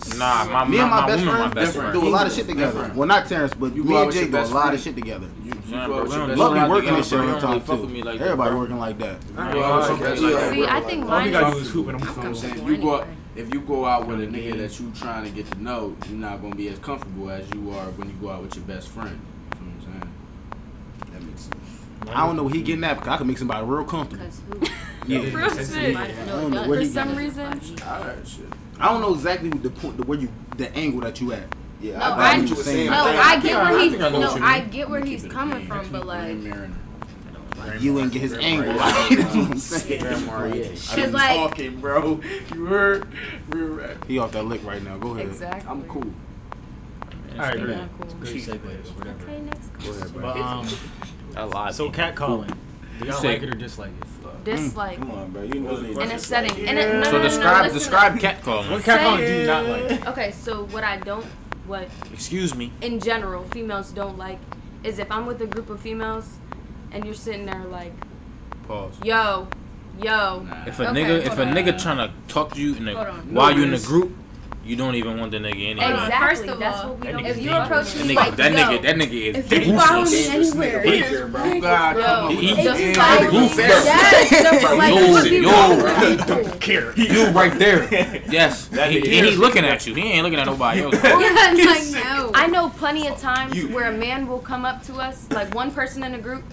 [0.04, 1.74] for it, like, Nah, my Me my, and my, my best woman, friend my best
[1.74, 1.94] different.
[1.94, 2.72] do a lot of shit together.
[2.74, 2.96] Different.
[2.96, 4.74] Well, not Terrence, but You me and with Jay do a lot friend.
[4.76, 5.28] of shit together.
[5.44, 6.82] You, you Nah, go bro, with we your don't best do Love a be working
[6.82, 7.26] together, this shit bro.
[7.28, 7.94] real You don't time really too.
[7.94, 8.60] me like Everybody bro.
[8.60, 9.18] working like that.
[9.30, 10.52] You go out with your best Yeah.
[10.52, 12.68] See, I think All mine we gotta is do is hoop and I'm I'm saying
[12.68, 15.50] you go out, if you go out with a nigga that you trying to get
[15.52, 18.42] to know, you're not gonna be as comfortable as you are when you go out
[18.42, 19.20] with your best friend.
[19.60, 20.14] You know what I'm saying?
[21.14, 21.56] That makes sense.
[22.10, 24.26] I don't know what he getting at because I can make somebody real comfortable.
[24.26, 25.14] Cause who?
[25.14, 25.20] Yeah.
[25.34, 25.96] Real shit.
[25.96, 27.46] I don't know where For he some reason,
[27.88, 28.46] Alright, shit.
[28.80, 31.44] I don't know exactly the point, the where you, the angle that you at.
[31.82, 32.90] Yeah, No, I, I- got what you were saying.
[32.92, 33.92] No, I think- I get where he's.
[33.92, 36.76] think I No, I get where he's coming from, but like, Grand Mariner.
[37.80, 38.74] You ain't get his angle.
[38.76, 40.02] Like, that's what I'm saying.
[40.02, 42.20] cause like, talking, bro.
[42.56, 43.08] You heard?
[43.50, 44.06] Real rap.
[44.08, 44.98] He off that lick right now.
[44.98, 45.28] Go ahead.
[45.28, 45.70] exactly.
[45.70, 46.04] I'm cool.
[47.34, 47.90] All right, Yeah, man.
[48.00, 48.12] cool.
[48.20, 49.24] Great segue whatever.
[49.24, 49.68] okay, next.
[49.84, 50.22] Go ahead, bro.
[50.22, 50.68] But um,
[51.36, 51.76] I lied.
[51.76, 52.52] so cat calling.
[53.00, 54.08] Do y'all say- like it or dislike it?
[54.42, 54.46] Mm.
[54.46, 55.44] Dislike Come on, bro.
[55.44, 56.52] You know they in a setting.
[56.54, 57.78] like- In a, no, no, So no, no, describe listen.
[57.80, 58.72] describe catcalling.
[58.72, 60.08] What cat Say- do you not like?
[60.08, 61.26] Okay, so what I don't,
[61.68, 62.72] what Excuse me.
[62.82, 64.40] in general females don't like
[64.84, 66.38] is if I'm with a group of females
[66.92, 67.94] and you're sitting there like,
[68.68, 68.96] Pause.
[69.04, 69.48] yo,
[70.02, 72.88] yo, If a Okay, nigga if hold a nigga trying to talk to you in
[72.88, 74.16] Hold a, while you in the group,
[74.64, 75.90] you don't even want the nigga anyway.
[75.90, 76.28] Exactly.
[76.28, 77.26] first of That's all, what we don't.
[77.26, 80.28] If you approach That me like, that nigga, that nigga is if you follow me
[80.28, 80.30] ruthless.
[80.30, 81.60] anywhere, Behavior, bro.
[81.62, 82.36] God, Yo, come on.
[82.36, 83.86] He- if he- you follow me, ruthless.
[83.86, 86.44] yes, so, like, Yo, it would be yo, wrong.
[86.54, 86.94] he care.
[86.96, 87.88] You right there.
[88.32, 88.68] Yes.
[88.68, 89.94] That He, nigga and he looking at you.
[89.96, 90.96] He ain't looking at nobody else.
[91.04, 92.32] Yeah, I'm like, no.
[92.34, 95.72] I know plenty of times where a man will come up to us, like one
[95.72, 96.44] person in a group,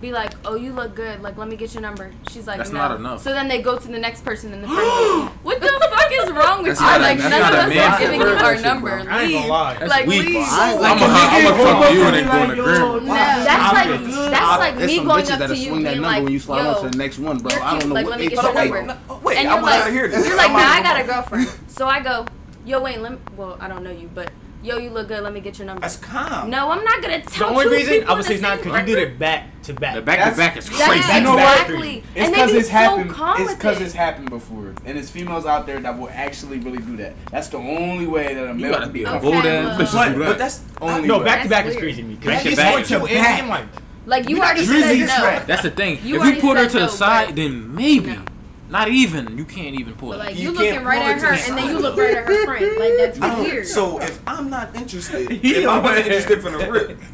[0.00, 1.22] be like, "Oh, you look good.
[1.22, 3.22] Like, let me get your number." She's like, That's "No." not enough.
[3.22, 5.30] So then they go to the next person in the friend.
[5.42, 6.86] What the fuck is wrong with That's you?
[6.86, 9.02] not a- like, that's none of us are giving preferred you our number.
[9.04, 9.12] bro.
[9.12, 9.74] I ain't gonna lie.
[9.78, 10.24] That's Like, weak.
[10.26, 10.36] leave.
[10.36, 12.62] I'm Like, gonna I'm gonna come you and then go in the No,
[13.00, 13.06] grim.
[13.06, 16.24] that's like that's like me going up that'll to you swing that being number like,
[16.24, 17.52] when you slide on to "Yo, the next one, bro.
[17.62, 18.98] I don't know Like, what let me they get your wait, number.
[19.22, 20.26] Wait, and I'm you're about like, to hear this.
[20.28, 21.48] you're like, I'm nah, I got a girlfriend.
[21.68, 22.26] So I go,
[22.64, 24.30] yo, wait, let me, well, I don't know you, but
[24.66, 25.22] yo, you look good.
[25.22, 25.80] Let me get your number.
[25.80, 26.50] That's calm.
[26.50, 27.48] No, I'm not gonna tell.
[27.50, 27.54] You.
[27.54, 29.62] The only reason people I would the say it's not because you did it back
[29.62, 29.94] to back.
[29.94, 31.14] The back to back is That's crazy.
[31.14, 31.60] You know what?
[31.62, 31.98] exactly.
[31.98, 33.10] It's and because it's so happened.
[33.10, 33.84] calm It's because it.
[33.84, 37.14] it's happened before, and it's females out there that will actually really do that.
[37.30, 39.34] That's the only way that a You male gotta can be be a Okay, bold
[39.36, 41.24] ass well- bitch to But, do but that's only No, way.
[41.24, 42.14] back to back is crazy to me.
[42.16, 42.72] Back to It's back.
[42.72, 43.10] going to Back.
[43.12, 43.64] and I'm like,
[44.06, 45.44] Like you already Drizzy said no.
[45.46, 45.98] That's the thing.
[46.04, 48.18] If already you put her to the side, then maybe.
[48.68, 48.78] No.
[48.78, 49.38] Not even.
[49.38, 50.18] You can't even pull But it.
[50.18, 52.44] like You you, can't looking right at her, and then you look right at her
[52.44, 52.78] friend.
[52.78, 53.66] Like that's weird.
[53.66, 56.98] So if I'm not interested, if I'm not interested from the rip,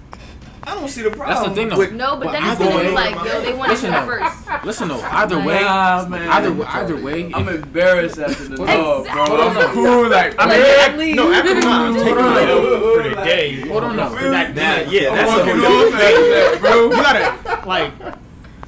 [0.65, 1.29] I don't see the problem.
[1.37, 1.77] That's the thing, though.
[1.79, 3.91] with- No, but Well, then I it's gonna be like, yo, they want to Listen
[3.91, 4.65] go first.
[4.65, 6.29] Listen though, either way, Nah, man.
[6.31, 9.25] either either way, I'm embarrassed after the dog, bro.
[9.27, 12.19] Hold on, I'm cool, like, I mean, man, act- no, after mine, I'm taking Hold
[12.19, 12.75] on, my though.
[12.97, 13.61] L for the day.
[13.69, 14.09] Hold on, though.
[14.11, 16.85] For that, that, yeah, that's a walking whole off different after that, bro.
[16.85, 17.93] You gotta like,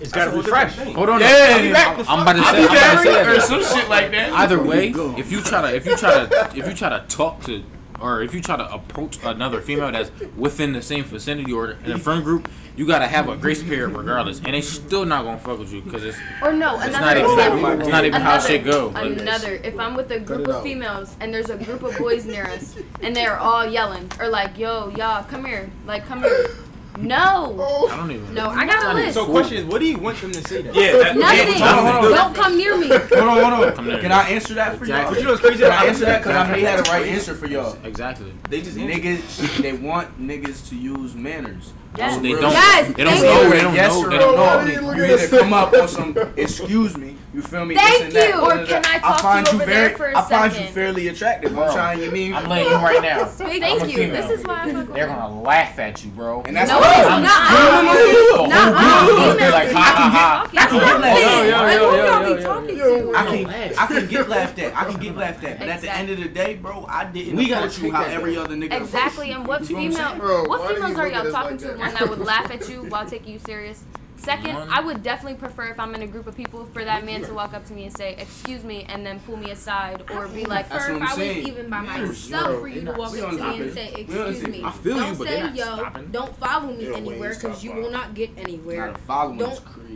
[0.00, 0.70] it's gotta That's a whole refresh.
[0.70, 0.96] different thing.
[0.96, 1.20] hold on.
[1.20, 2.04] Yeah.
[2.08, 4.32] I'm about to I'll say, I'm about to say or some shit like that.
[4.32, 4.88] Either way,
[5.18, 7.62] if you try to, if you try to, if you try to talk to,
[8.00, 11.92] or if you try to approach another female that's within the same vicinity or in
[11.92, 15.38] a friend group, you gotta have a grace period regardless, and they still not gonna
[15.38, 17.80] fuck with you because it's Or no, it's another not even example.
[17.80, 18.88] it's not even how Another- shit go.
[18.88, 22.26] Like, Another, if I'm with a group of females and there's a group of boys
[22.26, 26.46] near us and they're all yelling or like, yo, y'all, come here, like, come here.
[26.98, 27.88] No, oh.
[27.90, 28.34] I don't even.
[28.34, 29.14] No, I got a list.
[29.14, 30.62] So, question is, what do you want them to say?
[30.62, 30.74] That?
[30.74, 31.54] Yeah, that, nothing.
[31.54, 32.10] hold on, hold on.
[32.12, 32.86] Don't come near me.
[32.86, 33.72] Hold on, hold on.
[33.72, 34.00] Come there.
[34.00, 35.10] Can I answer that for y'all?
[35.10, 35.64] But you know what's crazy?
[35.64, 36.22] Can I answer that?
[36.22, 37.76] Because I may have the right answer for y'all.
[37.84, 38.32] Exactly.
[38.48, 41.72] they just Niggas, they want niggas to use manners.
[41.96, 42.20] Yes.
[42.20, 42.52] They don't.
[42.52, 43.50] Yes, They don't know.
[43.50, 44.08] They don't yes know.
[44.08, 44.64] They don't no.
[44.64, 44.94] know.
[44.94, 47.74] You either come up on some, excuse me, you feel me?
[47.74, 48.40] Thank this and that, you.
[48.40, 48.66] Or da, da.
[48.66, 51.08] can I talk to find you over there very, for a I find you fairly
[51.08, 51.50] attractive.
[51.50, 52.34] I'm Bro, trying, you mean?
[52.34, 53.20] I'm letting you right now.
[53.22, 53.96] I'm Thank you.
[53.96, 54.22] female.
[54.28, 55.16] This is why I fuck with They're them.
[55.18, 56.42] gonna laugh at you, bro.
[56.42, 57.50] And that's No, why it's I'm- not.
[57.50, 59.52] Oh, Not all They're females.
[59.52, 60.50] like, ha ha ha.
[60.52, 61.50] That's what I'm Yo, saying.
[61.50, 63.12] yo, Like, yo, who yo, y'all yo, be yo, talking yo.
[63.12, 63.18] to?
[63.18, 64.76] I can I can get laughed at.
[64.76, 65.58] I can get laughed at.
[65.58, 67.92] But at the end of the day, bro, I didn't We gotta approach you take
[67.92, 68.44] how that every back.
[68.44, 69.48] other nigga Exactly, approached and you.
[69.48, 70.18] what You know I'm female, saying?
[70.20, 71.66] Bro, what why do you females are look at y'all us talking like to?
[71.66, 71.78] that?
[71.78, 73.84] One that would laugh at you while taking you serious.
[74.24, 74.68] Second, One.
[74.70, 77.34] I would definitely prefer if I'm in a group of people for that man to
[77.34, 80.44] walk up to me and say, "Excuse me," and then pull me aside or be
[80.44, 82.60] like, That's what if I'm I was even by Manners, myself bro.
[82.60, 83.74] for you They to not- walk we up don't to me stop and it.
[83.74, 85.64] say, We don't "Excuse see- me." I feel don't you, but say, they not "Yo,
[85.64, 86.08] stopping.
[86.10, 88.86] don't follow me Yeah, we anywhere," ain't because you stop will not get anywhere.
[88.86, 89.94] Not following Don't- is crazy.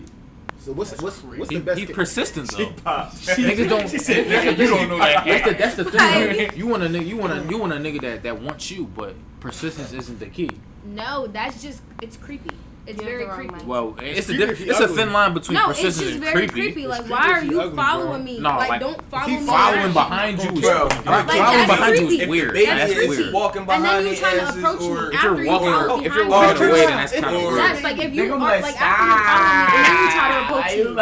[0.60, 1.78] So what's what's what's He, the best?
[1.78, 2.66] he ca- persistent though.
[2.66, 3.88] Niggas don't.
[3.88, 5.98] She said, niggas, "Nigga, you don't know that." That's the that's the thing.
[6.00, 6.56] Right.
[6.56, 7.06] You want a nigga.
[7.06, 10.26] You want a you want a nigga that that wants you, but persistence isn't the
[10.26, 10.50] key.
[10.84, 12.50] No, that's just it's creepy.
[12.88, 13.52] It's very creepy.
[13.52, 13.66] Mindset.
[13.66, 14.94] Well, it's, a diff- it's ugly.
[14.94, 16.72] a thin line between no, persistence it's just very and creepy.
[16.72, 16.86] creepy.
[16.86, 18.38] Like, it's why are you ugly, following me?
[18.38, 19.46] No, like, like, don't follow me.
[19.46, 20.88] Following behind you, bro.
[21.04, 22.56] Like, following behind you is weird.
[22.56, 23.34] That's weird.
[23.34, 26.28] Walking behind and then you trying to approach me after you follow behind If you're
[26.28, 27.56] walking away, then that's kind of weird.
[27.58, 30.72] Yes, like if you like after you follow me, then you try to ah, approach
[30.76, 30.84] me.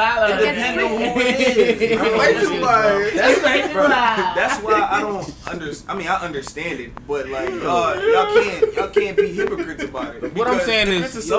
[3.17, 5.91] That's like that's why I don't understand.
[5.91, 10.35] I mean, I understand it, but like y'all can't y'all can't be hypocrites about it.
[10.35, 11.31] What I'm saying is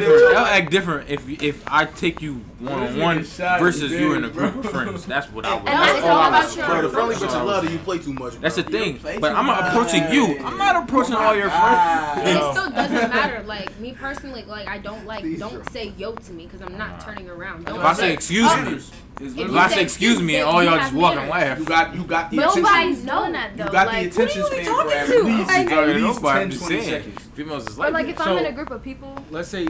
[0.00, 0.32] different.
[0.32, 4.30] That'll act different if if I take you one on one versus you in a
[4.30, 5.04] group of friends.
[5.06, 5.66] That's what I would.
[5.66, 6.56] That's all I was.
[6.56, 8.34] Bro, the friendly bitch love you play too much.
[8.40, 9.00] That's the thing.
[9.02, 10.38] But I'm not approaching you.
[10.44, 12.28] I'm not approaching all your friends.
[12.28, 13.42] It still doesn't matter.
[13.42, 17.00] Like me personally, like I don't like don't say yo to me because I'm not
[17.00, 17.66] turning around.
[17.66, 18.78] Don't if I say excuse me.
[18.78, 21.64] Oh, if, if I say excuse me and all y'all just walk and laugh, you
[21.64, 22.62] got you got the Nobody's attention.
[22.62, 23.64] Nobody's doing that though.
[23.64, 25.22] You got like, the attention span for at to?
[25.22, 27.02] least, like, at least nobody, I'm just saying.
[27.34, 29.16] Females is like, or like if I'm in a group of people.
[29.30, 29.66] Let's say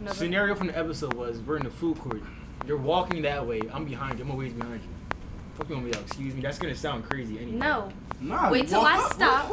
[0.00, 0.14] another.
[0.14, 2.22] scenario from the episode was we're in the food court.
[2.66, 3.62] You're walking that way.
[3.72, 4.26] I'm behind you.
[4.26, 4.88] I'm always behind you.
[5.54, 6.42] Fuck you, gonna be like, excuse me.
[6.42, 7.38] That's gonna sound crazy.
[7.38, 7.56] Anyway.
[7.56, 7.90] No.
[8.20, 9.50] Nah, Wait till I stop.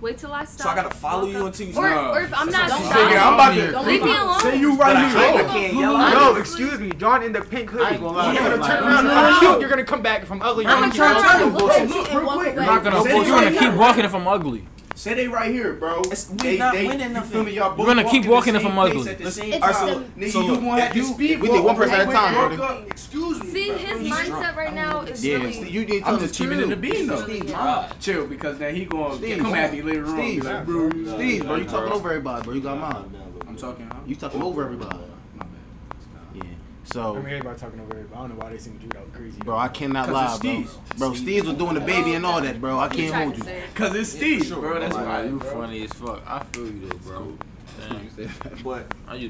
[0.00, 0.64] Wait till I stop.
[0.64, 1.84] So I gotta follow you until you stop.
[1.84, 4.40] Or, or if I'm not stopping, I'm about don't leave me alone.
[4.40, 4.96] Say you right
[5.50, 5.88] here.
[5.90, 6.12] I.
[6.14, 6.90] No, excuse me.
[6.92, 7.96] John in the pink hoodie.
[7.96, 9.04] You're gonna turn around.
[9.04, 9.58] No.
[9.60, 10.64] You're gonna come back if I'm ugly.
[10.66, 11.54] I'm gonna turn around.
[11.54, 12.54] Look, real quick.
[12.54, 13.04] You're not gonna.
[13.04, 14.66] You're gonna keep walking if I'm ugly.
[15.00, 16.02] Say they right here, bro.
[16.10, 17.38] It's, we they, not they, winning nothing.
[17.38, 17.54] You feel?
[17.54, 19.10] Y'all We're gonna keep walking if I'm ugly.
[19.10, 21.40] It's the, right, so, so you gonna speed.
[21.40, 22.84] We need one person at a time, bro.
[22.86, 23.50] Excuse me.
[23.50, 25.36] See, his mindset right now is yeah.
[25.36, 27.88] Really, you did I'm just keeping it to being though.
[27.98, 30.16] Chill, because now he gonna come at me later on.
[30.16, 32.52] Steve, bro, you talking over everybody, bro.
[32.52, 33.16] You got mine.
[33.48, 33.90] I'm talking.
[34.06, 34.98] You talking over everybody.
[36.92, 38.04] So I mean, everybody talking over.
[38.12, 39.38] I don't know why they seem to do that crazy.
[39.40, 40.64] Bro, I cannot lie, bro.
[40.98, 42.80] Bro, Steez was doing the baby and all that, bro.
[42.80, 43.44] I can't hold you.
[43.74, 44.80] Cause it's Steve, sure, bro.
[44.80, 46.22] That's like, why you funny as fuck.
[46.26, 47.38] I feel you though, bro.
[48.64, 49.28] But like, he,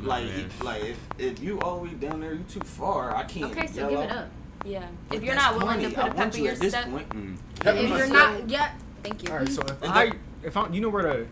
[0.62, 3.14] like if, if you always down there, you too far.
[3.14, 3.50] I can't.
[3.52, 4.04] Okay, so give up.
[4.04, 4.28] it up.
[4.64, 4.86] Yeah.
[5.12, 5.90] If you're not willing funny.
[5.90, 6.86] to put a pep in your step.
[6.86, 7.36] Mm.
[7.64, 8.72] If you're not, yeah.
[9.02, 9.32] Thank you.
[9.32, 9.48] All right.
[9.48, 11.26] So if I, if I, you know where to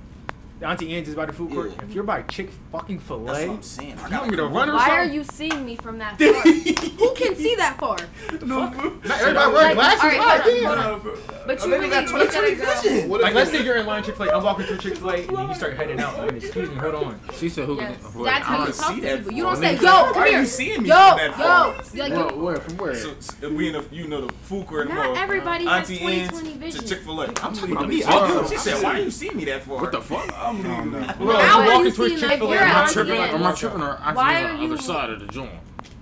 [0.61, 1.71] Auntie Anne's is by the food court.
[1.71, 1.85] Yeah.
[1.85, 3.91] If you're by Chick fucking Filet, that's what I'm saying.
[3.91, 6.33] You gotta run or Why are you seeing me from that far?
[6.33, 7.97] Who can see that far?
[8.43, 10.03] No, everybody wearing glasses.
[10.03, 11.19] All right, hold on, hold on.
[11.47, 13.09] But you really got 20 vision.
[13.09, 14.33] Like, let's say you're in line Chick-fil-A.
[14.33, 16.19] I'm walking through Chick-fil-A and you start heading out.
[16.19, 17.21] Like, Excuse me, hold on.
[17.35, 19.33] She said, "Who can avoid?" Talk to people.
[19.33, 21.97] You don't say, "Yo, come here." Why are you seeing me yo, from that far?
[21.97, 22.37] Yo, yo.
[22.37, 22.57] Where?
[22.57, 22.95] From where?
[22.95, 23.15] So,
[23.51, 24.89] we in a, you know the food court.
[24.89, 26.81] Not everybody has 20/20 vision.
[26.81, 28.03] To Chick-fil-A, I'm talking about me.
[28.49, 30.48] She said, "Why are you seeing me that far?" What the fuck?
[30.49, 31.21] Dumb nigga.
[31.21, 32.57] Look, I'm walking to a Chick Fil A.
[32.57, 33.15] Am I tripping?
[33.17, 35.51] Am I tripping or I can on the other side of the joint?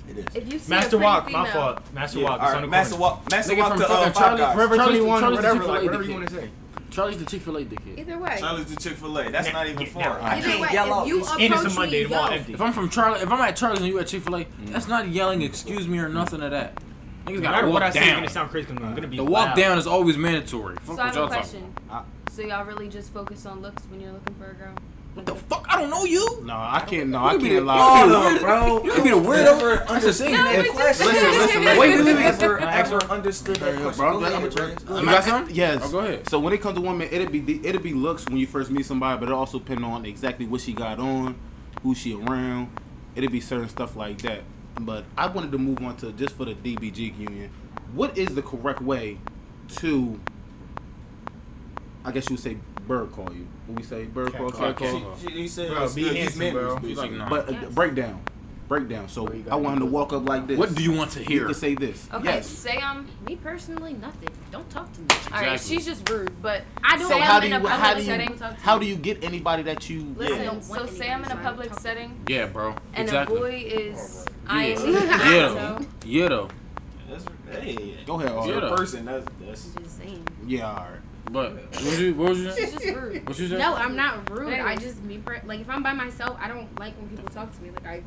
[0.09, 0.25] It is.
[0.35, 1.93] If you see Master Walk, my fault.
[1.93, 2.41] Master Walk.
[2.41, 3.31] All right, Master Walk.
[3.31, 6.51] Master Walk to uh, Charlie, Forever 21, whatever, like, whatever you want to say.
[6.91, 7.99] Charlie's the Chick Fil A dickhead.
[7.99, 8.37] Either way.
[8.39, 9.31] Charlie's the Chick Fil A.
[9.31, 10.21] That's yeah, not even yeah, far.
[10.21, 12.55] I Either way, yell if you approach it's a Monday, me, yo, empty.
[12.55, 14.69] if I'm from Charlie, if I'm at Charlie's and you at Chick Fil A, mm.
[14.69, 16.81] that's not yelling "excuse me" or nothing of that.
[17.27, 17.93] Niggas no matter what I down.
[17.93, 18.69] say, it's gonna sound crazy.
[19.17, 20.77] The walk down is always mandatory.
[20.87, 21.75] So I have a question.
[22.37, 24.75] So y'all really just focus on looks when you're looking for a girl?
[25.15, 25.65] What the fuck?
[25.71, 26.43] I don't know you.
[26.45, 27.09] No, I can't.
[27.09, 28.39] No, I can't lie.
[28.41, 28.85] Bro.
[28.85, 31.07] You could be the weirdo for understanding no, that question.
[31.07, 31.79] Listen, listen, listen.
[31.79, 32.45] Wait, listen.
[32.45, 34.05] Ever, ever understood that question?
[34.05, 34.99] Bro.
[34.99, 35.55] You got something?
[35.57, 35.81] Yes.
[35.83, 36.29] Oh, go ahead.
[36.29, 38.85] So when it comes to women, it'll be it'll be looks when you first meet
[38.85, 41.37] somebody, but it also depend on exactly what she got on,
[41.83, 42.69] who she around.
[43.15, 44.43] It'll be certain stuff like that.
[44.79, 47.51] But I wanted to move on to just for the DBG union.
[47.95, 49.17] What is the correct way
[49.77, 50.21] to
[52.07, 53.49] I guess you say bird call you.
[53.67, 55.01] When we say bird call, cat call.
[55.01, 55.17] call.
[55.19, 56.75] She, she, he said, bro, be handsome, bro.
[56.81, 57.29] Like, nah.
[57.29, 58.23] But uh, breakdown.
[58.69, 59.09] Breakdown.
[59.09, 60.57] So I want him to walk up like this.
[60.57, 61.43] What do you want to hear?
[61.43, 62.09] You to say this.
[62.13, 62.49] Okay, yes.
[62.49, 64.29] say um me personally nothing.
[64.53, 65.07] Don't talk to me.
[65.07, 65.37] Exactly.
[65.37, 67.09] All right, she's just rude, but I don't.
[67.09, 68.39] So say how do you, in a how do you, setting.
[68.39, 70.45] How do you get anybody that you listen?
[70.45, 70.61] Yeah.
[70.61, 72.25] So say I'm in a public setting.
[72.29, 72.75] Yeah, bro.
[72.95, 73.37] And exactly.
[73.37, 74.33] a boy is yeah.
[74.49, 74.93] I am.
[74.93, 75.87] Yeah, yeah though.
[76.05, 76.49] Yeah though.
[77.51, 78.49] Hey, go ahead.
[78.49, 79.05] You're a person.
[79.05, 79.71] That's that's.
[80.47, 81.01] Yeah, all right.
[81.31, 83.29] But what you what you just rude.
[83.29, 83.59] What you say?
[83.59, 84.55] No, I'm not rude.
[84.55, 87.63] I just me like if I'm by myself, I don't like when people talk to
[87.63, 87.71] me.
[87.71, 88.03] Like I.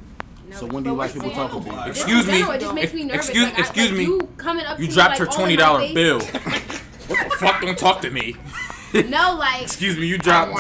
[0.48, 1.90] No, so when do you like people talk to me?
[1.90, 2.42] Excuse me.
[2.42, 3.28] It just makes me nervous.
[3.28, 4.04] Excuse, like, I, excuse like, me.
[4.06, 4.80] You coming up?
[4.80, 6.20] You to dropped me, like, twenty dollar bill.
[6.22, 7.62] what the fuck?
[7.62, 8.36] Don't talk to me.
[8.92, 9.62] No, like.
[9.62, 10.08] Excuse me.
[10.08, 10.52] You dropped.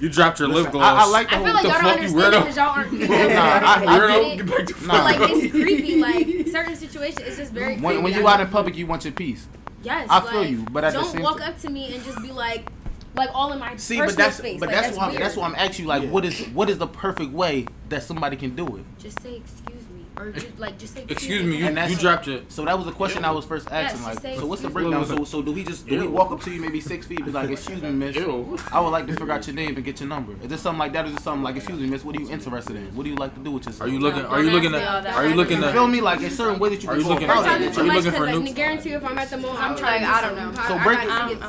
[0.00, 1.00] You dropped your Listen, lip gloss.
[1.00, 2.92] I, I like the I feel like y'all don't understand because y'all aren't.
[3.00, 4.76] nah, I, I get it.
[4.88, 6.00] But like it's creepy.
[6.00, 7.78] Like certain situations, it's just very.
[7.78, 9.46] When, when you out in public, you want your peace.
[9.82, 11.94] Yes, I like, feel you, but at don't the same walk time, up to me
[11.94, 12.68] and just be like,
[13.14, 14.60] like all in my see, but that's space.
[14.60, 16.10] but like, that's, that's why I'm, that's why I'm asking you like, yeah.
[16.10, 18.84] what is what is the perfect way that somebody can do it?
[18.98, 19.75] Just say excuse
[20.16, 21.04] or just, like just say.
[21.08, 22.40] Excuse me, you, you dropped your.
[22.48, 23.28] So that was the question Ew.
[23.28, 24.02] I was first asking.
[24.02, 25.04] Like, so what's the breakdown?
[25.04, 26.10] So so do we just do Ew.
[26.10, 27.24] walk up to you maybe six feet?
[27.24, 28.16] Be like, excuse me, miss.
[28.16, 28.56] Ew.
[28.72, 30.32] I would like to figure out your name and get your number.
[30.42, 31.06] Is this something like that?
[31.06, 32.04] Is it something like, excuse me, miss?
[32.04, 32.94] What are you interested in?
[32.96, 33.88] What do you like to do with yourself?
[33.88, 34.24] Are you looking?
[34.24, 35.06] Are you looking at?
[35.06, 35.72] Are you looking at?
[35.72, 36.00] Feel me?
[36.00, 36.88] Like a certain way that you.
[36.88, 37.28] Are you looking?
[37.28, 38.46] Are you looking for a?
[38.56, 40.02] Guarantee if I'm at the mall, I'm trying.
[40.02, 40.62] I don't know.
[40.66, 40.98] So break.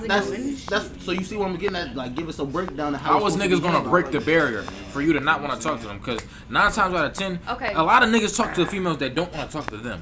[0.08, 1.06] That's that's.
[1.06, 1.96] So you see what I'm getting at?
[1.96, 3.20] Like, give us a breakdown of how.
[3.20, 5.88] How is niggas gonna break the barrier for you to not want to talk to
[5.88, 6.00] them?
[6.00, 8.98] Because nine times out of ten, okay, a lot of niggas talk to the females
[8.98, 10.02] that don't want to talk to them.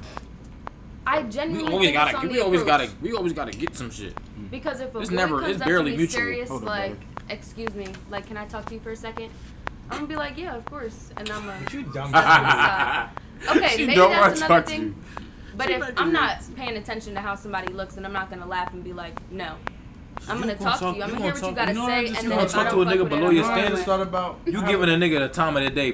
[1.06, 4.14] I genuinely we always gotta we always gotta we always gotta get some shit.
[4.50, 6.20] Because if a it's boy never, comes it's up barely to me mutual.
[6.20, 6.96] serious, like,
[7.28, 9.30] excuse me, like, can I talk to you for a second?
[9.88, 11.64] I'm gonna be like, yeah, of course, and I'm gonna.
[11.72, 12.12] You dumb.
[13.56, 14.96] okay, she maybe that's another thing.
[15.56, 18.46] But she if I'm not paying attention to how somebody looks, and I'm not gonna
[18.46, 19.56] laugh and be like, no.
[20.28, 21.04] I'm gonna, gonna talk, talk, to you.
[21.04, 22.70] I'm gonna hear what you gotta you know, say, and then if I don't talk
[22.70, 25.62] to a nigga below your standards, thought about you giving a nigga the time of
[25.62, 25.92] the day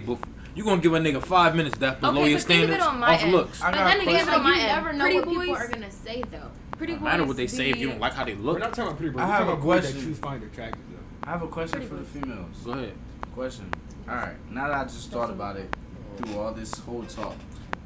[0.55, 3.33] you gonna give a nigga five minutes that's below okay, your standards of end.
[3.33, 3.61] looks.
[3.61, 6.51] But then again, like, you never know Pretty what boys, people are gonna say though.
[6.77, 7.03] Pretty boys.
[7.03, 8.55] No matter what they say, if you don't like how they look.
[8.55, 9.23] We're not talking about pretty boys.
[9.23, 9.99] I have a question.
[9.99, 11.27] That you find attractive though.
[11.27, 12.07] I have a question pretty for boys.
[12.13, 12.57] the females.
[12.65, 12.95] Go ahead.
[13.35, 13.71] Question.
[14.09, 14.35] All right.
[14.51, 15.75] Now that I just thought about it
[16.19, 17.37] through all this whole talk.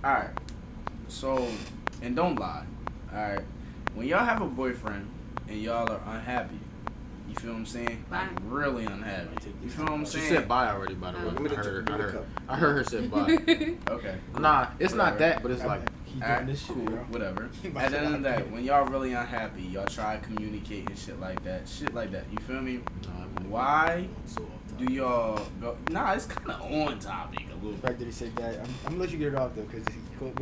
[0.03, 0.31] All right.
[1.09, 1.47] So,
[2.03, 2.65] and don't lie.
[3.13, 3.45] All right.
[3.95, 5.09] When y'all have a boyfriend
[5.49, 6.59] and y'all are unhappy,
[7.37, 8.05] you feel what I'm saying?
[8.09, 8.29] Bye.
[8.31, 9.51] I'm really unhappy.
[9.63, 10.25] You feel what I'm saying?
[10.25, 11.43] She said bye already, by the oh.
[11.43, 11.51] way.
[11.51, 13.21] I heard, I, heard, I heard her said bye.
[13.91, 14.17] okay.
[14.39, 14.97] Nah, it's whatever.
[14.97, 15.69] not that, but it's okay.
[15.69, 15.83] like.
[16.19, 16.97] Right, this cool, bro.
[17.11, 17.51] whatever.
[17.77, 21.69] At the end of that, when y'all really unhappy, y'all try communicating shit like that,
[21.69, 22.25] shit like that.
[22.33, 22.81] You feel me?
[23.03, 24.47] Nah, Why so
[24.79, 25.77] do y'all go?
[25.91, 27.73] Nah, it's kind of on topic a little.
[27.73, 29.65] The fact that he said that, I'm, I'm gonna let you get it off though,
[29.65, 29.85] cause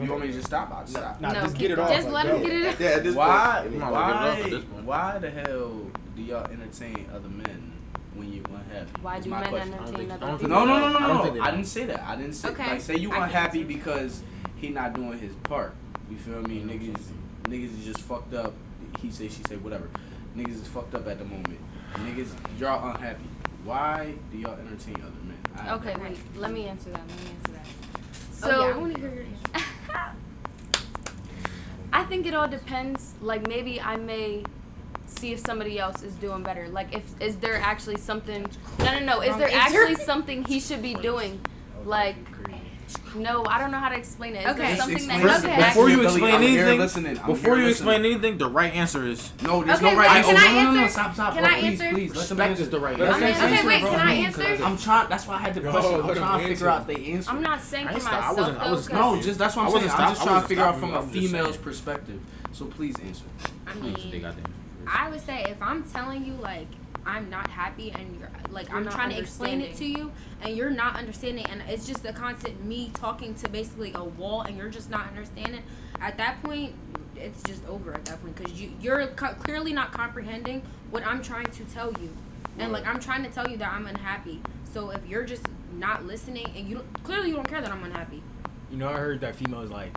[0.01, 0.71] you want me to just stop?
[0.71, 1.21] I'll stop.
[1.21, 1.91] Nah, no, just get it off.
[1.91, 2.81] Just like, let him get it.
[2.81, 3.67] Yeah, at this Why?
[3.69, 4.63] Point, why?
[4.85, 5.91] Why the hell?
[6.17, 7.73] do y'all entertain other men
[8.15, 8.91] when you unhappy?
[9.03, 9.75] Why do men question.
[9.75, 10.49] entertain other people?
[10.49, 10.99] No, no, no, no,
[11.33, 11.41] no.
[11.43, 12.03] I, I didn't say that.
[12.03, 12.67] I didn't say okay.
[12.67, 14.23] like say you unhappy because
[14.57, 15.75] he not doing his part.
[16.11, 16.61] You feel me?
[16.61, 17.01] Niggas,
[17.45, 18.55] niggas is just fucked up.
[19.01, 19.89] He say, she say, whatever.
[20.37, 21.59] Niggas is fucked up at the moment.
[21.95, 23.25] Niggas, y'all unhappy.
[23.65, 25.39] Why do y'all entertain other men?
[25.57, 26.19] I okay, wait.
[26.37, 27.01] Let me answer that.
[27.09, 27.67] Let me answer that.
[27.67, 30.17] Oh, so oh, yeah, I want to hear your answer.
[31.93, 33.15] I think it all depends.
[33.21, 34.45] Like maybe I may
[35.07, 36.69] see if somebody else is doing better.
[36.69, 38.47] Like, if is there actually something?
[38.79, 39.21] No, no, no.
[39.21, 41.41] Is there actually something he should be doing?
[41.85, 42.17] Like,
[43.15, 44.41] no, I don't know how to explain it.
[44.41, 45.57] Is okay, something that okay.
[45.57, 49.63] before you explain anything, before you explain anything, the right answer is no.
[49.63, 50.33] There's okay, no right answer.
[50.33, 50.65] Can I answer?
[50.65, 51.35] No, no, no, stop, stop.
[51.35, 51.91] Can bro, I answer?
[51.91, 53.25] Please, let them answer the right answer.
[53.25, 53.81] Okay, okay wait.
[53.81, 54.65] Can I answer?
[54.65, 55.09] I'm trying.
[55.09, 55.95] That's why I had to question.
[55.95, 57.31] I'm trying to figure out the answer.
[57.31, 58.37] I'm not saying for myself.
[58.37, 59.91] Though, I was no, just that's what I'm saying.
[59.91, 62.21] I'm just trying to figure out from a female's perspective.
[62.53, 63.25] So please answer.
[63.67, 63.97] I mean,
[64.87, 66.69] I would say if I'm telling you like
[67.07, 70.57] I'm not happy and you're like you're I'm trying to explain it to you and
[70.57, 74.57] you're not understanding and it's just the constant me talking to basically a wall and
[74.57, 75.63] you're just not understanding
[76.01, 76.75] at that point
[77.17, 81.23] it's just over at that point because you you're co- clearly not comprehending what I'm
[81.23, 82.11] trying to tell you.
[82.59, 84.41] And like I'm trying to tell you that I'm unhappy.
[84.73, 87.83] So if you're just not listening and you don't, clearly you don't care that I'm
[87.83, 88.23] unhappy.
[88.71, 89.93] You know I heard that females like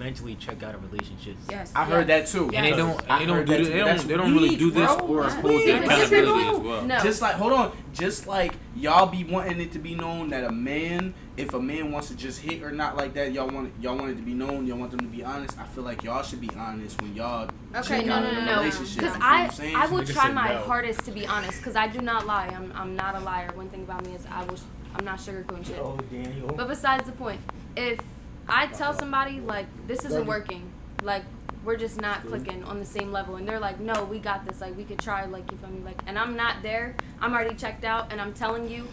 [0.00, 1.40] mentally check out of relationships.
[1.50, 1.90] Yes, I yes.
[1.90, 2.50] heard that too.
[2.52, 2.54] Yes.
[2.54, 3.64] And they don't, they don't do.
[3.64, 7.02] They don't, they don't really do this or hold their accountability as well.
[7.02, 10.52] Just like, hold on, just like y'all be wanting it to be known that a
[10.52, 13.96] man, if a man wants to just hit or not like that, y'all want y'all
[13.96, 14.66] want it to be known.
[14.66, 15.58] Y'all want them to be honest.
[15.58, 17.48] I feel like y'all should be honest when y'all
[17.84, 19.02] check out no, no, no, relationship.
[19.02, 21.58] Because I, I will try my hardest to be honest.
[21.58, 22.46] Because I do not lie.
[22.48, 23.50] I'm, I'm not a liar.
[23.54, 24.58] One thing about me is I will.
[24.94, 25.78] I'm not sugarcoating shit.
[25.78, 26.48] Oh, Daniel.
[26.56, 27.40] But besides the point,
[27.76, 28.00] if
[28.48, 30.70] I tell somebody like this isn't working,
[31.02, 31.24] like
[31.64, 34.60] we're just not clicking on the same level, and they're like, no, we got this.
[34.60, 35.24] Like we could try.
[35.26, 35.80] Like you feel me?
[35.84, 36.94] Like, and I'm not there.
[37.20, 38.86] I'm already checked out, and I'm telling you,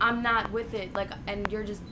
[0.00, 0.94] I'm not with it.
[0.94, 1.82] Like, and you're just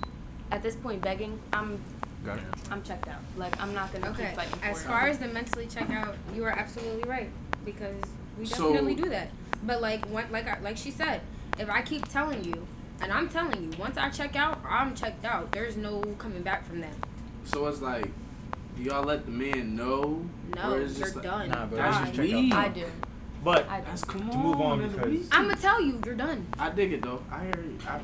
[0.51, 1.39] at this point begging.
[1.53, 1.81] I'm
[2.25, 2.45] Gotcha.
[2.71, 3.21] I'm checked out.
[3.37, 4.27] Like I'm not gonna okay.
[4.27, 4.59] keep fighting.
[4.59, 4.87] For as it.
[4.87, 7.31] far as the mentally checked out, you are absolutely right
[7.65, 8.01] because
[8.39, 9.29] we definitely so, do that.
[9.65, 11.21] But like when, like I, like she said,
[11.59, 12.67] if I keep telling you
[13.03, 15.51] and I'm telling you, once I check out, I'm checked out.
[15.51, 16.95] There's no coming back from that.
[17.45, 18.09] So it's like,
[18.77, 20.25] do y'all let the man know?
[20.55, 21.49] No, you're like, done.
[21.51, 22.65] Nah, but that's just check out.
[22.65, 22.87] I do.
[23.43, 24.03] But I do.
[24.07, 26.47] Come to move on, because I'm gonna tell you, you're done.
[26.59, 27.21] I dig it though.
[27.31, 27.79] I hear you.
[27.87, 28.01] I,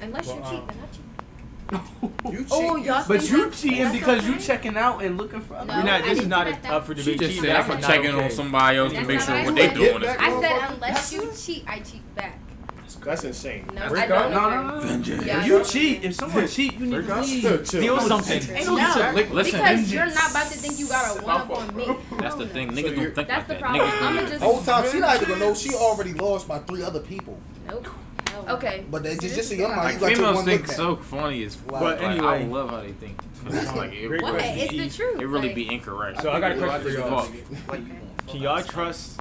[0.00, 1.02] Unless well, you cheat, um, then I uh, cheat.
[2.32, 4.32] you oh, y'all but you cheating because okay.
[4.32, 5.62] you checking out and looking for.
[5.66, 7.20] No, not, this is not up for debate.
[7.20, 8.24] She just said I'm checking okay.
[8.24, 10.02] on somebody else that's to make sure what they doing.
[10.06, 12.40] I said unless you cheat, I cheat back.
[12.96, 13.68] That's insane.
[13.74, 14.30] No, Break I up?
[14.30, 14.80] No, no, no.
[14.80, 15.24] Vengeance.
[15.24, 16.04] Yeah, you cheat.
[16.04, 17.66] If someone cheat, you need to leave.
[17.66, 18.64] Steal something.
[18.64, 18.74] No,
[19.32, 19.60] listen.
[19.60, 21.86] Because you're not about to think you got a one up on me.
[22.18, 22.70] That's the thing.
[22.70, 23.60] Niggas don't think like that.
[23.60, 24.40] Niggas don't.
[24.40, 27.38] Whole time she not even know she already lost by three other people.
[27.66, 27.88] Nope.
[28.48, 28.84] Okay.
[28.90, 31.58] But then just, just in your mind, like, you females think so funny is.
[31.62, 31.80] Wow.
[31.80, 33.20] But anyway, like, I love how they think.
[33.76, 35.20] like, it, really, it's the truth.
[35.20, 36.22] It really like, be incorrect.
[36.22, 37.28] So I got a question for y'all.
[38.26, 39.17] Can y'all trust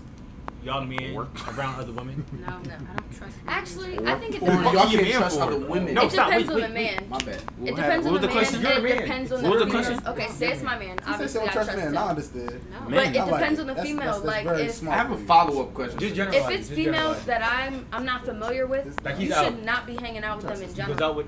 [0.67, 2.23] y'all men around other women?
[2.37, 3.37] No, no, I don't trust.
[3.47, 4.73] Actually, I think it Or depends.
[4.73, 5.93] y'all can't trust other women.
[5.93, 7.09] No, it stop, depends wait, on the wait, man.
[7.09, 7.41] My bad.
[7.57, 8.35] We'll it depends on what the man.
[8.37, 8.61] question?
[8.61, 8.97] You're It man.
[9.01, 10.01] depends on What the the female.
[10.07, 10.97] Okay, say it's my man.
[10.97, 12.61] Since they Obviously, I don't trust trust men, I understand.
[12.71, 12.89] No, Man.
[12.91, 13.97] but it depends on the female.
[13.97, 15.99] that's- that's Like, very if I have a follow up question.
[15.99, 18.85] Just general- if it's females that I'm I'm not familiar with,
[19.17, 21.03] you should not be hanging out with them in He goes general.
[21.03, 21.27] out with.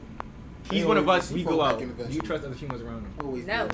[0.70, 1.32] He's one of us.
[1.32, 1.80] We go out.
[1.80, 3.14] Do you trust other females around him?
[3.24, 3.68] Always No.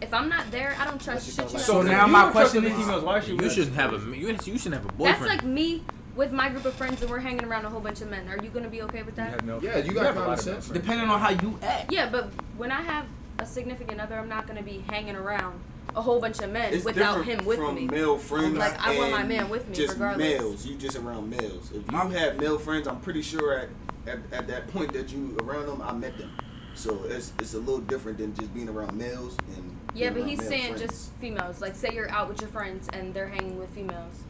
[0.00, 1.52] If I'm not there, I don't trust shit.
[1.52, 4.74] You so now my question is, females, why should you shouldn't have a you, shouldn't
[4.74, 5.24] have a boyfriend.
[5.24, 5.82] That's like me
[6.14, 8.28] with my group of friends and we're hanging around a whole bunch of men.
[8.28, 9.40] Are you gonna be okay with that?
[9.40, 10.68] You no yeah, you got common sense.
[10.68, 11.92] Depending on how you act.
[11.92, 13.06] Yeah, but when I have
[13.38, 15.60] a significant other, I'm not gonna be hanging around
[15.94, 17.86] a whole bunch of men it's without him with from me.
[17.86, 19.74] Male friends, like I want my man with me.
[19.74, 20.40] Just regardless.
[20.40, 21.70] males, you just around males.
[21.72, 23.68] If you have male friends, I'm pretty sure at,
[24.06, 26.30] at, at that point that you around them, I met them.
[26.74, 30.44] So it's it's a little different than just being around males and yeah, but he's
[30.46, 30.80] saying friends.
[30.80, 31.60] just females.
[31.60, 34.24] Like, say you're out with your friends and they're hanging with females.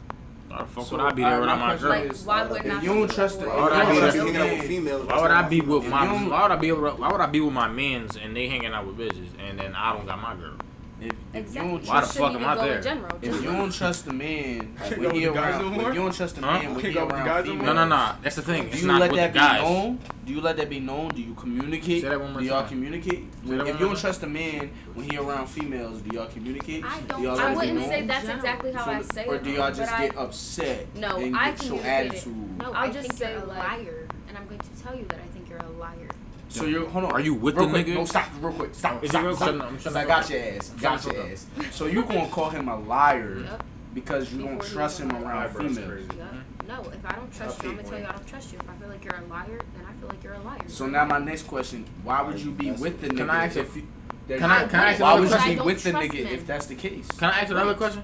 [0.47, 1.89] Why the fuck so would I be there uh, without my girl?
[1.89, 2.83] Like, why would not?
[2.83, 3.47] You don't trust the.
[3.47, 5.07] Why would I be hanging out with females?
[5.07, 6.05] Why would I be with my?
[6.07, 6.71] Why would I be?
[6.71, 9.75] Why would I be with my men's and they hanging out with bitches and then
[9.75, 10.55] I don't got my girl?
[11.01, 11.71] If, exactly.
[11.71, 12.81] you don't trust, why the fuck am I there?
[12.81, 16.41] General, if you don't trust a man when he around, if you don't trust a
[16.41, 18.15] man when he around, females, no, no, no.
[18.21, 18.63] That's the thing.
[18.63, 19.61] Do it's you not let with that guys.
[19.61, 19.99] be known?
[20.25, 21.09] Do you let that be known?
[21.09, 22.01] Do you communicate?
[22.01, 22.69] Say that one more do y'all time.
[22.69, 23.23] communicate?
[23.43, 26.83] When, if you don't trust a man when he around females, do y'all communicate?
[26.83, 27.21] I don't.
[27.21, 29.27] Do y'all I wouldn't say that's exactly how so, I say it.
[29.27, 30.95] Or do y'all just get upset?
[30.95, 32.57] No, and I get your attitude.
[32.57, 35.27] No, I'll just say you're a liar, and I'm going to tell you that I
[35.27, 36.09] think you're a liar.
[36.49, 37.11] So you hold on.
[37.11, 37.93] Are you with real the quick, nigga?
[37.93, 39.03] No, stop, real quick, stop.
[39.03, 39.59] Is stop, real stop, quick?
[39.59, 40.69] Stop, stop, stop, I got your ass.
[40.69, 41.45] Got your ass.
[41.71, 43.63] So you gonna call him a liar yep.
[43.93, 46.07] because you Before don't trust him around females?
[46.17, 46.33] Yep.
[46.67, 48.59] No, if I don't trust okay, you, I'm gonna tell you I don't trust you.
[48.59, 50.59] If I feel like you're a liar, then I feel like you're a liar.
[50.67, 53.17] So now my next question: Why would you be with the nigga?
[53.17, 53.87] Can I ask if you?
[54.27, 56.75] Can I, can I ask why would you be with the nigga if that's the
[56.75, 57.07] case?
[57.07, 58.03] Can I ask another question?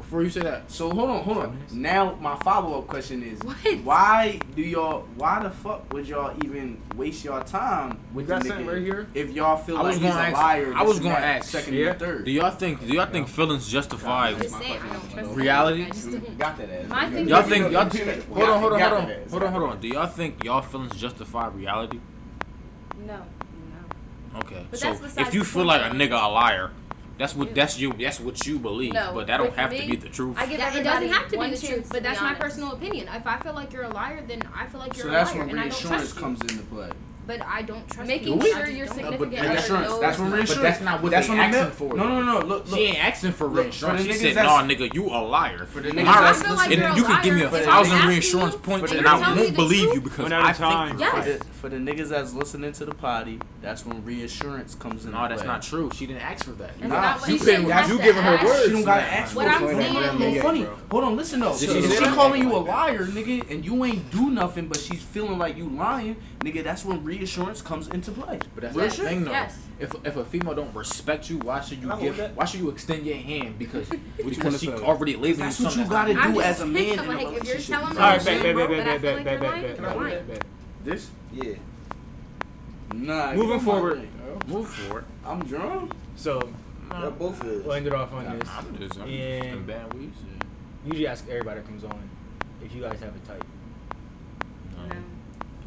[0.00, 1.58] Before you say that, so hold on, hold on.
[1.72, 3.56] Now my follow up question is, what?
[3.84, 5.02] why do y'all?
[5.16, 9.08] Why the fuck would y'all even waste y'all time with that nigga right here?
[9.12, 11.90] If y'all feel I like he's ask, a liar, I was gonna ask second yeah.
[11.90, 12.24] or third.
[12.24, 12.80] Do y'all think?
[12.80, 13.34] Do y'all think yeah.
[13.34, 14.30] feelings justify
[15.22, 15.84] reality?
[16.38, 16.88] Got that ass.
[16.88, 17.70] My thing y'all think?
[17.70, 18.28] Y'all think?
[18.28, 19.80] Hold on, hold on, hold on, hold on, hold on.
[19.80, 22.00] Do y'all think y'all feelings justify reality?
[23.06, 23.22] No.
[24.36, 24.64] Okay.
[24.70, 26.70] But so if you feel like a nigga a liar,
[27.20, 27.92] that's what that's you.
[27.92, 30.38] That's what you believe, no, but that don't have me, to be the truth.
[30.38, 33.08] I give it doesn't have to be the truth, but that's my personal opinion.
[33.12, 35.26] If I feel like you're a liar, then I feel like you're so a liar.
[35.26, 36.88] So that's when reassurance comes into play
[37.30, 38.52] but I don't trust making you.
[38.52, 39.88] sure your significant other insurance.
[39.88, 40.00] knows.
[40.00, 40.54] That's what insurance.
[40.54, 41.94] But that's not what that's they what asking for.
[41.94, 42.38] No, no, no.
[42.40, 42.76] Look, look.
[42.76, 44.02] She ain't asking for look, reinsurance.
[44.02, 47.04] She said, "Nah, nigga, you a liar." For the niggas, I feel like and you
[47.04, 51.44] can give me a thousand reinsurance points, and I won't believe you because I think.
[51.60, 55.12] For the niggas that's listening to the potty, that's when reinsurance comes in.
[55.12, 55.90] No, that's not true.
[55.94, 56.72] She didn't ask for that.
[56.80, 56.88] You.
[57.90, 58.64] You giving her words.
[58.64, 59.46] She don't gotta ask for it.
[59.46, 60.66] What I'm saying, funny.
[60.90, 61.56] Hold on, listen though.
[61.56, 65.56] She calling you a liar, nigga, and you ain't do nothing, but she's feeling like
[65.56, 68.38] you lying nigga, that's when reassurance comes into play.
[68.54, 69.04] But that's Reassure?
[69.04, 69.30] the thing, though.
[69.30, 69.58] Yes.
[69.78, 72.36] If if a female don't respect you, why should you I give?
[72.36, 74.72] Why should you extend your hand because because she say?
[74.72, 75.40] already lazy?
[75.40, 77.08] That's what you gotta do as a man.
[77.08, 80.28] Like, if you're telling me, all right, back, back, back, back, back, back, back, back,
[80.28, 80.46] back.
[80.84, 81.54] This, yeah.
[82.94, 83.34] Nah.
[83.34, 84.08] Moving forward.
[84.26, 84.38] Oh.
[84.48, 85.04] Move forward.
[85.24, 85.92] I'm drunk.
[86.16, 86.40] So.
[86.90, 87.64] Y'all both is.
[87.64, 88.48] We'll end it off on yeah, this.
[88.48, 89.86] I'm just, I'm and bad.
[89.94, 90.08] Yeah.
[90.84, 92.10] Usually ask everybody that comes on
[92.64, 93.44] if you guys have a type.
[94.76, 94.86] No.
[94.86, 94.94] no.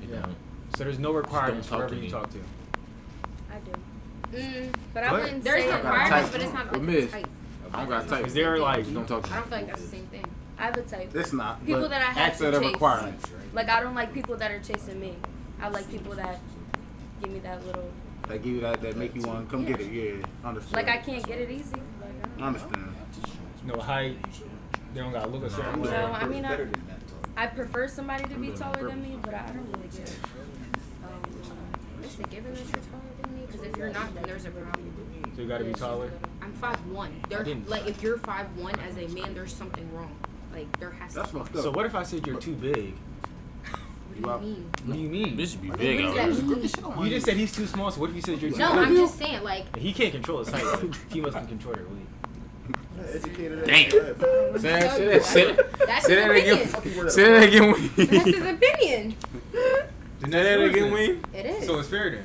[0.02, 0.22] You yeah.
[0.22, 0.36] don't.
[0.76, 2.10] So there's no requirements for talk whoever to you me.
[2.10, 2.40] talk to.
[3.52, 4.38] I do.
[4.38, 7.28] Mm, but I wouldn't There's say requirements, but it's not like Well, miss, type.
[7.72, 8.28] I don't got type.
[8.28, 9.36] Is there like don't talk to me.
[9.36, 10.26] I don't feel like that's the same thing.
[10.58, 11.16] I have a type.
[11.16, 11.66] It's not.
[11.66, 12.60] People that I have to chase.
[12.60, 13.26] requirements.
[13.54, 15.16] Like I don't like people that are chasing me.
[15.62, 16.40] I like people that
[17.22, 17.92] give me that little.
[18.28, 19.92] They give you that, that make you want to come get it.
[19.92, 20.76] Yeah, understand.
[20.76, 21.76] Like I can't get it easy.
[21.76, 21.84] Like,
[22.24, 22.46] I, don't know.
[22.46, 22.96] understand.
[23.66, 24.18] No height.
[24.94, 25.92] They don't gotta look a certain way.
[25.92, 26.68] No, I mean I,
[27.36, 30.20] I prefer somebody to be taller than me, but I don't really get it
[32.04, 33.46] it's a given that you're taller than me.
[33.46, 35.32] Because if you're not, then there's a problem.
[35.36, 36.12] So you gotta be taller.
[36.42, 37.22] I'm five one.
[37.68, 40.16] Like if you're five one as a man, there's something wrong.
[40.54, 41.40] Like there has That's to.
[41.40, 41.64] fucked up.
[41.64, 42.94] So what if I said you're too big?
[44.22, 44.70] What do you mean?
[44.86, 45.38] What do you mean?
[45.38, 46.00] Bitch be big.
[46.02, 47.90] You just said he's too small.
[47.90, 50.40] So what if you said you're too No, I'm just saying like He can't control
[50.40, 50.96] his height.
[51.10, 52.08] he must control your weight.
[53.12, 53.66] Educated.
[53.66, 53.90] Damn.
[54.60, 57.10] Say that, that's say again.
[57.10, 57.92] Say that again.
[57.98, 59.16] That's his opinion.
[60.24, 61.22] Isn't that it again, Wayne?
[61.34, 61.66] It is.
[61.66, 62.24] So it's fair then.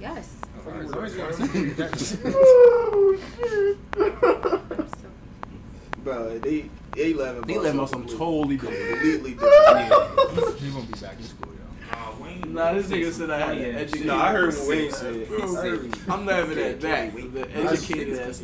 [0.00, 0.36] Yes.
[0.64, 0.70] Oh,
[6.04, 9.50] Bro, they they live in they live on some totally completely different.
[9.50, 10.52] Yeah.
[10.56, 11.51] He won't be back in school.
[12.18, 12.54] Nah, Wayne.
[12.54, 14.06] Nah, this nigga said I had to educate.
[14.06, 15.26] Nah, I heard what Wayne said.
[16.08, 17.14] I'm laughing at that.
[17.14, 18.42] The educated ass.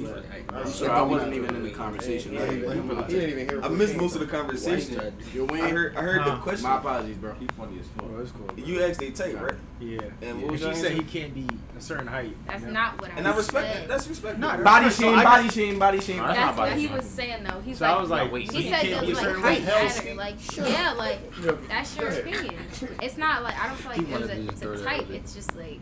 [0.51, 2.33] I'm sure I wasn't even in the conversation.
[2.33, 3.63] He didn't even hear.
[3.63, 5.15] I missed most of the conversation.
[5.35, 5.65] Yo, Wayne.
[5.65, 6.25] I heard.
[6.25, 6.69] The question.
[6.69, 7.35] My apologies, bro.
[7.35, 8.07] He funny as fuck.
[8.09, 8.59] Bro, cool.
[8.59, 9.55] You asked they tape, right?
[9.81, 10.01] Yeah.
[10.23, 10.93] And what was she said?
[10.93, 11.47] He can't be
[11.77, 12.35] a certain height.
[12.47, 13.19] That's not what I.
[13.19, 13.89] And I respect.
[13.89, 14.39] That's respect.
[14.39, 15.15] Not body shame.
[15.23, 15.79] Body shame.
[15.79, 16.19] Body shame.
[16.19, 17.61] That's what he was saying though.
[17.61, 17.91] He's like.
[17.91, 18.51] I was like, wait.
[18.51, 20.17] He said it like height.
[20.17, 21.19] Like yeah, like
[21.69, 22.55] that's your opinion.
[23.03, 25.11] It's not like I don't feel like wanted there's a, it's a type.
[25.11, 25.81] It's just like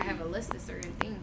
[0.00, 1.18] I have a list of certain things.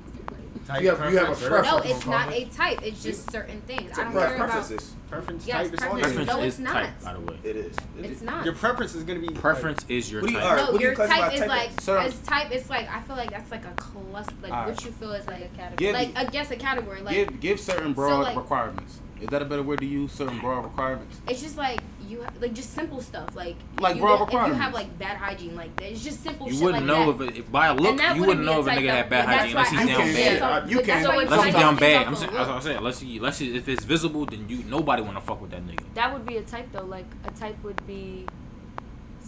[0.67, 1.67] Type, You have- you have a preference, preference.
[1.85, 2.79] No, it's not a type.
[2.83, 3.97] It's just certain things.
[3.97, 4.49] I don't Right, care about.
[4.49, 4.95] preferences.
[5.09, 6.01] preference Yes, type is on preference.
[6.01, 6.73] Preference No, is it's not.
[6.73, 7.39] type, by the way.
[7.45, 7.75] It is.
[7.99, 8.43] It's not.
[8.43, 10.57] Your preference is gonna be Preference is your What do you- type.
[10.57, 11.87] no, what do you your classify type is type like as?
[12.13, 12.51] As type.
[12.51, 14.33] It's like I feel like that's like a cluster.
[14.41, 14.67] Like Alright.
[14.75, 15.75] what you feel is like a category.
[15.77, 17.01] Give- like I guess a category.
[17.01, 18.99] Like give give certain broad like- requirements.
[19.21, 20.11] Is that a better word to use?
[20.11, 21.21] Certain broad requirements.
[21.29, 23.35] it's just like you ha- like just simple stuff.
[23.35, 25.91] Like Like you broad if you have like bad hygiene, like that.
[25.91, 26.47] It's just simple.
[26.47, 27.23] You shit wouldn't like know that.
[27.25, 29.09] if, it, if by a look, you wouldn't wouldn't know if a a nigga had
[29.09, 30.13] bad hygiene why unless he's down
[30.61, 30.69] bad.
[30.69, 30.87] You can.
[30.87, 32.37] that's So why Unless he's down bad, I'm saying, look.
[32.39, 32.77] that's I'm saying.
[32.77, 35.83] Unless he, unless if it's visible, then you nobody want to fuck with that nigga.
[35.95, 36.85] That would be a type though.
[36.85, 38.25] Like a type would be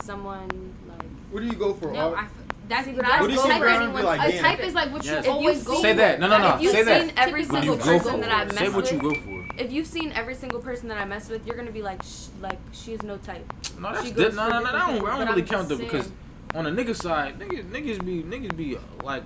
[0.03, 1.07] someone like.
[1.31, 1.91] What do you go for?
[1.91, 2.27] No, I.
[2.67, 4.75] That's See, what but I I do you go for anyone like, A type is
[4.75, 6.19] like what you always go seen- Say that.
[6.19, 6.55] No, no, no.
[6.57, 7.01] If you've Say that.
[7.01, 8.91] seen every Typically What do single you go go person that I Say mess what
[8.91, 9.38] you go for.
[9.59, 12.27] If you've seen every single person that I mess with, you're gonna be like, sh-
[12.41, 13.45] like she is no type.
[13.79, 14.67] No, that's di- no, no, no, no.
[14.67, 16.11] I don't, I don't really I'm count that because
[16.55, 19.23] on the nigga side, niggas, niggas be, niggas be like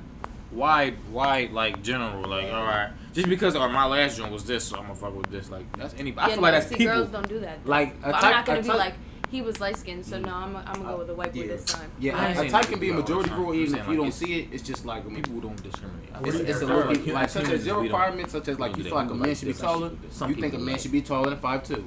[0.51, 2.91] wide, wide, like general, like all right.
[3.13, 5.49] Just because oh, my last joint was this, so I'm gonna fuck with this.
[5.49, 6.11] Like that's any.
[6.17, 6.95] I yeah, feel no, like that's see, people.
[6.95, 7.65] girls don't do that.
[7.65, 8.95] Like I'm not gonna a be like
[9.33, 11.41] he was light skinned, so no, I'm, I'm gonna go uh, with a white boy
[11.41, 11.47] Yeah.
[11.47, 11.89] this time.
[11.89, 13.39] I Yeah, ain't a, a type can be a people all the majority time.
[13.41, 14.49] rule even saying, if you like, don't see it.
[14.51, 16.09] It's just like people don't discriminate.
[16.23, 18.83] It's, it's a little like, bit like such as your requirements, such as like you
[18.83, 19.91] feel like a man should be taller.
[20.27, 21.83] You think a man should be taller than five two.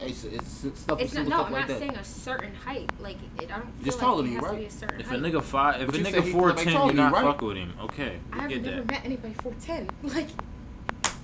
[0.00, 1.26] It's, it's stuff, It's not.
[1.28, 1.78] No, I'm like not that.
[1.78, 2.90] saying a certain height.
[3.00, 4.58] Like it, I don't feel Just like taller than you, has right?
[4.58, 6.90] be a certain If a nigga five, if But a nigga four ten, like, you
[6.90, 7.24] you, not right?
[7.24, 7.74] fuck with him.
[7.82, 8.90] Okay, we I've get never that.
[8.90, 9.88] met anybody four ten.
[10.02, 10.28] Like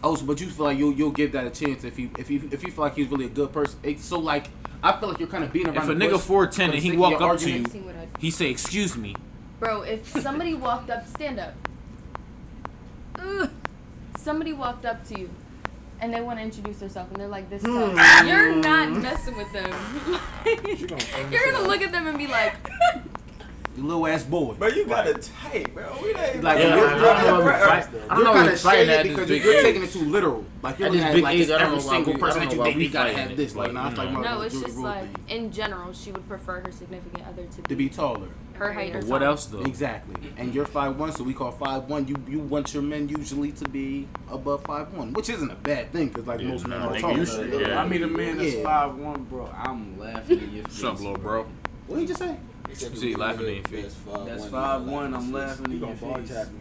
[0.03, 2.31] Oh, so, but you feel like you'll you'll give that a chance if you if
[2.31, 3.79] you if you feel like he's really a good person.
[3.83, 4.49] It's so like
[4.85, 5.79] I feel like you're kind of beating around.
[5.79, 7.39] If a the nigga bush four for ten the and he sake walk your up
[7.39, 8.07] to you, see what I.
[8.19, 9.17] he say, "Excuse me."
[9.59, 11.55] Bro, if somebody walked up, stand up.
[13.19, 13.51] Ugh.
[14.19, 15.31] Somebody walked up to you
[16.01, 17.97] and they want to introduce themselves and they're like this hmm.
[17.97, 18.27] tall.
[18.27, 19.73] You're not messing with them.
[21.31, 22.55] You're gonna look at them and be like,
[23.77, 24.55] You little ass boy.
[24.55, 25.85] Bro, you got a type, bro.
[26.01, 28.25] We ain't Like, Yeah, you're, I you're, don't know you're, if fight- I don't you're
[28.25, 29.63] know kind if of fighting shaded at this because you're age.
[29.63, 30.45] taking it too literal.
[30.63, 32.51] Like you're At looking at like age, it's I don't every single we- person that
[32.53, 32.77] you know why date.
[32.77, 33.57] we You gotta have this.
[33.57, 34.21] Like, Like, nah, it's like no.
[34.21, 37.69] no, it's just like rule in general, she would prefer her significant other to to
[37.71, 38.29] be be taller.
[38.55, 39.63] her height or But what else though?
[39.63, 40.15] Exactly.
[40.37, 42.07] And you're five one, so we call five one.
[42.07, 45.91] You you want your men usually to be above five one, which isn't a bad
[45.93, 47.19] thing because like Yeah, most men are nigga, taller.
[47.19, 47.83] you should- If Yeah.
[47.83, 48.63] I meet a man that's Yeah.
[48.63, 49.51] five one, bro.
[49.53, 50.81] I'm laughing in your face.
[50.83, 51.47] What's up, little bro?
[51.89, 52.37] What did you just say?
[52.81, 53.95] You see you laughing in your face.
[54.27, 55.15] That's five one.
[55.15, 56.29] I'm laughing in your bar face.
[56.29, 56.59] tap me.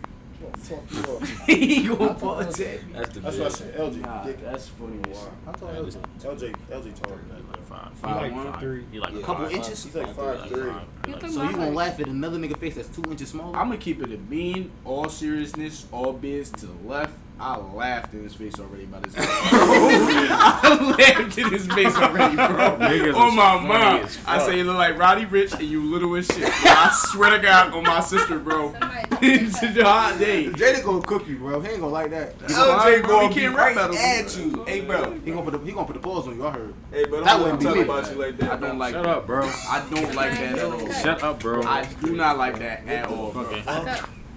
[0.57, 1.23] Fuck you up.
[1.47, 2.93] he gonna ball tap me.
[2.93, 3.57] That's the That's what I big.
[3.57, 3.75] said.
[3.77, 4.01] LG.
[4.01, 4.41] Nah, dick.
[4.43, 4.99] that's funny.
[5.09, 5.29] as shit.
[5.45, 5.97] How tall LG?
[6.19, 7.47] LJ, LJ taller than that.
[7.49, 8.51] Like five, Five five, one?
[8.51, 8.59] five.
[8.61, 8.83] Three.
[8.91, 9.19] You like Yeah.
[9.19, 9.83] a Couple couple inches.
[9.85, 10.69] He's like five Like three.
[10.69, 10.81] five.
[11.07, 13.03] You Like think So my you gonna height- laugh at another nigga face that's two
[13.09, 13.55] inches smaller?
[13.57, 17.13] I'm gonna keep it a bean, all seriousness, all biz to the left.
[17.39, 19.15] I laughed in his face already about his.
[19.17, 22.77] I laughed in his face already, bro.
[22.79, 26.25] Niggas on my mom, I say you look like Roddy Ricch and you little as
[26.27, 26.37] shit.
[26.43, 26.51] Bro.
[26.51, 28.73] I swear to God, on my sister, bro.
[29.25, 30.47] It's a hot day.
[30.47, 31.61] Jada gonna cook you, bro.
[31.61, 32.33] He ain't gonna like that.
[32.41, 33.97] He LJ, gonna, bro, he be can't right rap battle.
[33.97, 34.63] at you.
[34.65, 35.13] Hey, bro.
[35.23, 36.45] he gonna put the, he gonna put the balls on you.
[36.45, 36.73] I heard.
[36.91, 37.19] Hey, bro.
[37.19, 37.81] That That wouldn't wouldn't be talk me.
[37.83, 38.51] about you like that.
[38.51, 39.17] I don't like Shut that.
[39.17, 39.45] up, bro.
[39.45, 40.91] I don't like that at all.
[40.91, 41.63] Shut up, bro.
[41.63, 43.43] I do not like that at all, bro.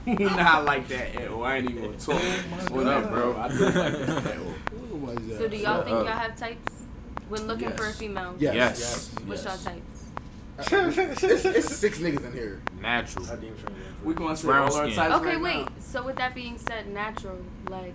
[0.06, 0.14] Okay.
[0.16, 1.44] do not like that at all.
[1.44, 2.20] I ain't even gonna talk.
[2.22, 3.36] Oh what up, bro?
[3.36, 4.44] I don't like that at all.
[5.08, 6.06] Oh so do y'all think up.
[6.06, 6.72] y'all have types
[7.28, 8.34] when looking for a female?
[8.38, 8.54] Yes.
[8.56, 9.10] Yes.
[9.24, 9.64] What's Yes.
[9.64, 10.72] y'all types?
[10.72, 12.60] Uh, it's, it's six niggas in here.
[12.80, 13.26] Natural.
[14.02, 14.96] We gonna say Brown all our skin.
[14.96, 15.56] types Okay, right wait.
[15.66, 15.68] now.
[15.80, 17.38] So with that being said, natural,
[17.68, 17.92] like,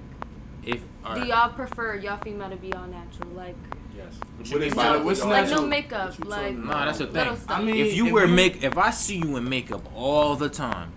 [0.63, 1.27] If do alright.
[1.27, 3.55] y'all prefer y'all female to be all natural, like,
[3.97, 4.13] Yes.
[4.37, 4.91] What you mean is by that?
[4.93, 5.05] that?
[5.05, 5.61] What's like natural?
[5.63, 7.43] no makeup, like, talking Nah, that's the little thing.
[7.43, 7.59] stuff.
[7.59, 10.35] I mean, If you if wear you- make, if I see you in makeup all
[10.35, 10.91] the time,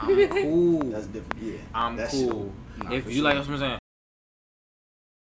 [0.00, 0.78] I'm cool.
[0.84, 1.42] That's different.
[1.42, 1.58] Yeah.
[1.74, 2.52] I'm That's cool.
[2.82, 3.24] Nah, if you sure.
[3.24, 3.79] like what I'm saying,